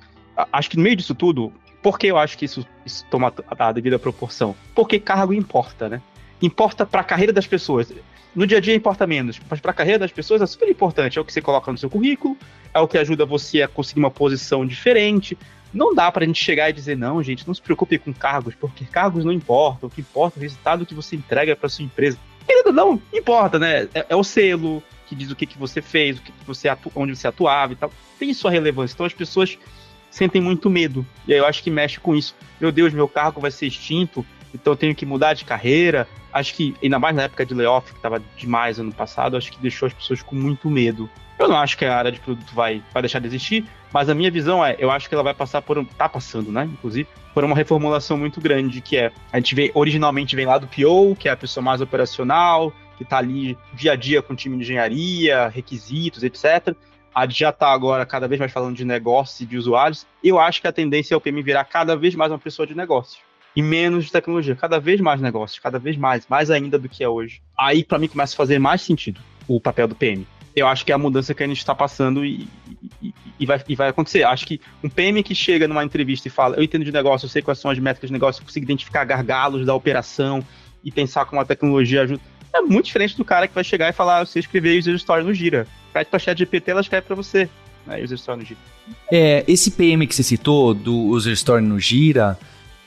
Acho 0.52 0.72
que 0.72 0.76
no 0.76 0.84
meio 0.84 0.98
disso 0.98 1.16
tudo, 1.16 1.54
por 1.82 1.98
que 1.98 2.08
eu 2.08 2.18
acho 2.18 2.38
que 2.38 2.44
isso, 2.44 2.68
isso 2.86 3.06
toma 3.10 3.34
a 3.48 3.72
devida 3.72 3.98
proporção? 3.98 4.54
Porque 4.76 5.00
cargo 5.00 5.34
importa, 5.34 5.88
né? 5.88 6.02
Importa 6.42 6.86
para 6.86 7.00
a 7.00 7.04
carreira 7.04 7.32
das 7.32 7.48
pessoas 7.48 7.94
no 8.36 8.46
dia 8.46 8.60
a 8.60 8.62
dia 8.62 8.76
importa 8.76 9.08
menos, 9.08 9.40
mas 9.50 9.60
para 9.60 9.72
a 9.72 9.74
carreira 9.74 10.00
das 10.00 10.12
pessoas 10.12 10.42
é 10.42 10.46
super 10.46 10.70
importante. 10.70 11.18
É 11.18 11.22
o 11.22 11.26
que 11.26 11.34
você 11.34 11.42
coloca 11.42 11.72
no 11.72 11.78
seu 11.78 11.90
currículo, 11.90 12.38
é 12.74 12.80
o 12.80 12.88
que 12.88 12.98
ajuda 12.98 13.26
você 13.26 13.62
a 13.62 13.68
conseguir 13.68 14.00
uma 14.00 14.12
posição 14.12 14.66
diferente. 14.66 15.38
Não 15.74 15.94
dá 15.94 16.12
para 16.12 16.24
a 16.24 16.28
gente 16.28 16.44
chegar 16.44 16.70
e 16.70 16.74
dizer, 16.74 16.98
não, 16.98 17.22
gente, 17.22 17.48
não 17.48 17.54
se 17.54 17.62
preocupe 17.62 17.98
com 17.98 18.14
cargos, 18.14 18.56
porque 18.56 18.86
cargos 18.86 19.26
não 19.26 19.32
importam. 19.32 19.88
O 19.88 19.92
que 19.92 20.02
importa 20.02 20.38
é 20.38 20.40
o 20.40 20.44
resultado 20.44 20.86
que 20.86 20.94
você 20.94 21.16
entrega 21.16 21.56
para 21.56 21.70
sua 21.70 21.86
empresa. 21.86 22.18
Querido, 22.48 22.72
não 22.72 23.02
importa, 23.14 23.60
né? 23.60 23.88
É, 23.94 24.08
é, 24.10 24.16
o 24.16 24.24
selo 24.24 24.82
que 25.06 25.16
diz 25.16 25.32
o 25.32 25.36
que, 25.36 25.46
que 25.46 25.58
você 25.58 25.82
fez, 25.82 26.18
o 26.18 26.22
que, 26.22 26.32
que 26.32 26.46
você 26.46 26.70
atu 26.70 26.92
onde 26.96 27.16
você 27.16 27.28
atuava 27.28 27.74
e 27.74 27.76
tal. 27.76 27.92
Tem 28.18 28.34
sua 28.34 28.52
relevância. 28.52 28.94
Então 28.94 29.06
as 29.06 29.14
pessoas 29.14 29.58
sentem 30.10 30.42
muito 30.42 30.70
medo. 30.70 31.06
E 31.28 31.34
aí 31.34 31.40
eu 31.40 31.46
acho 31.46 31.64
que 31.64 31.70
mexe 31.70 32.00
com 32.00 32.16
isso. 32.16 32.36
Meu 32.60 32.72
Deus, 32.72 32.94
meu 32.94 33.08
cargo 33.08 33.42
vai 33.42 33.52
ser 33.52 33.68
extinto, 33.68 34.26
então 34.54 34.74
eu 34.74 34.78
tenho 34.78 34.96
que 34.96 35.06
mudar 35.06 35.34
de 35.34 35.46
carreira, 35.46 36.08
acho 36.34 36.54
que, 36.54 36.76
ainda 36.82 37.00
mais 37.00 37.16
na 37.16 37.24
época 37.24 37.46
de 37.46 37.54
layoff, 37.54 37.92
que 37.92 37.98
estava 37.98 38.22
demais 38.38 38.80
ano 38.80 38.92
passado, 38.92 39.38
acho 39.38 39.52
que 39.52 39.60
deixou 39.60 39.88
as 39.88 39.94
pessoas 39.94 40.22
com 40.22 40.36
muito 40.36 40.70
medo. 40.70 41.10
Eu 41.38 41.48
não 41.48 41.58
acho 41.58 41.78
que 41.78 41.86
a 41.86 41.96
área 41.96 42.12
de 42.12 42.20
produto 42.20 42.54
vai, 42.54 42.84
vai 42.94 43.02
deixar 43.02 43.20
de 43.20 43.28
existir, 43.28 43.66
mas 43.94 44.10
a 44.10 44.16
minha 44.16 44.30
visão 44.30 44.66
é, 44.66 44.76
eu 44.78 44.92
acho 44.92 45.08
que 45.08 45.16
ela 45.16 45.24
vai 45.24 45.34
passar 45.34 45.62
por, 45.62 45.84
tá 45.98 46.10
passando, 46.10 46.52
né, 46.52 46.66
inclusive, 46.66 47.08
por 47.34 47.44
uma 47.44 47.56
reformulação 47.56 48.18
muito 48.18 48.42
grande, 48.42 48.82
que 48.82 48.98
é, 48.98 49.12
a 49.32 49.38
gente 49.38 49.56
vê, 49.56 49.72
originalmente 49.74 50.36
vem 50.36 50.46
lá 50.46 50.58
do 50.58 50.68
PO, 50.68 51.16
que 51.18 51.30
é 51.30 51.32
a 51.32 51.38
pessoa 51.38 51.64
mais 51.64 51.80
operacional, 51.80 52.74
que 52.98 53.04
está 53.04 53.18
ali 53.18 53.58
dia 53.74 53.94
a 53.94 53.96
dia 53.96 54.22
com 54.22 54.34
o 54.34 54.36
time 54.36 54.58
de 54.58 54.64
engenharia, 54.64 55.48
requisitos, 55.48 56.24
etc. 56.24 56.76
A 57.16 57.28
já 57.28 57.50
está 57.50 57.72
agora 57.72 58.06
cada 58.06 58.28
vez 58.28 58.40
mais 58.40 58.52
falando 58.52 58.76
de 58.76 58.84
negócio 58.84 59.44
e 59.44 59.46
de 59.46 59.58
usuários. 59.58 60.06
Eu 60.22 60.38
acho 60.38 60.60
que 60.60 60.68
a 60.68 60.72
tendência 60.72 61.14
é 61.14 61.18
o 61.18 61.22
PM 61.22 61.42
virar 61.42 61.64
cada 61.64 61.96
vez 61.96 62.14
mais 62.14 62.32
uma 62.32 62.38
pessoa 62.38 62.68
de 62.68 62.76
negócio 62.76 63.29
e 63.56 63.62
menos 63.62 64.06
de 64.06 64.12
tecnologia. 64.12 64.56
Cada 64.56 64.80
vez 64.80 65.02
mais 65.02 65.22
negócios, 65.22 65.60
cada 65.60 65.80
vez 65.80 65.98
mais, 65.98 66.26
mais 66.28 66.52
ainda 66.52 66.78
do 66.78 66.88
que 66.88 67.04
é 67.04 67.10
hoje. 67.10 67.42
Aí, 67.58 67.84
para 67.84 67.98
mim, 67.98 68.08
começa 68.08 68.34
a 68.34 68.38
fazer 68.38 68.60
mais 68.60 68.82
sentido 68.82 69.20
o 69.48 69.60
papel 69.60 69.88
do 69.88 69.96
PM. 69.96 70.28
Eu 70.56 70.68
acho 70.68 70.86
que 70.86 70.92
é 70.92 70.96
a 70.96 70.98
mudança 70.98 71.34
que 71.34 71.44
a 71.44 71.48
gente 71.48 71.58
está 71.58 71.74
passando 71.74 72.26
e, 72.26 72.48
e, 73.02 73.14
e, 73.40 73.46
vai, 73.46 73.62
e 73.68 73.76
vai 73.76 73.90
acontecer. 73.90 74.24
Acho 74.24 74.46
que 74.46 74.60
um 74.84 74.90
PM 74.90 75.22
que 75.24 75.34
chega 75.34 75.68
numa 75.68 75.84
entrevista 75.84 76.28
e 76.28 76.32
fala: 76.32 76.56
Eu 76.58 76.64
entendo 76.64 76.84
de 76.84 76.92
negócio, 76.92 77.26
eu 77.26 77.30
sei 77.30 77.42
quais 77.42 77.60
são 77.60 77.72
as 77.72 77.80
métricas 77.80 78.10
de 78.10 78.14
negócio, 78.14 78.42
eu 78.42 78.46
consigo 78.46 78.66
identificar 78.66 79.04
gargalos 79.06 79.66
da 79.66 79.74
operação 79.74 80.44
e 80.84 80.92
pensar 80.92 81.26
como 81.26 81.42
a 81.42 81.46
tecnologia 81.46 82.02
ajuda. 82.02 82.22
É 82.54 82.62
muito 82.62 82.86
diferente 82.86 83.16
do 83.16 83.24
cara 83.24 83.48
que 83.48 83.54
vai 83.54 83.64
chegar 83.64 83.90
e 83.90 83.94
falar: 83.94 84.26
Você 84.26 84.40
escrever 84.40 84.78
user 84.78 84.96
story 84.96 85.24
no 85.24 85.34
Gira. 85.34 85.68
Pede 85.94 86.10
para 86.10 86.20
chat 86.20 86.38
GPT, 86.38 86.72
ela 86.72 86.82
escreve 86.82 87.08
para 87.08 87.16
você. 87.16 87.50
Né, 87.86 88.02
user 88.04 88.18
story 88.18 88.40
no 88.40 88.46
Gira. 88.46 88.60
É, 89.12 89.44
esse 89.48 89.72
PM 89.72 90.06
que 90.08 90.16
você 90.16 90.24
citou, 90.24 90.74
do 90.74 90.96
user 90.96 91.34
story 91.34 91.64
no 91.64 91.80
Gira 91.80 92.38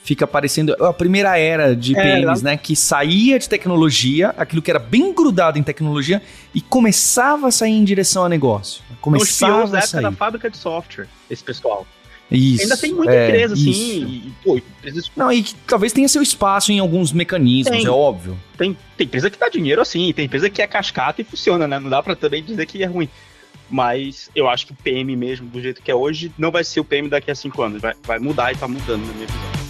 fica 0.03 0.27
parecendo 0.27 0.73
a 0.85 0.93
primeira 0.93 1.39
era 1.39 1.75
de 1.75 1.97
é, 1.97 2.03
PMs, 2.03 2.43
né? 2.43 2.57
Que 2.57 2.75
saía 2.75 3.39
de 3.39 3.49
tecnologia, 3.49 4.35
aquilo 4.37 4.61
que 4.61 4.71
era 4.71 4.81
bem 4.81 5.15
grudado 5.15 5.59
em 5.59 5.63
tecnologia, 5.63 6.21
e 6.55 6.61
começava 6.61 7.49
a 7.49 7.51
sair 7.51 7.73
em 7.73 7.85
direção 7.85 8.25
a 8.25 8.29
negócio. 8.29 8.83
Começava 9.01 9.65
Os 9.65 9.75
a 9.75 9.81
sair. 9.83 10.03
da 10.03 10.13
fábrica 10.13 10.51
de 10.51 10.57
software, 10.57 11.09
esse 11.31 11.43
pessoal. 11.43 11.87
Isso, 12.31 12.63
Ainda 12.63 12.77
tem 12.79 12.95
muita 12.95 13.13
é, 13.13 13.29
empresa, 13.29 13.53
assim, 13.53 14.03
e, 14.05 14.33
pô, 14.43 14.57
empresas... 14.57 15.11
Não, 15.15 15.31
e 15.31 15.43
que 15.43 15.55
talvez 15.67 15.93
tenha 15.93 16.09
seu 16.09 16.23
espaço 16.23 16.73
em 16.73 16.79
alguns 16.79 17.13
mecanismos, 17.13 17.77
tem, 17.77 17.87
é 17.87 17.91
óbvio. 17.91 18.39
Tem, 18.57 18.77
tem 18.97 19.07
empresa 19.07 19.29
que 19.29 19.39
dá 19.39 19.51
dinheiro 19.51 19.83
assim, 19.83 20.11
tem 20.15 20.25
empresa 20.25 20.49
que 20.49 20.63
é 20.63 20.67
cascata 20.67 21.21
e 21.21 21.25
funciona, 21.25 21.69
né? 21.69 21.79
Não 21.79 21.91
dá 21.91 22.03
pra 22.03 22.17
também 22.17 22.43
dizer 22.43 22.65
que 22.65 22.83
é 22.83 22.87
ruim. 22.87 23.09
Mas 23.69 24.31
eu 24.35 24.49
acho 24.49 24.67
que 24.67 24.73
o 24.73 24.77
PM 24.77 25.15
mesmo, 25.15 25.47
do 25.49 25.61
jeito 25.61 25.83
que 25.83 25.91
é 25.91 25.95
hoje, 25.95 26.33
não 26.39 26.51
vai 26.51 26.65
ser 26.65 26.81
o 26.81 26.85
PM 26.85 27.09
daqui 27.09 27.31
a 27.31 27.35
cinco 27.35 27.63
anos. 27.63 27.83
Vai, 27.83 27.95
vai 28.03 28.19
mudar 28.19 28.53
e 28.53 28.57
tá 28.57 28.67
mudando, 28.67 29.07
na 29.07 29.13
minha 29.13 29.27
visão. 29.27 29.62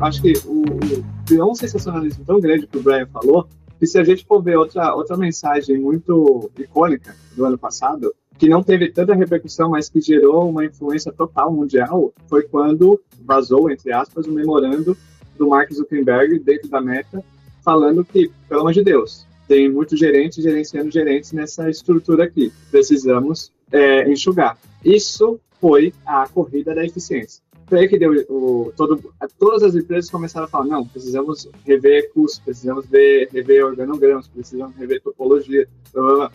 Acho 0.00 0.22
que 0.22 0.32
o, 0.46 0.62
o, 0.62 1.24
criou 1.26 1.50
um 1.50 1.54
sensacionalismo 1.54 2.24
tão 2.24 2.40
grande 2.40 2.66
que 2.66 2.78
o 2.78 2.82
Brian 2.82 3.06
falou, 3.06 3.46
que 3.78 3.86
se 3.86 3.98
a 3.98 4.04
gente 4.04 4.24
for 4.24 4.42
ver 4.42 4.56
outra, 4.56 4.94
outra 4.94 5.16
mensagem 5.16 5.78
muito 5.78 6.50
icônica 6.58 7.14
do 7.36 7.44
ano 7.44 7.58
passado, 7.58 8.14
que 8.38 8.48
não 8.48 8.62
teve 8.62 8.90
tanta 8.90 9.14
repercussão, 9.14 9.70
mas 9.70 9.88
que 9.88 10.00
gerou 10.00 10.48
uma 10.48 10.64
influência 10.64 11.12
total 11.12 11.52
mundial, 11.52 12.12
foi 12.28 12.42
quando 12.42 13.00
vazou, 13.24 13.70
entre 13.70 13.92
aspas, 13.92 14.26
o 14.26 14.32
memorando 14.32 14.96
do 15.38 15.48
Mark 15.48 15.72
Zuckerberg 15.72 16.38
dentro 16.38 16.68
da 16.68 16.80
Meta, 16.80 17.22
falando 17.64 18.04
que, 18.04 18.30
pelo 18.48 18.60
amor 18.60 18.72
de 18.72 18.82
Deus, 18.82 19.26
tem 19.46 19.70
muitos 19.70 19.98
gerentes 19.98 20.42
gerenciando 20.42 20.90
gerentes 20.90 21.32
nessa 21.32 21.68
estrutura 21.70 22.24
aqui. 22.24 22.52
Precisamos 22.70 23.52
é, 23.72 24.10
enxugar. 24.10 24.58
Isso 24.84 25.40
foi 25.60 25.92
a 26.04 26.28
corrida 26.28 26.74
da 26.74 26.84
eficiência 26.84 27.46
foi 27.66 27.80
aí 27.80 27.88
que 27.88 27.98
deu 27.98 28.12
o, 28.28 28.72
todo, 28.76 29.12
todas 29.38 29.62
as 29.62 29.74
empresas 29.74 30.10
começaram 30.10 30.46
a 30.46 30.48
falar, 30.48 30.66
não, 30.66 30.86
precisamos 30.86 31.48
rever 31.64 32.12
custos, 32.12 32.38
precisamos 32.38 32.86
ver, 32.86 33.28
rever 33.32 33.64
organogramas, 33.64 34.28
precisamos 34.28 34.76
rever 34.76 35.02
topologia, 35.02 35.68
blá, 35.92 36.30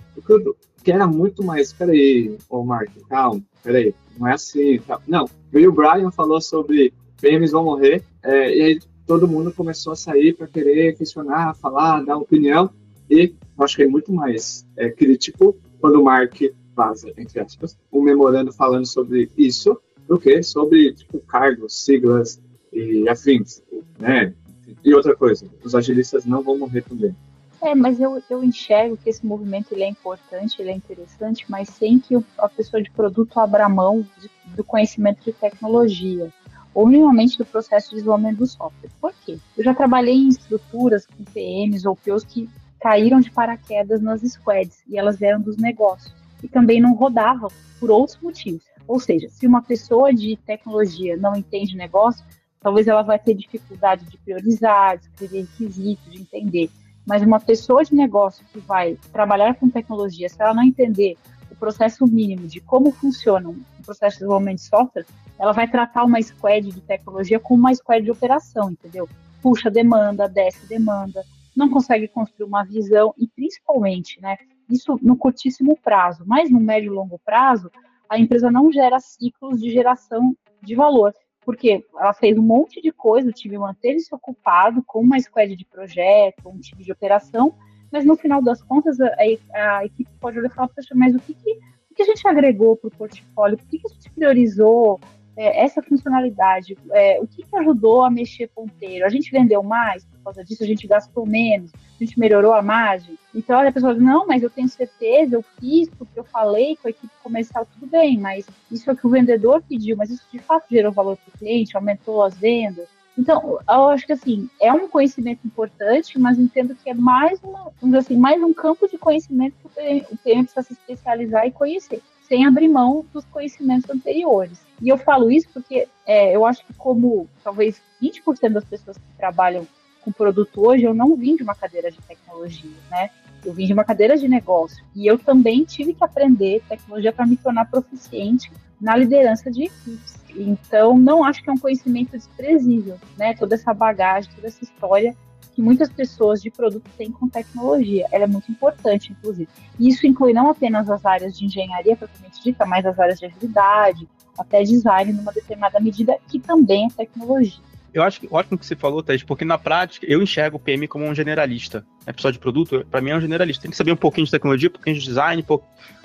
que 0.83 0.91
era 0.91 1.07
muito 1.07 1.43
mais, 1.43 1.71
peraí, 1.71 2.37
ô 2.49 2.63
Mark, 2.63 2.89
calma, 3.07 3.41
peraí, 3.63 3.95
não 4.17 4.27
é 4.27 4.33
assim, 4.33 4.79
tá. 4.79 4.99
não, 5.07 5.25
e 5.53 5.67
o 5.67 5.71
Brian 5.71 6.11
falou 6.11 6.41
sobre 6.41 6.93
PMs 7.21 7.51
vão 7.51 7.63
morrer, 7.63 8.03
é, 8.23 8.55
e 8.55 8.61
aí 8.61 8.79
todo 9.07 9.27
mundo 9.27 9.53
começou 9.53 9.93
a 9.93 9.95
sair 9.95 10.33
para 10.33 10.47
querer 10.47 10.97
questionar, 10.97 11.55
falar, 11.55 12.03
dar 12.03 12.17
opinião, 12.17 12.69
e 13.11 13.35
acho 13.59 13.75
que 13.75 13.83
é 13.83 13.87
muito 13.87 14.13
mais 14.13 14.65
é, 14.77 14.89
crítico 14.89 15.57
quando 15.81 15.99
o 15.99 16.03
Mark 16.05 16.33
vaza, 16.73 17.11
entre 17.17 17.41
aspas, 17.41 17.77
um 17.91 18.01
memorando 18.01 18.53
falando 18.53 18.85
sobre 18.85 19.29
isso, 19.37 19.77
do 20.07 20.17
que 20.17 20.41
sobre 20.41 20.93
tipo, 20.93 21.19
cargos, 21.19 21.83
siglas 21.83 22.41
e 22.71 23.07
afins, 23.09 23.61
né? 23.99 24.33
E 24.81 24.93
outra 24.93 25.13
coisa, 25.13 25.45
os 25.61 25.75
agilistas 25.75 26.25
não 26.25 26.41
vão 26.41 26.57
morrer 26.57 26.83
também. 26.83 27.13
É, 27.61 27.75
mas 27.75 27.99
eu, 27.99 28.23
eu 28.29 28.43
enxergo 28.43 28.97
que 28.97 29.09
esse 29.09 29.23
movimento 29.25 29.73
ele 29.73 29.83
é 29.83 29.89
importante, 29.89 30.59
ele 30.59 30.71
é 30.71 30.73
interessante, 30.73 31.45
mas 31.49 31.67
sem 31.67 31.99
que 31.99 32.15
a 32.37 32.47
pessoa 32.47 32.81
de 32.81 32.89
produto 32.89 33.37
abra 33.37 33.67
mão 33.67 34.07
de, 34.19 34.31
do 34.55 34.63
conhecimento 34.63 35.23
de 35.23 35.33
tecnologia, 35.33 36.31
ou 36.73 36.87
minimamente 36.87 37.37
do 37.37 37.45
processo 37.45 37.89
de 37.89 37.95
desenvolvimento 37.97 38.37
do 38.37 38.47
software. 38.47 38.89
Por 38.99 39.13
quê? 39.25 39.37
Eu 39.57 39.63
já 39.63 39.73
trabalhei 39.73 40.15
em 40.15 40.29
estruturas 40.29 41.05
com 41.05 41.23
PMs 41.25 41.85
ou 41.85 41.95
POs 41.95 42.23
que 42.23 42.49
caíram 42.81 43.19
de 43.19 43.29
paraquedas 43.29 44.01
nas 44.01 44.21
squads 44.21 44.83
e 44.87 44.97
elas 44.97 45.17
vieram 45.17 45.39
dos 45.39 45.55
negócios 45.55 46.13
e 46.43 46.47
também 46.47 46.81
não 46.81 46.95
rodavam 46.95 47.49
por 47.79 47.91
outros 47.91 48.17
motivos. 48.19 48.63
Ou 48.87 48.99
seja, 48.99 49.29
se 49.29 49.45
uma 49.45 49.61
pessoa 49.61 50.13
de 50.13 50.35
tecnologia 50.37 51.15
não 51.15 51.35
entende 51.35 51.77
negócio, 51.77 52.25
talvez 52.59 52.87
ela 52.87 53.03
vai 53.03 53.19
ter 53.19 53.35
dificuldade 53.35 54.05
de 54.05 54.17
priorizar, 54.17 54.97
de 54.97 55.05
escrever 55.05 55.41
requisitos, 55.41 56.11
de 56.11 56.21
entender. 56.21 56.69
Mas 57.05 57.21
uma 57.21 57.39
pessoa 57.39 57.83
de 57.83 57.93
negócio 57.93 58.43
que 58.51 58.59
vai 58.59 58.97
trabalhar 59.13 59.55
com 59.55 59.69
tecnologia, 59.69 60.27
se 60.27 60.41
ela 60.41 60.53
não 60.53 60.63
entender 60.63 61.17
o 61.51 61.55
processo 61.55 62.05
mínimo 62.07 62.47
de 62.47 62.59
como 62.59 62.91
funciona 62.91 63.49
um 63.49 63.63
processo 63.85 64.15
de 64.15 64.19
desenvolvimento 64.19 64.57
de 64.57 64.65
software, 64.65 65.05
ela 65.39 65.51
vai 65.51 65.67
tratar 65.67 66.03
uma 66.03 66.21
squad 66.21 66.69
de 66.69 66.81
tecnologia 66.81 67.39
como 67.39 67.59
uma 67.59 67.73
squad 67.73 68.03
de 68.03 68.11
operação, 68.11 68.71
entendeu? 68.71 69.07
Puxa 69.41 69.69
demanda, 69.71 70.27
desce 70.27 70.65
demanda, 70.67 71.23
não 71.55 71.69
consegue 71.69 72.07
construir 72.07 72.47
uma 72.47 72.63
visão 72.63 73.13
e 73.17 73.27
principalmente, 73.27 74.21
né, 74.21 74.37
isso 74.69 74.97
no 75.01 75.17
curtíssimo 75.17 75.77
prazo, 75.77 76.23
mas 76.25 76.49
no 76.49 76.59
médio 76.59 76.91
e 76.91 76.95
longo 76.95 77.19
prazo, 77.19 77.69
a 78.09 78.17
empresa 78.17 78.49
não 78.51 78.71
gera 78.71 78.99
ciclos 78.99 79.59
de 79.59 79.69
geração 79.71 80.35
de 80.61 80.75
valor. 80.75 81.13
porque 81.43 81.83
ela 81.97 82.13
fez 82.13 82.37
um 82.37 82.43
monte 82.43 82.79
de 82.79 82.91
coisa, 82.91 83.29
o 83.29 83.33
time 83.33 83.57
manteve-se 83.57 84.13
ocupado 84.13 84.83
com 84.85 84.99
uma 84.99 85.19
squad 85.19 85.55
de 85.55 85.65
projeto, 85.65 86.47
um 86.47 86.59
time 86.59 86.83
de 86.83 86.91
operação, 86.91 87.55
mas 87.91 88.05
no 88.05 88.15
final 88.15 88.43
das 88.43 88.61
contas 88.61 88.99
a, 89.01 89.07
a, 89.07 89.77
a 89.79 89.85
equipe 89.85 90.09
pode 90.19 90.37
olhar 90.37 90.49
e 90.49 90.53
falar, 90.53 90.69
mas 90.93 91.15
o 91.15 91.19
que, 91.19 91.33
que, 91.33 91.51
o 91.89 91.95
que 91.95 92.03
a 92.03 92.05
gente 92.05 92.27
agregou 92.27 92.77
para 92.77 92.89
o 92.89 92.91
portfólio? 92.91 93.57
Por 93.57 93.67
que, 93.67 93.79
que 93.79 93.87
a 93.87 93.93
gente 93.93 94.11
priorizou 94.11 94.99
é, 95.35 95.63
essa 95.63 95.81
funcionalidade? 95.81 96.77
É, 96.91 97.19
o 97.21 97.27
que, 97.27 97.43
que 97.43 97.55
ajudou 97.57 98.03
a 98.03 98.09
mexer 98.09 98.47
ponteiro? 98.47 99.05
A 99.05 99.09
gente 99.09 99.31
vendeu 99.31 99.63
mais 99.63 100.03
por 100.05 100.23
causa 100.23 100.43
disso? 100.43 100.63
A 100.63 100.67
gente 100.67 100.87
gastou 100.87 101.25
menos? 101.25 101.71
A 101.73 102.03
gente 102.03 102.19
melhorou 102.19 102.53
a 102.53 102.61
margem? 102.61 103.17
Então, 103.33 103.57
olha, 103.57 103.69
a 103.69 103.71
pessoa 103.71 103.93
diz, 103.93 104.03
não, 104.03 104.27
mas 104.27 104.43
eu 104.43 104.49
tenho 104.49 104.67
certeza, 104.67 105.35
eu 105.35 105.43
fiz 105.59 105.89
porque 105.89 106.19
eu 106.19 106.23
falei 106.23 106.75
com 106.75 106.87
a 106.87 106.91
equipe 106.91 107.13
comercial, 107.23 107.65
tudo 107.65 107.87
bem, 107.89 108.17
mas 108.17 108.45
isso 108.71 108.89
é 108.89 108.93
o 108.93 108.97
que 108.97 109.07
o 109.07 109.09
vendedor 109.09 109.63
pediu, 109.67 109.95
mas 109.95 110.09
isso 110.09 110.25
de 110.31 110.39
fato 110.39 110.65
gerou 110.69 110.91
valor 110.91 111.17
para 111.17 111.33
o 111.33 111.37
cliente, 111.37 111.77
aumentou 111.77 112.23
as 112.23 112.35
vendas? 112.35 112.89
Então, 113.17 113.59
eu 113.67 113.87
acho 113.89 114.05
que 114.05 114.13
assim, 114.13 114.49
é 114.59 114.71
um 114.71 114.87
conhecimento 114.87 115.45
importante, 115.45 116.17
mas 116.17 116.39
entendo 116.39 116.75
que 116.75 116.89
é 116.89 116.93
mais, 116.93 117.39
uma, 117.43 117.71
assim, 117.97 118.17
mais 118.17 118.41
um 118.41 118.53
campo 118.53 118.87
de 118.87 118.97
conhecimento 118.97 119.55
que 119.57 119.67
o 120.11 120.17
PM 120.17 120.43
precisa 120.43 120.63
se 120.63 120.73
especializar 120.73 121.45
e 121.45 121.51
conhecer, 121.51 122.01
sem 122.31 122.45
abrir 122.45 122.69
mão 122.69 123.05
dos 123.11 123.25
conhecimentos 123.25 123.89
anteriores. 123.89 124.57
E 124.81 124.87
eu 124.87 124.97
falo 124.97 125.29
isso 125.29 125.49
porque 125.53 125.85
é, 126.07 126.33
eu 126.33 126.45
acho 126.45 126.65
que 126.65 126.73
como 126.75 127.27
talvez 127.43 127.81
20% 128.01 128.53
das 128.53 128.63
pessoas 128.63 128.97
que 128.97 129.17
trabalham 129.17 129.67
com 129.99 130.13
produto 130.13 130.65
hoje, 130.65 130.85
eu 130.85 130.93
não 130.93 131.13
vim 131.17 131.35
de 131.35 131.43
uma 131.43 131.53
cadeira 131.53 131.91
de 131.91 131.97
tecnologia, 132.03 132.71
né? 132.89 133.09
Eu 133.43 133.51
vim 133.51 133.65
de 133.65 133.73
uma 133.73 133.83
cadeira 133.83 134.17
de 134.17 134.29
negócio. 134.29 134.81
E 134.95 135.05
eu 135.05 135.19
também 135.19 135.65
tive 135.65 135.93
que 135.93 136.05
aprender 136.05 136.63
tecnologia 136.69 137.11
para 137.11 137.25
me 137.25 137.35
tornar 137.35 137.69
proficiente 137.69 138.49
na 138.79 138.95
liderança 138.95 139.51
de 139.51 139.65
equipes. 139.65 140.15
Então, 140.33 140.97
não 140.97 141.25
acho 141.25 141.43
que 141.43 141.49
é 141.49 141.53
um 141.53 141.57
conhecimento 141.57 142.11
desprezível, 142.11 142.97
né? 143.17 143.33
Toda 143.33 143.55
essa 143.55 143.73
bagagem, 143.73 144.31
toda 144.33 144.47
essa 144.47 144.63
história 144.63 145.13
que 145.53 145.61
muitas 145.61 145.89
pessoas 145.89 146.41
de 146.41 146.49
produto 146.49 146.89
têm 146.97 147.11
com 147.11 147.27
tecnologia. 147.27 148.07
Ela 148.11 148.23
é 148.23 148.27
muito 148.27 148.51
importante, 148.51 149.11
inclusive. 149.11 149.49
E 149.79 149.89
isso 149.89 150.07
inclui 150.07 150.33
não 150.33 150.49
apenas 150.49 150.89
as 150.89 151.05
áreas 151.05 151.37
de 151.37 151.45
engenharia 151.45 151.95
propriamente 151.95 152.43
dita, 152.43 152.65
mas 152.65 152.85
as 152.85 152.97
áreas 152.97 153.19
de 153.19 153.25
agilidade, 153.25 154.07
até 154.37 154.63
design 154.63 155.13
numa 155.13 155.31
determinada 155.31 155.79
medida, 155.79 156.17
que 156.27 156.39
também 156.39 156.85
é 156.85 156.89
tecnologia. 156.89 157.61
Eu 157.93 158.03
acho 158.03 158.21
que 158.21 158.27
ótimo 158.31 158.57
que 158.57 158.65
você 158.65 158.75
falou, 158.75 159.03
Thaís, 159.03 159.21
porque 159.21 159.43
na 159.43 159.57
prática 159.57 160.05
eu 160.09 160.21
enxergo 160.21 160.55
o 160.55 160.59
PM 160.59 160.87
como 160.87 161.05
um 161.05 161.13
generalista. 161.13 161.85
É 162.05 162.13
pessoal 162.13 162.31
de 162.31 162.39
produto, 162.39 162.85
para 162.89 163.01
mim 163.01 163.09
é 163.09 163.17
um 163.17 163.21
generalista. 163.21 163.63
Tem 163.63 163.71
que 163.71 163.75
saber 163.75 163.91
um 163.91 163.97
pouquinho 163.97 164.25
de 164.25 164.31
tecnologia, 164.31 164.69
um 164.69 164.71
pouquinho 164.71 164.97
de 164.97 165.03
design, 165.03 165.45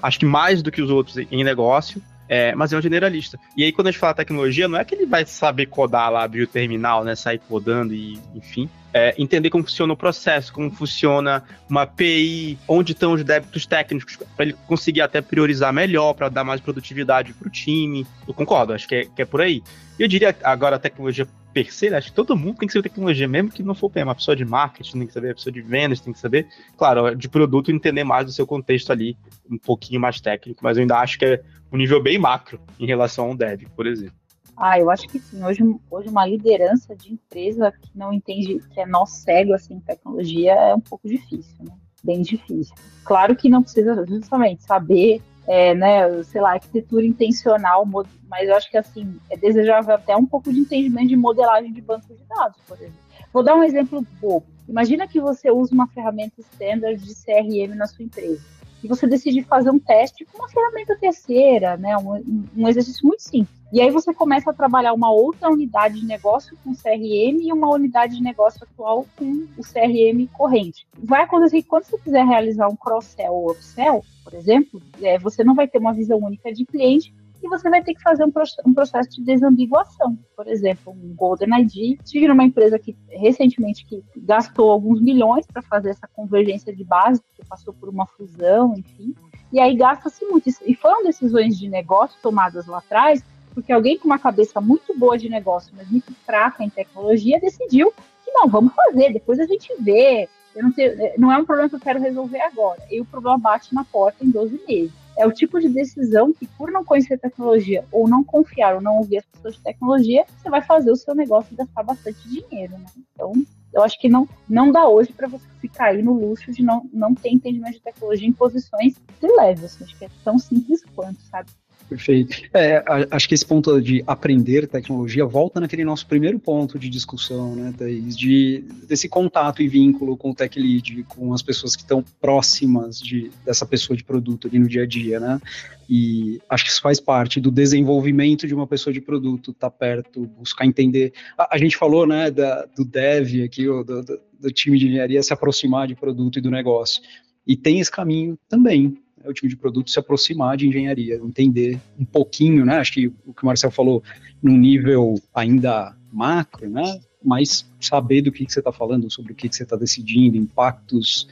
acho 0.02 0.18
que 0.18 0.26
mais 0.26 0.62
do 0.62 0.72
que 0.72 0.82
os 0.82 0.90
outros 0.90 1.16
em 1.16 1.44
negócio. 1.44 2.02
É, 2.28 2.54
mas 2.54 2.72
é 2.72 2.76
um 2.76 2.82
generalista. 2.82 3.38
E 3.56 3.62
aí, 3.62 3.72
quando 3.72 3.88
a 3.88 3.90
gente 3.90 4.00
fala 4.00 4.14
tecnologia, 4.14 4.66
não 4.66 4.78
é 4.78 4.84
que 4.84 4.94
ele 4.94 5.06
vai 5.06 5.24
saber 5.24 5.66
codar 5.66 6.10
lá, 6.10 6.24
abrir 6.24 6.42
o 6.42 6.46
terminal, 6.46 7.04
né? 7.04 7.14
Sair 7.14 7.38
codando 7.38 7.94
e, 7.94 8.18
enfim. 8.34 8.68
É, 8.92 9.14
entender 9.18 9.50
como 9.50 9.62
funciona 9.62 9.92
o 9.92 9.96
processo, 9.96 10.52
como 10.52 10.70
funciona 10.70 11.44
uma 11.68 11.82
API, 11.82 12.58
onde 12.66 12.92
estão 12.92 13.12
os 13.12 13.22
débitos 13.22 13.66
técnicos, 13.66 14.16
para 14.34 14.46
ele 14.46 14.56
conseguir 14.66 15.02
até 15.02 15.20
priorizar 15.20 15.72
melhor, 15.72 16.14
para 16.14 16.28
dar 16.28 16.44
mais 16.44 16.60
produtividade 16.60 17.32
para 17.32 17.46
o 17.46 17.50
time. 17.50 18.06
Eu 18.26 18.34
concordo, 18.34 18.72
acho 18.72 18.88
que 18.88 18.94
é, 18.94 19.04
que 19.04 19.22
é 19.22 19.24
por 19.24 19.40
aí. 19.40 19.62
Eu 19.98 20.08
diria 20.08 20.34
agora 20.42 20.76
a 20.76 20.78
tecnologia 20.78 21.26
per 21.56 21.72
se, 21.72 21.88
acho 21.88 22.10
que 22.10 22.14
todo 22.14 22.36
mundo 22.36 22.58
tem 22.58 22.66
que 22.68 22.74
saber 22.74 22.90
tecnologia, 22.90 23.26
mesmo 23.26 23.50
que 23.50 23.62
não 23.62 23.74
for 23.74 23.90
uma 23.96 24.14
pessoa 24.14 24.36
de 24.36 24.44
marketing 24.44 24.98
tem 24.98 25.06
que 25.06 25.12
saber, 25.14 25.30
a 25.30 25.34
pessoa 25.34 25.50
de 25.50 25.62
vendas 25.62 26.00
tem 26.00 26.12
que 26.12 26.18
saber, 26.18 26.46
claro, 26.76 27.16
de 27.16 27.30
produto 27.30 27.72
entender 27.72 28.04
mais 28.04 28.26
do 28.26 28.32
seu 28.32 28.46
contexto 28.46 28.92
ali, 28.92 29.16
um 29.50 29.56
pouquinho 29.56 29.98
mais 29.98 30.20
técnico, 30.20 30.60
mas 30.62 30.76
eu 30.76 30.82
ainda 30.82 30.98
acho 30.98 31.18
que 31.18 31.24
é 31.24 31.42
um 31.72 31.78
nível 31.78 32.02
bem 32.02 32.18
macro 32.18 32.60
em 32.78 32.86
relação 32.86 33.24
a 33.24 33.28
um 33.30 33.34
dev, 33.34 33.62
por 33.74 33.86
exemplo. 33.86 34.12
Ah, 34.54 34.78
eu 34.78 34.90
acho 34.90 35.08
que 35.08 35.18
sim. 35.18 35.42
Hoje, 35.42 35.62
hoje 35.90 36.10
uma 36.10 36.26
liderança 36.26 36.94
de 36.94 37.14
empresa 37.14 37.72
que 37.72 37.90
não 37.94 38.12
entende 38.12 38.60
que 38.70 38.78
é 38.78 38.84
nó 38.84 39.06
cego 39.06 39.54
assim, 39.54 39.80
tecnologia 39.80 40.52
é 40.52 40.74
um 40.74 40.80
pouco 40.80 41.08
difícil, 41.08 41.64
né? 41.64 41.72
Bem 42.04 42.20
difícil. 42.20 42.74
Claro 43.02 43.34
que 43.34 43.48
não 43.48 43.62
precisa 43.62 44.04
justamente 44.06 44.62
saber 44.62 45.22
é, 45.46 45.74
né, 45.74 46.22
sei 46.24 46.40
lá, 46.40 46.52
arquitetura 46.52 47.04
intencional, 47.04 47.86
mas 48.28 48.48
eu 48.48 48.56
acho 48.56 48.70
que 48.70 48.76
assim, 48.76 49.18
é 49.30 49.36
desejável 49.36 49.94
até 49.94 50.16
um 50.16 50.26
pouco 50.26 50.52
de 50.52 50.60
entendimento 50.60 51.08
de 51.08 51.16
modelagem 51.16 51.72
de 51.72 51.80
banco 51.80 52.06
de 52.08 52.24
dados, 52.28 52.58
por 52.66 52.76
exemplo. 52.76 52.96
Vou 53.32 53.42
dar 53.42 53.54
um 53.54 53.62
exemplo 53.62 54.04
bobo. 54.20 54.46
Imagina 54.68 55.06
que 55.06 55.20
você 55.20 55.50
usa 55.50 55.72
uma 55.72 55.86
ferramenta 55.88 56.40
standard 56.40 57.00
de 57.00 57.14
CRM 57.14 57.74
na 57.76 57.86
sua 57.86 58.04
empresa 58.04 58.42
e 58.82 58.88
você 58.88 59.06
decide 59.06 59.42
fazer 59.42 59.70
um 59.70 59.78
teste 59.78 60.24
com 60.24 60.38
uma 60.38 60.48
ferramenta 60.48 60.96
terceira, 60.96 61.76
né, 61.76 61.96
um, 61.96 62.44
um 62.56 62.68
exercício 62.68 63.06
muito 63.06 63.22
simples. 63.22 63.55
E 63.72 63.80
aí 63.80 63.90
você 63.90 64.14
começa 64.14 64.50
a 64.50 64.54
trabalhar 64.54 64.92
uma 64.92 65.10
outra 65.10 65.50
unidade 65.50 66.00
de 66.00 66.06
negócio 66.06 66.56
com 66.62 66.72
CRM 66.72 67.40
e 67.42 67.52
uma 67.52 67.68
unidade 67.68 68.16
de 68.16 68.22
negócio 68.22 68.62
atual 68.62 69.04
com 69.16 69.46
o 69.58 69.62
CRM 69.62 70.26
corrente. 70.32 70.86
Vai 70.96 71.22
acontecer 71.22 71.62
que 71.62 71.68
quando 71.68 71.84
você 71.84 71.98
quiser 71.98 72.24
realizar 72.24 72.68
um 72.68 72.76
cross-sell 72.76 73.32
ou 73.32 73.50
upsell, 73.50 74.04
por 74.22 74.34
exemplo, 74.34 74.80
é, 75.02 75.18
você 75.18 75.42
não 75.42 75.54
vai 75.54 75.66
ter 75.66 75.78
uma 75.78 75.92
visão 75.92 76.18
única 76.18 76.52
de 76.52 76.64
cliente 76.64 77.12
e 77.42 77.48
você 77.48 77.68
vai 77.68 77.82
ter 77.82 77.94
que 77.94 78.02
fazer 78.02 78.24
um, 78.24 78.32
um 78.66 78.72
processo 78.74 79.10
de 79.10 79.22
desambiguação. 79.22 80.16
Por 80.36 80.46
exemplo, 80.46 80.92
um 80.92 81.14
Golden 81.14 81.60
ID. 81.60 81.98
Tive 82.04 82.28
numa 82.28 82.44
empresa 82.44 82.78
que 82.78 82.96
recentemente 83.08 83.84
que 83.84 84.02
gastou 84.16 84.70
alguns 84.70 85.00
milhões 85.00 85.44
para 85.46 85.62
fazer 85.62 85.90
essa 85.90 86.08
convergência 86.08 86.74
de 86.74 86.84
base, 86.84 87.20
que 87.34 87.44
passou 87.46 87.74
por 87.74 87.88
uma 87.88 88.06
fusão, 88.06 88.74
enfim. 88.76 89.14
E 89.52 89.60
aí 89.60 89.76
gasta-se 89.76 90.24
muito. 90.24 90.48
E 90.64 90.74
foram 90.74 91.04
decisões 91.04 91.58
de 91.58 91.68
negócio 91.68 92.18
tomadas 92.22 92.66
lá 92.66 92.78
atrás 92.78 93.22
porque 93.56 93.72
alguém 93.72 93.98
com 93.98 94.04
uma 94.04 94.18
cabeça 94.18 94.60
muito 94.60 94.94
boa 94.98 95.16
de 95.16 95.30
negócio, 95.30 95.72
mas 95.74 95.90
muito 95.90 96.12
fraca 96.26 96.62
em 96.62 96.68
tecnologia, 96.68 97.40
decidiu 97.40 97.90
que 98.22 98.30
não, 98.30 98.46
vamos 98.46 98.74
fazer, 98.74 99.14
depois 99.14 99.40
a 99.40 99.46
gente 99.46 99.74
vê. 99.80 100.28
Não, 100.54 100.70
tenho, 100.70 100.92
não, 101.16 101.32
é 101.32 101.38
um 101.38 101.44
problema 101.44 101.70
que 101.70 101.74
eu 101.74 101.80
quero 101.80 101.98
resolver 101.98 102.40
agora. 102.42 102.82
E 102.90 103.00
o 103.00 103.04
problema 103.06 103.38
bate 103.38 103.74
na 103.74 103.82
porta 103.82 104.22
em 104.22 104.30
12 104.30 104.60
meses. 104.68 104.92
É 105.16 105.26
o 105.26 105.32
tipo 105.32 105.58
de 105.58 105.70
decisão 105.70 106.34
que, 106.34 106.46
por 106.46 106.70
não 106.70 106.84
conhecer 106.84 107.18
tecnologia, 107.18 107.82
ou 107.90 108.06
não 108.06 108.22
confiar, 108.22 108.74
ou 108.74 108.82
não 108.82 108.98
ouvir 108.98 109.18
as 109.18 109.24
pessoas 109.24 109.54
de 109.54 109.62
tecnologia, 109.62 110.26
você 110.36 110.50
vai 110.50 110.60
fazer 110.60 110.90
o 110.90 110.96
seu 110.96 111.14
negócio 111.14 111.56
gastar 111.56 111.82
bastante 111.82 112.28
dinheiro. 112.28 112.74
Né? 112.74 112.86
Então, 113.14 113.32
eu 113.72 113.82
acho 113.82 113.98
que 113.98 114.08
não, 114.08 114.28
não 114.46 114.70
dá 114.70 114.86
hoje 114.86 115.14
para 115.14 115.28
você 115.28 115.46
ficar 115.62 115.86
aí 115.86 116.02
no 116.02 116.12
luxo 116.12 116.52
de 116.52 116.62
não, 116.62 116.86
não 116.92 117.14
ter 117.14 117.30
entendimento 117.30 117.74
de 117.74 117.80
tecnologia 117.80 118.28
em 118.28 118.32
posições 118.32 118.96
de 119.18 119.28
leve. 119.34 119.64
Assim, 119.64 119.84
acho 119.84 119.98
que 119.98 120.04
é 120.04 120.10
tão 120.22 120.38
simples 120.38 120.84
quanto, 120.94 121.20
sabe? 121.22 121.48
Perfeito. 121.88 122.36
É, 122.52 122.82
acho 123.10 123.28
que 123.28 123.34
esse 123.34 123.46
ponto 123.46 123.80
de 123.80 124.02
aprender 124.06 124.66
tecnologia 124.66 125.24
volta 125.24 125.60
naquele 125.60 125.84
nosso 125.84 126.06
primeiro 126.06 126.38
ponto 126.38 126.78
de 126.78 126.88
discussão, 126.88 127.54
né, 127.54 127.72
Thaís? 127.76 128.16
De, 128.16 128.64
desse 128.88 129.08
contato 129.08 129.62
e 129.62 129.68
vínculo 129.68 130.16
com 130.16 130.30
o 130.30 130.34
tech 130.34 130.58
lead, 130.58 131.04
com 131.04 131.32
as 131.32 131.42
pessoas 131.42 131.76
que 131.76 131.82
estão 131.82 132.04
próximas 132.20 132.98
de, 132.98 133.30
dessa 133.44 133.64
pessoa 133.64 133.96
de 133.96 134.02
produto 134.02 134.48
ali 134.48 134.58
no 134.58 134.68
dia 134.68 134.82
a 134.82 134.86
dia, 134.86 135.20
né? 135.20 135.40
E 135.88 136.40
acho 136.50 136.64
que 136.64 136.70
isso 136.70 136.82
faz 136.82 136.98
parte 136.98 137.40
do 137.40 137.50
desenvolvimento 137.52 138.48
de 138.48 138.54
uma 138.54 138.66
pessoa 138.66 138.92
de 138.92 139.00
produto, 139.00 139.52
estar 139.52 139.70
tá 139.70 139.76
perto, 139.76 140.26
buscar 140.26 140.66
entender. 140.66 141.12
A, 141.38 141.54
a, 141.54 141.58
gente 141.58 141.76
falou, 141.76 142.04
né, 142.04 142.32
da, 142.32 142.66
do 142.76 142.84
dev 142.84 143.44
aqui, 143.44 143.64
do, 143.64 143.84
do, 143.84 144.20
do 144.40 144.50
time 144.50 144.76
de 144.76 144.88
engenharia 144.88 145.22
se 145.22 145.32
aproximar 145.32 145.86
de 145.86 145.94
produto 145.94 146.40
e 146.40 146.42
do 146.42 146.50
negócio. 146.50 147.00
E 147.46 147.56
tem 147.56 147.78
esse 147.78 147.92
caminho 147.92 148.36
também, 148.48 148.98
é 149.24 149.28
o 149.28 149.32
time 149.32 149.48
de 149.48 149.56
produto 149.56 149.90
se 149.90 149.98
aproximar 149.98 150.56
de 150.56 150.68
engenharia, 150.68 151.16
entender 151.16 151.80
um 151.98 152.04
pouquinho, 152.04 152.64
né? 152.64 152.78
Acho 152.78 152.92
que 152.92 153.06
o 153.08 153.32
que 153.32 153.42
o 153.42 153.46
Marcel 153.46 153.70
falou, 153.70 154.02
num 154.42 154.56
nível 154.56 155.20
ainda 155.34 155.94
macro, 156.12 156.68
né? 156.68 157.00
Mas 157.24 157.68
saber 157.80 158.22
do 158.22 158.30
que, 158.30 158.46
que 158.46 158.52
você 158.52 158.60
está 158.60 158.72
falando, 158.72 159.10
sobre 159.10 159.32
o 159.32 159.34
que, 159.34 159.48
que 159.48 159.56
você 159.56 159.64
está 159.64 159.76
decidindo, 159.76 160.36
impactos, 160.36 161.28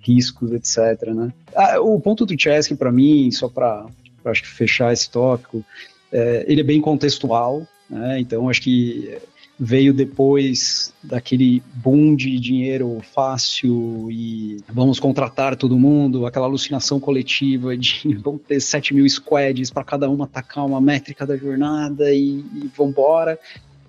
riscos, 0.00 0.52
etc. 0.52 1.10
Né? 1.14 1.32
Ah, 1.54 1.80
o 1.80 1.98
ponto 2.00 2.26
do 2.26 2.38
Chesky, 2.38 2.74
para 2.74 2.92
mim, 2.92 3.30
só 3.30 3.48
para 3.48 3.86
acho 4.24 4.42
que 4.42 4.48
fechar 4.48 4.92
esse 4.92 5.10
tópico, 5.10 5.64
é, 6.12 6.44
ele 6.46 6.60
é 6.60 6.64
bem 6.64 6.80
contextual, 6.80 7.66
né? 7.88 8.20
Então 8.20 8.48
acho 8.48 8.60
que 8.60 9.16
veio 9.58 9.92
depois 9.92 10.92
daquele 11.02 11.62
boom 11.74 12.14
de 12.14 12.38
dinheiro 12.38 13.00
fácil 13.12 14.08
e 14.10 14.58
vamos 14.68 15.00
contratar 15.00 15.56
todo 15.56 15.78
mundo, 15.78 16.26
aquela 16.26 16.46
alucinação 16.46 17.00
coletiva 17.00 17.76
de 17.76 18.14
vamos 18.22 18.42
ter 18.46 18.60
7 18.60 18.94
mil 18.94 19.08
squads 19.08 19.70
para 19.70 19.82
cada 19.82 20.08
uma 20.08 20.26
atacar 20.26 20.64
uma 20.64 20.80
métrica 20.80 21.26
da 21.26 21.36
jornada 21.36 22.12
e, 22.14 22.44
e 22.54 22.70
vambora. 22.76 23.38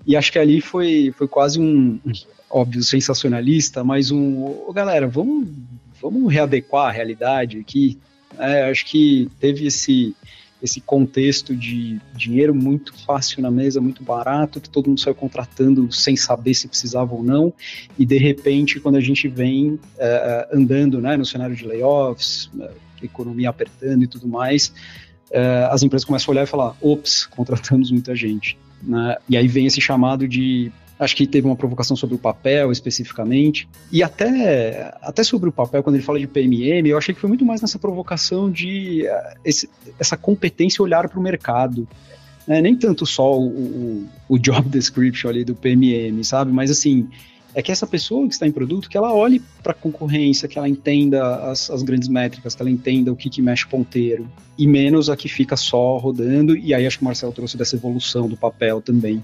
E 0.07 0.15
acho 0.15 0.31
que 0.31 0.39
ali 0.39 0.59
foi, 0.59 1.13
foi 1.15 1.27
quase 1.27 1.59
um, 1.59 1.99
óbvio, 2.49 2.81
sensacionalista, 2.81 3.83
mas 3.83 4.09
um, 4.09 4.63
oh, 4.67 4.73
galera, 4.73 5.07
vamos, 5.07 5.49
vamos 6.01 6.33
readequar 6.33 6.87
a 6.87 6.91
realidade 6.91 7.59
aqui. 7.59 7.99
É, 8.37 8.69
acho 8.69 8.85
que 8.85 9.29
teve 9.39 9.67
esse 9.67 10.15
esse 10.61 10.81
contexto 10.81 11.55
de 11.55 11.99
dinheiro 12.13 12.53
muito 12.53 12.93
fácil 13.05 13.41
na 13.41 13.49
mesa, 13.49 13.79
muito 13.79 14.03
barato, 14.03 14.59
que 14.59 14.69
todo 14.69 14.87
mundo 14.87 14.99
saiu 14.99 15.15
contratando 15.15 15.91
sem 15.91 16.15
saber 16.15 16.53
se 16.53 16.67
precisava 16.67 17.13
ou 17.13 17.23
não, 17.23 17.53
e 17.97 18.05
de 18.05 18.17
repente, 18.17 18.79
quando 18.79 18.95
a 18.95 19.01
gente 19.01 19.27
vem 19.27 19.79
é, 19.97 20.49
andando 20.53 20.99
né, 20.99 21.15
no 21.15 21.25
cenário 21.25 21.55
de 21.55 21.65
layoffs, 21.65 22.49
é, 22.59 22.71
economia 23.01 23.49
apertando 23.49 24.03
e 24.03 24.07
tudo 24.07 24.27
mais, 24.27 24.73
é, 25.31 25.67
as 25.71 25.83
empresas 25.83 26.05
começam 26.05 26.31
a 26.31 26.33
olhar 26.33 26.43
e 26.43 26.47
falar: 26.47 26.75
ops, 26.81 27.25
contratamos 27.27 27.91
muita 27.91 28.15
gente. 28.15 28.57
né? 28.81 29.17
E 29.29 29.37
aí 29.37 29.47
vem 29.47 29.65
esse 29.65 29.79
chamado 29.79 30.27
de 30.27 30.71
Acho 30.99 31.15
que 31.15 31.25
teve 31.25 31.47
uma 31.47 31.55
provocação 31.55 31.95
sobre 31.95 32.15
o 32.15 32.19
papel 32.19 32.73
especificamente. 32.73 33.69
E 33.89 34.03
até, 34.03 34.93
até 35.01 35.23
sobre 35.23 35.47
o 35.47 35.51
papel, 35.51 35.81
quando 35.81 35.95
ele 35.95 36.03
fala 36.03 36.19
de 36.19 36.27
PMM, 36.27 36.85
eu 36.89 36.97
achei 36.97 37.15
que 37.15 37.21
foi 37.21 37.29
muito 37.29 37.45
mais 37.45 37.61
nessa 37.61 37.79
provocação 37.79 38.51
de 38.51 39.05
uh, 39.07 39.39
esse, 39.45 39.69
essa 39.97 40.17
competência 40.17 40.83
olhar 40.83 41.07
para 41.07 41.17
o 41.17 41.23
mercado. 41.23 41.87
É, 42.45 42.61
nem 42.61 42.75
tanto 42.75 43.05
só 43.05 43.39
o, 43.39 43.47
o, 43.47 44.09
o, 44.27 44.39
job 44.39 44.67
description 44.69 45.29
ali 45.29 45.45
do 45.45 45.55
PMM, 45.55 46.21
sabe? 46.23 46.51
Mas 46.51 46.69
assim, 46.69 47.07
é 47.53 47.61
que 47.61 47.71
essa 47.71 47.87
pessoa 47.87 48.27
que 48.27 48.33
está 48.33 48.45
em 48.45 48.51
produto, 48.51 48.89
que 48.89 48.97
ela 48.97 49.13
olhe 49.13 49.41
para 49.63 49.71
a 49.71 49.75
concorrência, 49.75 50.47
que 50.47 50.57
ela 50.57 50.67
entenda 50.67 51.49
as, 51.49 51.69
as, 51.69 51.81
grandes 51.81 52.07
métricas, 52.07 52.55
que 52.55 52.61
ela 52.61 52.69
entenda 52.69 53.11
o 53.11 53.15
que, 53.15 53.29
que 53.29 53.41
mexe 53.41 53.65
ponteiro, 53.67 54.29
e 54.57 54.67
menos 54.67 55.09
a 55.09 55.15
que 55.15 55.29
fica 55.29 55.55
só 55.55 55.97
rodando, 55.97 56.55
e 56.55 56.73
aí 56.73 56.85
acho 56.85 56.97
que 56.97 57.03
o 57.03 57.05
Marcel 57.05 57.31
trouxe 57.31 57.57
dessa 57.57 57.75
evolução 57.75 58.27
do 58.27 58.37
papel 58.37 58.81
também. 58.81 59.23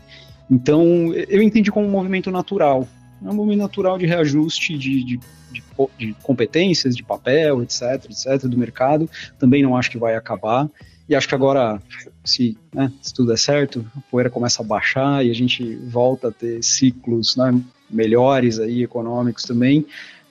Então, 0.49 1.13
eu 1.13 1.41
entendi 1.41 1.71
como 1.71 1.87
um 1.87 1.91
movimento 1.91 2.29
natural. 2.29 2.87
É 3.23 3.29
um 3.29 3.33
movimento 3.33 3.59
natural 3.59 3.97
de 3.97 4.05
reajuste 4.05 4.77
de, 4.77 5.03
de, 5.03 5.19
de, 5.51 5.63
de 5.97 6.13
competências, 6.21 6.95
de 6.95 7.03
papel, 7.03 7.63
etc, 7.63 8.05
etc, 8.09 8.47
do 8.47 8.57
mercado. 8.57 9.09
Também 9.39 9.63
não 9.63 9.75
acho 9.75 9.89
que 9.89 9.97
vai 9.97 10.15
acabar. 10.15 10.69
E 11.07 11.15
acho 11.15 11.27
que 11.27 11.35
agora, 11.35 11.81
se, 12.23 12.57
né, 12.73 12.91
se 13.01 13.13
tudo 13.13 13.29
der 13.29 13.37
certo, 13.37 13.85
a 13.95 14.01
poeira 14.09 14.29
começa 14.29 14.61
a 14.61 14.65
baixar 14.65 15.23
e 15.25 15.29
a 15.29 15.35
gente 15.35 15.75
volta 15.75 16.29
a 16.29 16.31
ter 16.31 16.63
ciclos 16.63 17.35
né, 17.35 17.59
melhores 17.89 18.59
aí, 18.59 18.83
econômicos 18.83 19.43
também, 19.43 19.85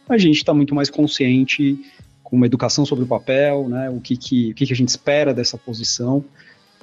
a 0.08 0.18
gente 0.18 0.38
está 0.38 0.52
muito 0.52 0.74
mais 0.74 0.90
consciente 0.90 1.78
com 2.22 2.36
uma 2.36 2.46
educação 2.46 2.84
sobre 2.84 3.04
o 3.04 3.06
papel, 3.06 3.68
né, 3.68 3.88
o 3.88 4.00
que, 4.00 4.16
que, 4.16 4.50
o 4.50 4.54
que, 4.54 4.66
que 4.66 4.72
a 4.72 4.76
gente 4.76 4.88
espera 4.88 5.32
dessa 5.32 5.56
posição. 5.56 6.24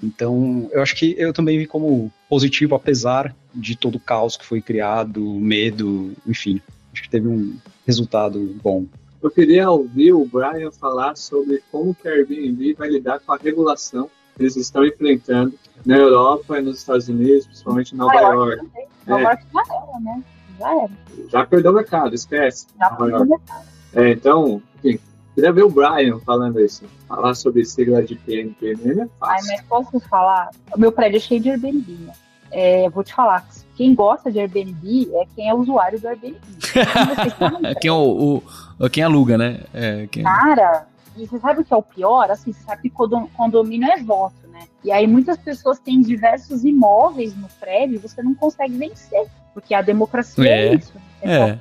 Então, 0.04 0.70
eu 0.72 0.82
acho 0.82 0.96
que 0.96 1.16
eu 1.18 1.32
também 1.32 1.60
vi 1.60 1.68
como 1.68 2.12
positivo, 2.30 2.76
apesar 2.76 3.36
de 3.54 3.76
todo 3.76 3.96
o 3.96 4.00
caos 4.00 4.36
que 4.36 4.46
foi 4.46 4.62
criado, 4.62 5.22
medo, 5.22 6.14
enfim. 6.26 6.62
Acho 6.92 7.04
que 7.04 7.10
teve 7.10 7.28
um 7.28 7.56
resultado 7.86 8.40
bom. 8.64 8.86
Eu 9.22 9.30
queria 9.30 9.70
ouvir 9.70 10.14
o 10.14 10.26
Brian 10.26 10.72
falar 10.72 11.16
sobre 11.16 11.62
como 11.72 11.94
que 11.94 12.08
a 12.08 12.12
Airbnb 12.12 12.74
vai 12.74 12.90
lidar 12.90 13.20
com 13.20 13.34
a 13.34 13.38
regulação 13.38 14.10
que 14.36 14.44
eles 14.44 14.56
estão 14.56 14.84
enfrentando 14.86 15.54
na 15.86 15.98
Europa 15.98 16.58
e 16.58 16.62
nos 16.62 16.80
Estados 16.80 17.08
Unidos, 17.08 17.46
principalmente 17.46 17.94
em 17.94 17.98
Nova 17.98 18.18
ah, 18.18 18.34
York. 18.34 18.68
Nova 19.06 19.22
York 19.22 19.44
já 19.54 19.62
era, 19.70 20.00
né? 20.00 20.24
Já 20.60 20.76
era. 20.76 20.90
Já 21.30 21.46
perdeu 21.46 21.72
o 21.72 21.76
mercado, 21.76 22.16
esquece. 22.16 22.68
Já 22.80 22.90
perdeu 22.92 23.22
o 23.22 23.26
mercado. 23.26 23.66
É, 23.94 24.12
então, 24.12 24.62
enfim, 24.84 25.00
Queria 25.34 25.52
ver 25.52 25.64
o 25.64 25.70
Brian 25.70 26.20
falando 26.20 26.60
isso. 26.60 26.84
Falar 27.08 27.34
sobre 27.34 27.64
sigla 27.66 28.04
de 28.04 28.16
PNPM 28.16 29.02
é 29.02 29.08
fácil. 29.20 29.50
Ai, 29.50 29.58
mas 29.58 29.62
posso 29.62 30.00
falar? 30.02 30.50
O 30.76 30.80
meu 30.80 30.92
prédio 30.92 31.18
é 31.18 31.20
cheio 31.20 31.42
de 31.42 31.50
Airbnb, 31.50 31.92
né? 31.94 32.14
É, 32.52 32.90
vou 32.90 33.02
te 33.02 33.14
falar, 33.14 33.48
quem 33.78 33.96
gosta 33.96 34.30
de 34.30 34.40
Airbnb 34.40 35.10
é 35.16 35.26
quem 35.34 35.50
é 35.50 35.54
usuário 35.54 36.00
do 36.00 36.08
Airbnb. 36.08 36.38
quem, 37.80 37.90
é 37.90 37.94
o, 37.94 38.44
o, 38.78 38.90
quem 38.90 39.04
aluga, 39.04 39.38
né? 39.38 39.62
É, 39.74 40.06
quem... 40.08 40.24
Cara, 40.24 40.86
e 41.16 41.26
você 41.26 41.40
sabe 41.40 41.62
o 41.62 41.64
que 41.64 41.74
é 41.74 41.78
o 41.78 41.82
pior? 41.82 42.30
Assim, 42.30 42.52
você 42.52 42.62
sabe 42.64 42.84
que 42.84 42.90
condomínio 42.90 43.90
é 43.90 44.04
voto, 44.04 44.48
né? 44.52 44.60
E 44.84 44.92
aí 44.92 45.08
muitas 45.08 45.38
pessoas 45.38 45.80
têm 45.80 46.02
diversos 46.02 46.66
imóveis 46.66 47.36
no 47.36 47.48
prédio 47.60 47.96
e 47.96 48.00
você 48.00 48.22
não 48.22 48.34
consegue 48.34 48.78
vencer, 48.78 49.28
porque 49.54 49.74
a 49.74 49.82
democracia 49.82 50.46
é, 50.46 50.68
é 50.68 50.76
isso. 50.76 50.94
Né? 50.94 51.02
É. 51.22 51.50
É. 51.52 51.60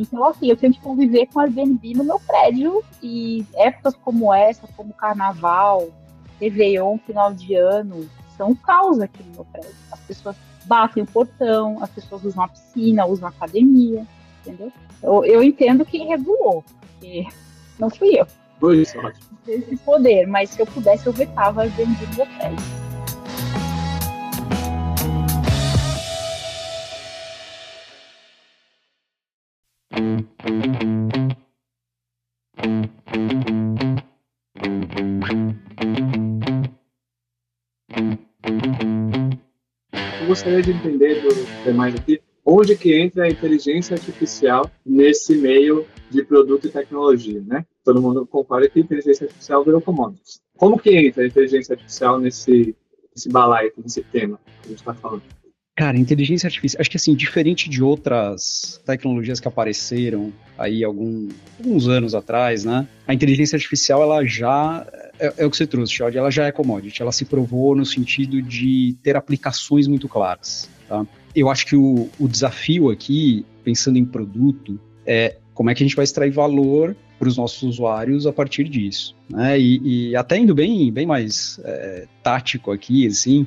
Então, 0.00 0.24
assim, 0.24 0.48
eu 0.48 0.56
tenho 0.56 0.72
que 0.72 0.80
conviver 0.80 1.26
com 1.26 1.40
Airbnb 1.40 1.94
no 1.94 2.04
meu 2.04 2.18
prédio 2.20 2.82
e 3.02 3.44
épocas 3.54 3.94
como 3.96 4.32
essa, 4.32 4.66
como 4.76 4.92
Carnaval, 4.94 5.88
Réveillon, 6.40 6.98
final 6.98 7.32
de 7.34 7.54
ano, 7.54 8.08
são 8.36 8.54
caos 8.54 9.00
aqui 9.00 9.22
no 9.24 9.34
meu 9.34 9.44
prédio. 9.44 9.74
As 9.92 10.00
pessoas 10.00 10.36
batem 10.64 11.02
o 11.02 11.06
portão, 11.06 11.82
as 11.82 11.90
pessoas 11.90 12.24
usam 12.24 12.44
a 12.44 12.48
piscina, 12.48 13.06
usam 13.06 13.28
a 13.28 13.30
academia, 13.30 14.06
entendeu? 14.40 14.72
Eu, 15.02 15.24
eu 15.24 15.42
entendo 15.42 15.84
quem 15.84 16.08
regulou, 16.08 16.64
porque 16.80 17.26
não 17.78 17.90
fui 17.90 18.18
eu. 18.18 18.26
Foi 18.58 18.78
isso, 18.78 18.98
ótimo. 18.98 19.26
Esse 19.46 19.76
poder, 19.76 20.26
mas 20.26 20.50
se 20.50 20.60
eu 20.60 20.66
pudesse, 20.66 21.06
eu 21.06 21.12
vetava 21.12 21.62
Airbnb 21.62 22.06
no 22.06 22.16
meu 22.16 22.26
prédio. 22.26 22.85
Gostaria 40.36 40.62
de 40.62 40.70
entender 40.70 41.22
dos 41.22 41.34
demais 41.64 41.94
aqui 41.94 42.20
onde 42.44 42.76
que 42.76 42.94
entra 42.94 43.24
a 43.24 43.28
inteligência 43.28 43.94
artificial 43.94 44.70
nesse 44.84 45.34
meio 45.34 45.86
de 46.10 46.22
produto 46.22 46.66
e 46.66 46.70
tecnologia, 46.70 47.42
né? 47.44 47.64
Todo 47.82 48.02
mundo 48.02 48.26
concorda 48.26 48.68
que 48.68 48.78
inteligência 48.78 49.24
artificial 49.24 49.64
virou 49.64 49.80
commodities. 49.80 50.40
Como 50.56 50.78
que 50.78 50.94
entra 50.94 51.24
a 51.24 51.26
inteligência 51.26 51.72
artificial 51.72 52.20
nesse, 52.20 52.76
nesse 53.14 53.28
balaio, 53.30 53.72
nesse 53.78 54.02
tema 54.02 54.38
que 54.62 54.66
a 54.66 54.68
gente 54.68 54.78
está 54.78 54.94
falando? 54.94 55.22
Cara, 55.76 55.98
inteligência 55.98 56.46
artificial, 56.46 56.80
acho 56.80 56.90
que 56.90 56.96
assim, 56.96 57.14
diferente 57.14 57.68
de 57.68 57.82
outras 57.82 58.80
tecnologias 58.86 59.38
que 59.38 59.46
apareceram 59.46 60.32
aí 60.56 60.82
algum, 60.82 61.28
alguns 61.58 61.86
anos 61.86 62.14
atrás, 62.14 62.64
né? 62.64 62.88
A 63.06 63.12
inteligência 63.12 63.56
artificial, 63.56 64.02
ela 64.02 64.24
já, 64.24 64.86
é, 65.20 65.34
é 65.36 65.44
o 65.44 65.50
que 65.50 65.56
você 65.58 65.66
trouxe, 65.66 65.92
Chod, 65.92 66.16
ela 66.16 66.30
já 66.30 66.46
é 66.46 66.50
commodity, 66.50 67.02
ela 67.02 67.12
se 67.12 67.26
provou 67.26 67.76
no 67.76 67.84
sentido 67.84 68.40
de 68.40 68.96
ter 69.02 69.16
aplicações 69.16 69.86
muito 69.86 70.08
claras, 70.08 70.66
tá? 70.88 71.06
Eu 71.34 71.50
acho 71.50 71.66
que 71.66 71.76
o, 71.76 72.08
o 72.18 72.26
desafio 72.26 72.88
aqui, 72.88 73.44
pensando 73.62 73.98
em 73.98 74.04
produto, 74.06 74.80
é 75.04 75.36
como 75.52 75.68
é 75.68 75.74
que 75.74 75.82
a 75.82 75.86
gente 75.86 75.94
vai 75.94 76.04
extrair 76.04 76.30
valor 76.30 76.96
para 77.18 77.28
os 77.28 77.36
nossos 77.36 77.62
usuários 77.62 78.26
a 78.26 78.32
partir 78.32 78.64
disso, 78.64 79.14
né? 79.28 79.60
E, 79.60 80.08
e 80.08 80.16
até 80.16 80.38
indo 80.38 80.54
bem, 80.54 80.90
bem 80.90 81.04
mais 81.04 81.60
é, 81.64 82.06
tático 82.22 82.72
aqui, 82.72 83.06
assim, 83.06 83.46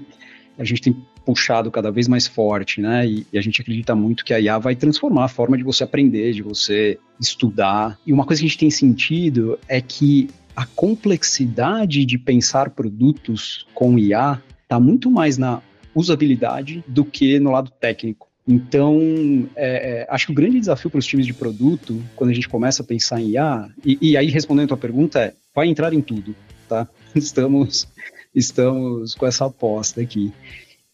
a 0.60 0.64
gente 0.64 0.82
tem 0.82 0.96
puxado 1.30 1.70
cada 1.70 1.92
vez 1.92 2.08
mais 2.08 2.26
forte, 2.26 2.82
né? 2.82 3.06
E, 3.06 3.28
e, 3.32 3.38
a 3.38 3.42
gente 3.42 3.62
acredita 3.62 3.94
muito 3.94 4.26
que 4.26 4.34
a 4.34 4.40
IA 4.40 4.58
vai 4.58 4.76
transformar 4.76 5.26
a 5.26 5.28
forma 5.28 5.56
de 5.56 5.64
você 5.64 5.84
aprender, 5.84 6.34
de 6.34 6.42
você 6.42 6.98
estudar. 7.22 8.00
E 8.04 8.12
uma 8.12 8.26
coisa 8.26 8.42
que 8.42 8.48
a 8.48 8.50
gente 8.50 8.58
tem 8.58 8.72
sentido 8.72 9.60
é 9.68 9.80
que 9.80 10.28
a 10.56 10.66
complexidade 10.66 12.04
de 12.04 12.18
pensar 12.18 12.72
produtos 12.72 13.68
com 13.76 14.00
IA 14.00 14.42
está 14.64 14.80
muito 14.80 15.12
mais 15.12 15.38
na 15.38 15.62
usabilidade 15.94 16.84
do 16.88 17.06
que 17.06 17.40
no 17.40 17.52
lado 17.52 17.70
técnico. 17.70 18.28
Então, 18.48 19.48
é, 19.56 20.02
é, 20.02 20.08
acho 20.10 20.26
que 20.26 20.32
o 20.32 20.36
grande 20.36 20.60
desafio 20.60 20.90
para 20.90 20.98
os 20.98 21.06
times 21.06 21.28
de 21.28 21.34
produto, 21.36 22.04
quando 22.16 22.32
a 22.32 22.34
gente 22.34 22.50
começa 22.50 22.82
a 22.82 22.86
pensar 22.86 23.22
em 23.22 23.34
IA, 23.34 23.70
e, 23.86 24.00
e 24.02 24.18
aí 24.18 24.32
respondendo 24.32 24.66
a 24.66 24.70
tua 24.70 24.78
pergunta, 24.78 25.20
é: 25.20 25.34
vai 25.54 25.68
entrar 25.68 25.94
em 25.94 26.02
tudo, 26.02 26.36
tá? 26.68 26.88
Estamos, 27.14 27.88
estamos 28.34 29.14
com 29.14 29.28
essa 29.28 29.46
aposta 29.46 30.02
aqui 30.02 30.34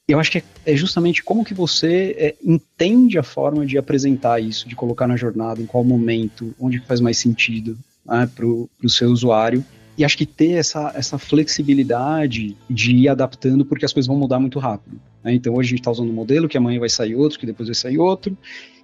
eu 0.08 0.20
acho 0.20 0.32
que 0.32 0.38
é, 0.38 0.43
é, 0.66 0.76
justamente 0.76 1.24
como 1.24 1.43
que 1.43 1.53
você 1.53 2.16
é, 2.18 2.36
entende 2.43 3.18
a 3.18 3.24
forma 3.24 3.66
de 3.66 3.78
apresentar 3.78 4.39
isso, 4.39 4.70
de 4.70 4.76
colocar 4.76 5.08
na 5.08 5.18
jornada, 5.18 5.62
em 5.62 5.66
qual 5.66 5.84
momento, 5.84 6.53
onde 6.60 6.80
faz 6.80 7.01
mais 7.01 7.18
sentido 7.18 7.78
né, 8.06 8.30
para 8.34 8.45
o 8.45 8.70
seu 8.88 9.10
usuário. 9.10 9.66
E 9.97 10.03
acho 10.03 10.18
que 10.18 10.26
ter 10.26 10.51
essa, 10.51 10.91
essa 10.95 11.18
flexibilidade 11.18 12.56
de 12.70 12.91
ir 12.91 13.08
adaptando, 13.08 13.66
porque 13.66 13.86
as 13.86 13.93
coisas 13.93 14.08
vão 14.08 14.18
mudar 14.18 14.39
muito 14.39 14.60
rápido. 14.60 14.99
Né? 15.24 15.34
Então 15.34 15.56
hoje 15.56 15.70
a 15.70 15.72
gente 15.72 15.80
está 15.80 15.91
usando 15.91 16.10
um 16.10 16.14
modelo, 16.14 16.47
que 16.47 16.58
amanhã 16.58 16.80
vai 16.80 16.89
sair 16.89 17.16
outro, 17.16 17.39
que 17.39 17.45
depois 17.45 17.68
vai 17.68 17.76
sair 17.76 17.97
outro. 17.97 18.38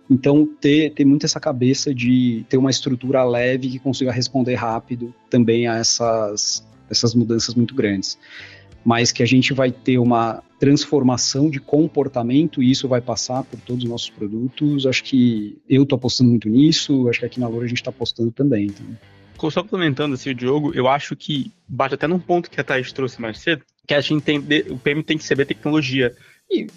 Então, 0.10 0.46
ter, 0.60 0.92
ter 0.92 1.06
muito 1.06 1.26
essa 1.26 1.40
cabeça 1.40 1.94
de 1.94 2.44
ter 2.50 2.58
uma 2.58 2.70
estrutura 2.70 3.24
leve 3.24 3.70
que 3.70 3.80
consiga 3.80 4.12
responder 4.12 4.56
rápido 4.56 5.14
também 5.30 5.68
a 5.68 5.78
essas, 5.78 6.68
essas 6.90 7.14
mudanças 7.14 7.54
muito 7.54 7.76
grandes 7.76 8.18
mas 8.84 9.12
que 9.12 9.22
a 9.22 9.26
gente 9.28 9.54
vai 9.54 9.72
ter 9.72 10.00
uma 10.00 10.44
transformação 10.62 11.50
de 11.50 11.60
comportamento 11.60 12.62
e 12.62 12.70
isso 12.70 12.88
vai 12.88 13.02
passar 13.02 13.44
por 13.44 13.60
todos 13.62 13.84
os 13.84 13.90
nossos 13.90 14.12
produtos. 14.12 14.86
Acho 14.86 15.04
que 15.04 15.60
eu 15.68 15.82
estou 15.82 15.96
apostando 15.96 16.30
muito 16.30 16.48
nisso, 16.48 17.10
acho 17.10 17.20
que 17.20 17.26
aqui 17.26 17.40
na 17.40 17.48
Loura 17.48 17.66
a 17.66 17.68
gente 17.68 17.80
está 17.80 17.90
apostando 17.90 18.32
também. 18.32 18.68
Então. 18.68 19.50
Só 19.50 19.64
complementando 19.64 20.14
assim, 20.14 20.30
o 20.30 20.36
Diogo, 20.36 20.72
eu 20.76 20.88
acho 20.88 21.16
que 21.16 21.52
bate 21.68 21.96
até 21.96 22.06
num 22.06 22.20
ponto 22.20 22.48
que 22.48 22.62
a 22.62 22.64
Thais 22.64 22.94
trouxe 22.94 23.20
mais 23.20 23.40
cedo, 23.40 23.64
que 23.88 23.96
a 23.96 24.02
gente 24.02 24.14
entender, 24.14 24.68
o 24.70 24.78
PM 24.78 25.02
tem 25.02 25.18
que 25.18 25.24
saber 25.24 25.46
tecnologia. 25.46 26.16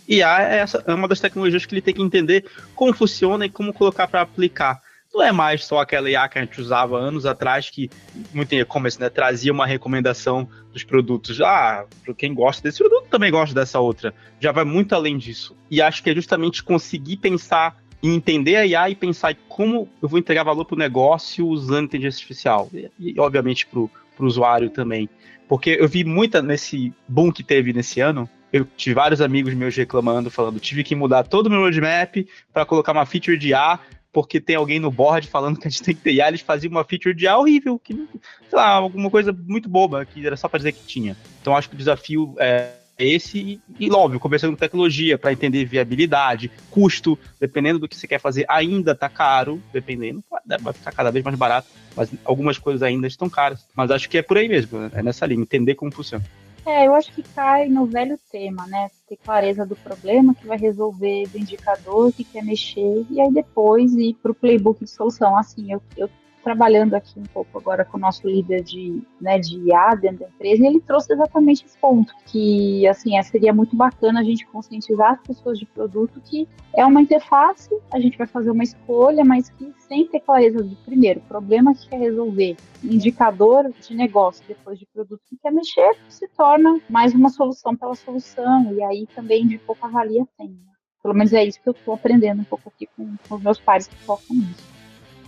E 0.08 0.22
é, 0.22 0.56
essa, 0.60 0.82
é 0.86 0.94
uma 0.94 1.06
das 1.06 1.20
tecnologias 1.20 1.66
que 1.66 1.74
ele 1.74 1.82
tem 1.82 1.92
que 1.92 2.00
entender 2.00 2.46
como 2.74 2.94
funciona 2.94 3.44
e 3.44 3.50
como 3.50 3.70
colocar 3.70 4.08
para 4.08 4.22
aplicar 4.22 4.80
não 5.14 5.22
é 5.22 5.32
mais 5.32 5.64
só 5.64 5.78
aquela 5.78 6.10
IA 6.10 6.28
que 6.28 6.38
a 6.38 6.42
gente 6.42 6.60
usava 6.60 6.98
anos 6.98 7.24
atrás, 7.24 7.70
que 7.70 7.88
muito 8.32 8.52
e-commerce 8.52 9.00
né, 9.00 9.08
trazia 9.08 9.52
uma 9.52 9.66
recomendação 9.66 10.48
dos 10.72 10.82
produtos. 10.82 11.40
Ah, 11.40 11.86
para 12.04 12.14
quem 12.14 12.34
gosta 12.34 12.62
desse 12.62 12.78
produto 12.78 13.06
também 13.08 13.30
gosta 13.30 13.54
dessa 13.54 13.78
outra. 13.78 14.12
Já 14.40 14.50
vai 14.50 14.64
muito 14.64 14.94
além 14.94 15.16
disso. 15.16 15.56
E 15.70 15.80
acho 15.80 16.02
que 16.02 16.10
é 16.10 16.14
justamente 16.14 16.62
conseguir 16.62 17.18
pensar 17.18 17.76
em 18.02 18.14
entender 18.14 18.56
a 18.56 18.66
IA 18.66 18.90
e 18.90 18.94
pensar 18.94 19.34
como 19.48 19.88
eu 20.02 20.08
vou 20.08 20.18
entregar 20.18 20.42
valor 20.42 20.64
para 20.64 20.74
o 20.74 20.78
negócio 20.78 21.46
usando 21.46 21.84
inteligência 21.84 22.18
artificial. 22.18 22.68
E, 22.74 22.90
e 22.98 23.20
obviamente, 23.20 23.66
para 23.66 23.78
o 23.78 23.90
usuário 24.18 24.68
também. 24.68 25.08
Porque 25.48 25.76
eu 25.78 25.88
vi 25.88 26.04
muita 26.04 26.42
nesse 26.42 26.92
boom 27.06 27.30
que 27.30 27.42
teve 27.42 27.72
nesse 27.72 28.00
ano, 28.00 28.28
eu 28.52 28.64
tive 28.76 28.94
vários 28.94 29.20
amigos 29.20 29.52
meus 29.54 29.76
reclamando, 29.76 30.30
falando, 30.30 30.60
tive 30.60 30.84
que 30.84 30.94
mudar 30.94 31.24
todo 31.24 31.46
o 31.46 31.50
meu 31.50 31.60
roadmap 31.60 32.26
para 32.52 32.64
colocar 32.64 32.92
uma 32.92 33.04
feature 33.04 33.36
de 33.36 33.52
A, 33.52 33.80
porque 34.14 34.40
tem 34.40 34.54
alguém 34.54 34.78
no 34.78 34.92
board 34.92 35.26
falando 35.26 35.58
que 35.58 35.66
a 35.66 35.70
gente 35.70 35.82
tem 35.82 35.94
que 35.94 36.00
ter 36.00 36.20
eles 36.24 36.40
faziam 36.40 36.70
uma 36.70 36.84
feature 36.84 37.14
de 37.14 37.26
A 37.26 37.36
horrível, 37.36 37.78
que, 37.78 37.92
sei 37.92 38.08
lá, 38.52 38.68
alguma 38.68 39.10
coisa 39.10 39.32
muito 39.32 39.68
boba, 39.68 40.06
que 40.06 40.24
era 40.24 40.36
só 40.36 40.48
para 40.48 40.58
dizer 40.58 40.72
que 40.72 40.86
tinha. 40.86 41.16
Então 41.42 41.56
acho 41.56 41.68
que 41.68 41.74
o 41.74 41.78
desafio 41.78 42.34
é 42.38 42.70
esse 42.96 43.38
e, 43.38 43.60
e 43.80 43.90
óbvio, 43.90 44.20
começando 44.20 44.52
com 44.52 44.56
tecnologia 44.56 45.18
para 45.18 45.32
entender 45.32 45.64
viabilidade, 45.64 46.48
custo, 46.70 47.18
dependendo 47.40 47.80
do 47.80 47.88
que 47.88 47.96
você 47.96 48.06
quer 48.06 48.20
fazer, 48.20 48.46
ainda 48.48 48.94
tá 48.94 49.08
caro, 49.08 49.60
dependendo, 49.72 50.22
vai 50.60 50.72
ficar 50.72 50.92
cada 50.92 51.10
vez 51.10 51.24
mais 51.24 51.36
barato, 51.36 51.66
mas 51.96 52.08
algumas 52.24 52.56
coisas 52.56 52.84
ainda 52.84 53.08
estão 53.08 53.28
caras. 53.28 53.66
Mas 53.74 53.90
acho 53.90 54.08
que 54.08 54.18
é 54.18 54.22
por 54.22 54.38
aí 54.38 54.48
mesmo, 54.48 54.78
é 54.94 55.02
nessa 55.02 55.26
linha, 55.26 55.42
entender 55.42 55.74
como 55.74 55.90
funciona. 55.90 56.24
É, 56.66 56.86
eu 56.86 56.94
acho 56.94 57.12
que 57.12 57.22
cai 57.22 57.68
no 57.68 57.84
velho 57.84 58.18
tema, 58.30 58.66
né? 58.66 58.90
Ter 59.06 59.16
clareza 59.16 59.66
do 59.66 59.76
problema 59.76 60.34
que 60.34 60.46
vai 60.46 60.56
resolver, 60.56 61.28
do 61.28 61.38
indicador 61.38 62.10
que 62.12 62.24
quer 62.24 62.42
mexer, 62.42 63.06
e 63.10 63.20
aí 63.20 63.30
depois 63.30 63.92
ir 63.92 64.14
para 64.14 64.32
o 64.32 64.34
playbook 64.34 64.82
de 64.82 64.90
solução. 64.90 65.36
Assim, 65.36 65.70
eu, 65.70 65.82
eu 65.96 66.08
trabalhando 66.44 66.94
aqui 66.94 67.18
um 67.18 67.24
pouco 67.24 67.58
agora 67.58 67.84
com 67.84 67.96
o 67.96 68.00
nosso 68.00 68.28
líder 68.28 68.62
de, 68.62 69.02
né, 69.20 69.38
de 69.38 69.58
IA 69.58 69.94
dentro 69.94 70.18
da 70.18 70.28
empresa, 70.28 70.62
e 70.62 70.66
ele 70.66 70.80
trouxe 70.80 71.12
exatamente 71.14 71.64
esse 71.64 71.76
ponto, 71.78 72.14
que 72.26 72.86
assim, 72.86 73.16
é, 73.16 73.22
seria 73.22 73.52
muito 73.52 73.74
bacana 73.74 74.20
a 74.20 74.22
gente 74.22 74.46
conscientizar 74.46 75.12
as 75.12 75.20
pessoas 75.22 75.58
de 75.58 75.64
produto 75.64 76.20
que 76.20 76.46
é 76.76 76.84
uma 76.84 77.00
interface, 77.00 77.70
a 77.92 77.98
gente 77.98 78.18
vai 78.18 78.26
fazer 78.26 78.50
uma 78.50 78.62
escolha, 78.62 79.24
mas 79.24 79.48
que 79.48 79.72
sem 79.88 80.06
ter 80.06 80.20
clareza 80.20 80.62
do 80.62 80.76
primeiro, 80.76 81.20
problema 81.22 81.74
que 81.74 81.88
quer 81.88 81.98
resolver, 81.98 82.56
indicador 82.82 83.72
de 83.80 83.94
negócio, 83.94 84.44
depois 84.46 84.78
de 84.78 84.86
produto 84.86 85.22
que 85.28 85.36
quer 85.38 85.50
mexer, 85.50 85.96
se 86.08 86.28
torna 86.28 86.78
mais 86.90 87.14
uma 87.14 87.30
solução 87.30 87.74
pela 87.74 87.94
solução, 87.94 88.72
e 88.74 88.82
aí 88.82 89.06
também 89.14 89.46
de 89.46 89.56
pouca 89.58 89.88
valia 89.88 90.26
tem. 90.36 90.48
Né? 90.48 90.74
Pelo 91.02 91.14
menos 91.14 91.32
é 91.32 91.44
isso 91.44 91.60
que 91.62 91.68
eu 91.68 91.72
estou 91.72 91.94
aprendendo 91.94 92.42
um 92.42 92.44
pouco 92.44 92.68
aqui 92.68 92.86
com, 92.94 93.16
com 93.28 93.34
os 93.36 93.42
meus 93.42 93.58
pares 93.58 93.86
que 93.86 93.96
focam 93.96 94.36
nisso. 94.36 94.73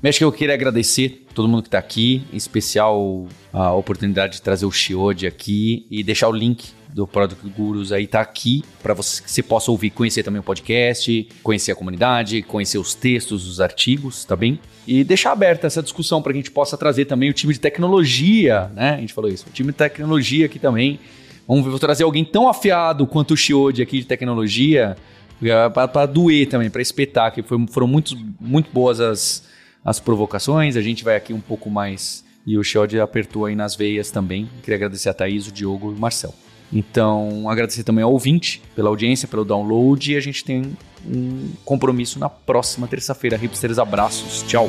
Mas 0.02 0.18
que 0.18 0.24
eu 0.24 0.30
queria 0.30 0.54
agradecer 0.54 1.26
todo 1.34 1.48
mundo 1.48 1.62
que 1.62 1.68
está 1.68 1.78
aqui, 1.78 2.24
em 2.32 2.36
especial 2.36 3.26
a 3.52 3.72
oportunidade 3.72 4.34
de 4.34 4.42
trazer 4.42 4.66
o 4.66 4.70
Shiode 4.70 5.26
aqui 5.26 5.86
e 5.90 6.02
deixar 6.02 6.28
o 6.28 6.32
link 6.32 6.68
do 6.96 7.06
Product 7.06 7.46
Gurus 7.50 7.92
aí 7.92 8.06
tá 8.06 8.22
aqui 8.22 8.64
para 8.82 8.94
você 8.94 9.22
que 9.22 9.30
você 9.30 9.42
possa 9.42 9.70
ouvir, 9.70 9.90
conhecer 9.90 10.22
também 10.22 10.40
o 10.40 10.42
podcast, 10.42 11.28
conhecer 11.42 11.72
a 11.72 11.74
comunidade, 11.74 12.40
conhecer 12.40 12.78
os 12.78 12.94
textos, 12.94 13.46
os 13.46 13.60
artigos, 13.60 14.24
tá 14.24 14.34
bem? 14.34 14.58
E 14.86 15.04
deixar 15.04 15.32
aberta 15.32 15.66
essa 15.66 15.82
discussão 15.82 16.22
para 16.22 16.32
que 16.32 16.38
a 16.38 16.40
gente 16.40 16.50
possa 16.50 16.76
trazer 16.78 17.04
também 17.04 17.28
o 17.28 17.34
time 17.34 17.52
de 17.52 17.60
tecnologia, 17.60 18.70
né? 18.74 18.94
A 18.94 19.00
gente 19.00 19.12
falou 19.12 19.30
isso, 19.30 19.46
o 19.46 19.52
time 19.52 19.72
de 19.72 19.76
tecnologia 19.76 20.46
aqui 20.46 20.58
também. 20.58 20.98
Vamos 21.46 21.78
trazer 21.78 22.04
alguém 22.04 22.24
tão 22.24 22.48
afiado 22.48 23.06
quanto 23.06 23.34
o 23.34 23.36
Shiode 23.36 23.82
aqui 23.82 23.98
de 23.98 24.06
tecnologia, 24.06 24.96
é, 25.42 25.68
para 25.68 26.06
doer 26.06 26.48
também, 26.48 26.70
para 26.70 26.80
espetar, 26.80 27.30
que 27.30 27.42
foram 27.42 27.86
muito, 27.86 28.16
muito 28.40 28.70
boas 28.72 29.00
as, 29.00 29.46
as 29.86 30.00
provocações. 30.00 30.76
A 30.76 30.82
gente 30.82 31.04
vai 31.04 31.14
aqui 31.14 31.32
um 31.32 31.40
pouco 31.40 31.70
mais. 31.70 32.24
E 32.44 32.58
o 32.58 32.64
Shiod 32.64 32.98
apertou 32.98 33.46
aí 33.46 33.54
nas 33.54 33.76
veias 33.76 34.10
também. 34.10 34.50
Queria 34.62 34.74
agradecer 34.74 35.08
a 35.08 35.14
Thaís, 35.14 35.46
o 35.46 35.52
Diogo 35.52 35.92
e 35.92 35.94
o 35.94 35.98
Marcel. 35.98 36.34
Então, 36.72 37.48
agradecer 37.48 37.84
também 37.84 38.02
ao 38.02 38.12
ouvinte 38.12 38.60
pela 38.74 38.88
audiência, 38.88 39.28
pelo 39.28 39.44
download. 39.44 40.12
E 40.12 40.16
a 40.16 40.20
gente 40.20 40.44
tem 40.44 40.76
um 41.06 41.50
compromisso 41.64 42.18
na 42.18 42.28
próxima 42.28 42.88
terça-feira. 42.88 43.36
Hipsters, 43.36 43.78
abraços. 43.78 44.42
Tchau. 44.42 44.68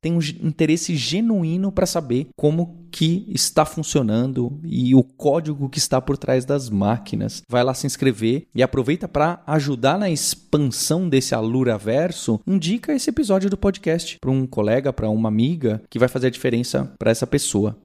tem 0.00 0.14
um 0.14 0.20
interesse 0.42 0.96
genuíno 0.96 1.70
para 1.70 1.86
saber 1.86 2.28
como 2.34 2.80
que 2.90 3.26
está 3.28 3.64
funcionando 3.64 4.58
e 4.64 4.94
o 4.94 5.02
código 5.02 5.68
que 5.68 5.78
está 5.78 6.00
por 6.00 6.16
trás 6.16 6.44
das 6.44 6.70
máquinas. 6.70 7.42
Vai 7.48 7.62
lá 7.62 7.74
se 7.74 7.86
inscrever 7.86 8.46
e 8.54 8.62
aproveita 8.62 9.06
para 9.06 9.42
ajudar 9.46 9.98
na 9.98 10.10
expansão 10.10 11.08
desse 11.08 11.34
Alura 11.34 11.76
Verso. 11.76 12.40
Indica 12.46 12.94
esse 12.94 13.10
episódio 13.10 13.50
do 13.50 13.56
podcast 13.56 14.16
para 14.20 14.30
um 14.30 14.46
colega, 14.46 14.92
para 14.92 15.08
uma 15.08 15.28
amiga 15.28 15.82
que 15.90 15.98
vai 15.98 16.08
fazer 16.08 16.28
a 16.28 16.30
diferença 16.30 16.92
para 16.98 17.10
essa 17.10 17.26
pessoa. 17.26 17.76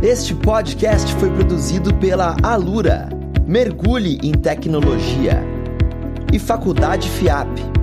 Este 0.00 0.34
podcast 0.34 1.12
foi 1.16 1.30
produzido 1.30 1.94
pela 1.96 2.36
Alura. 2.42 3.08
Mergulhe 3.46 4.18
em 4.22 4.32
tecnologia. 4.32 5.42
E 6.32 6.38
Faculdade 6.38 7.08
FIAP 7.10 7.81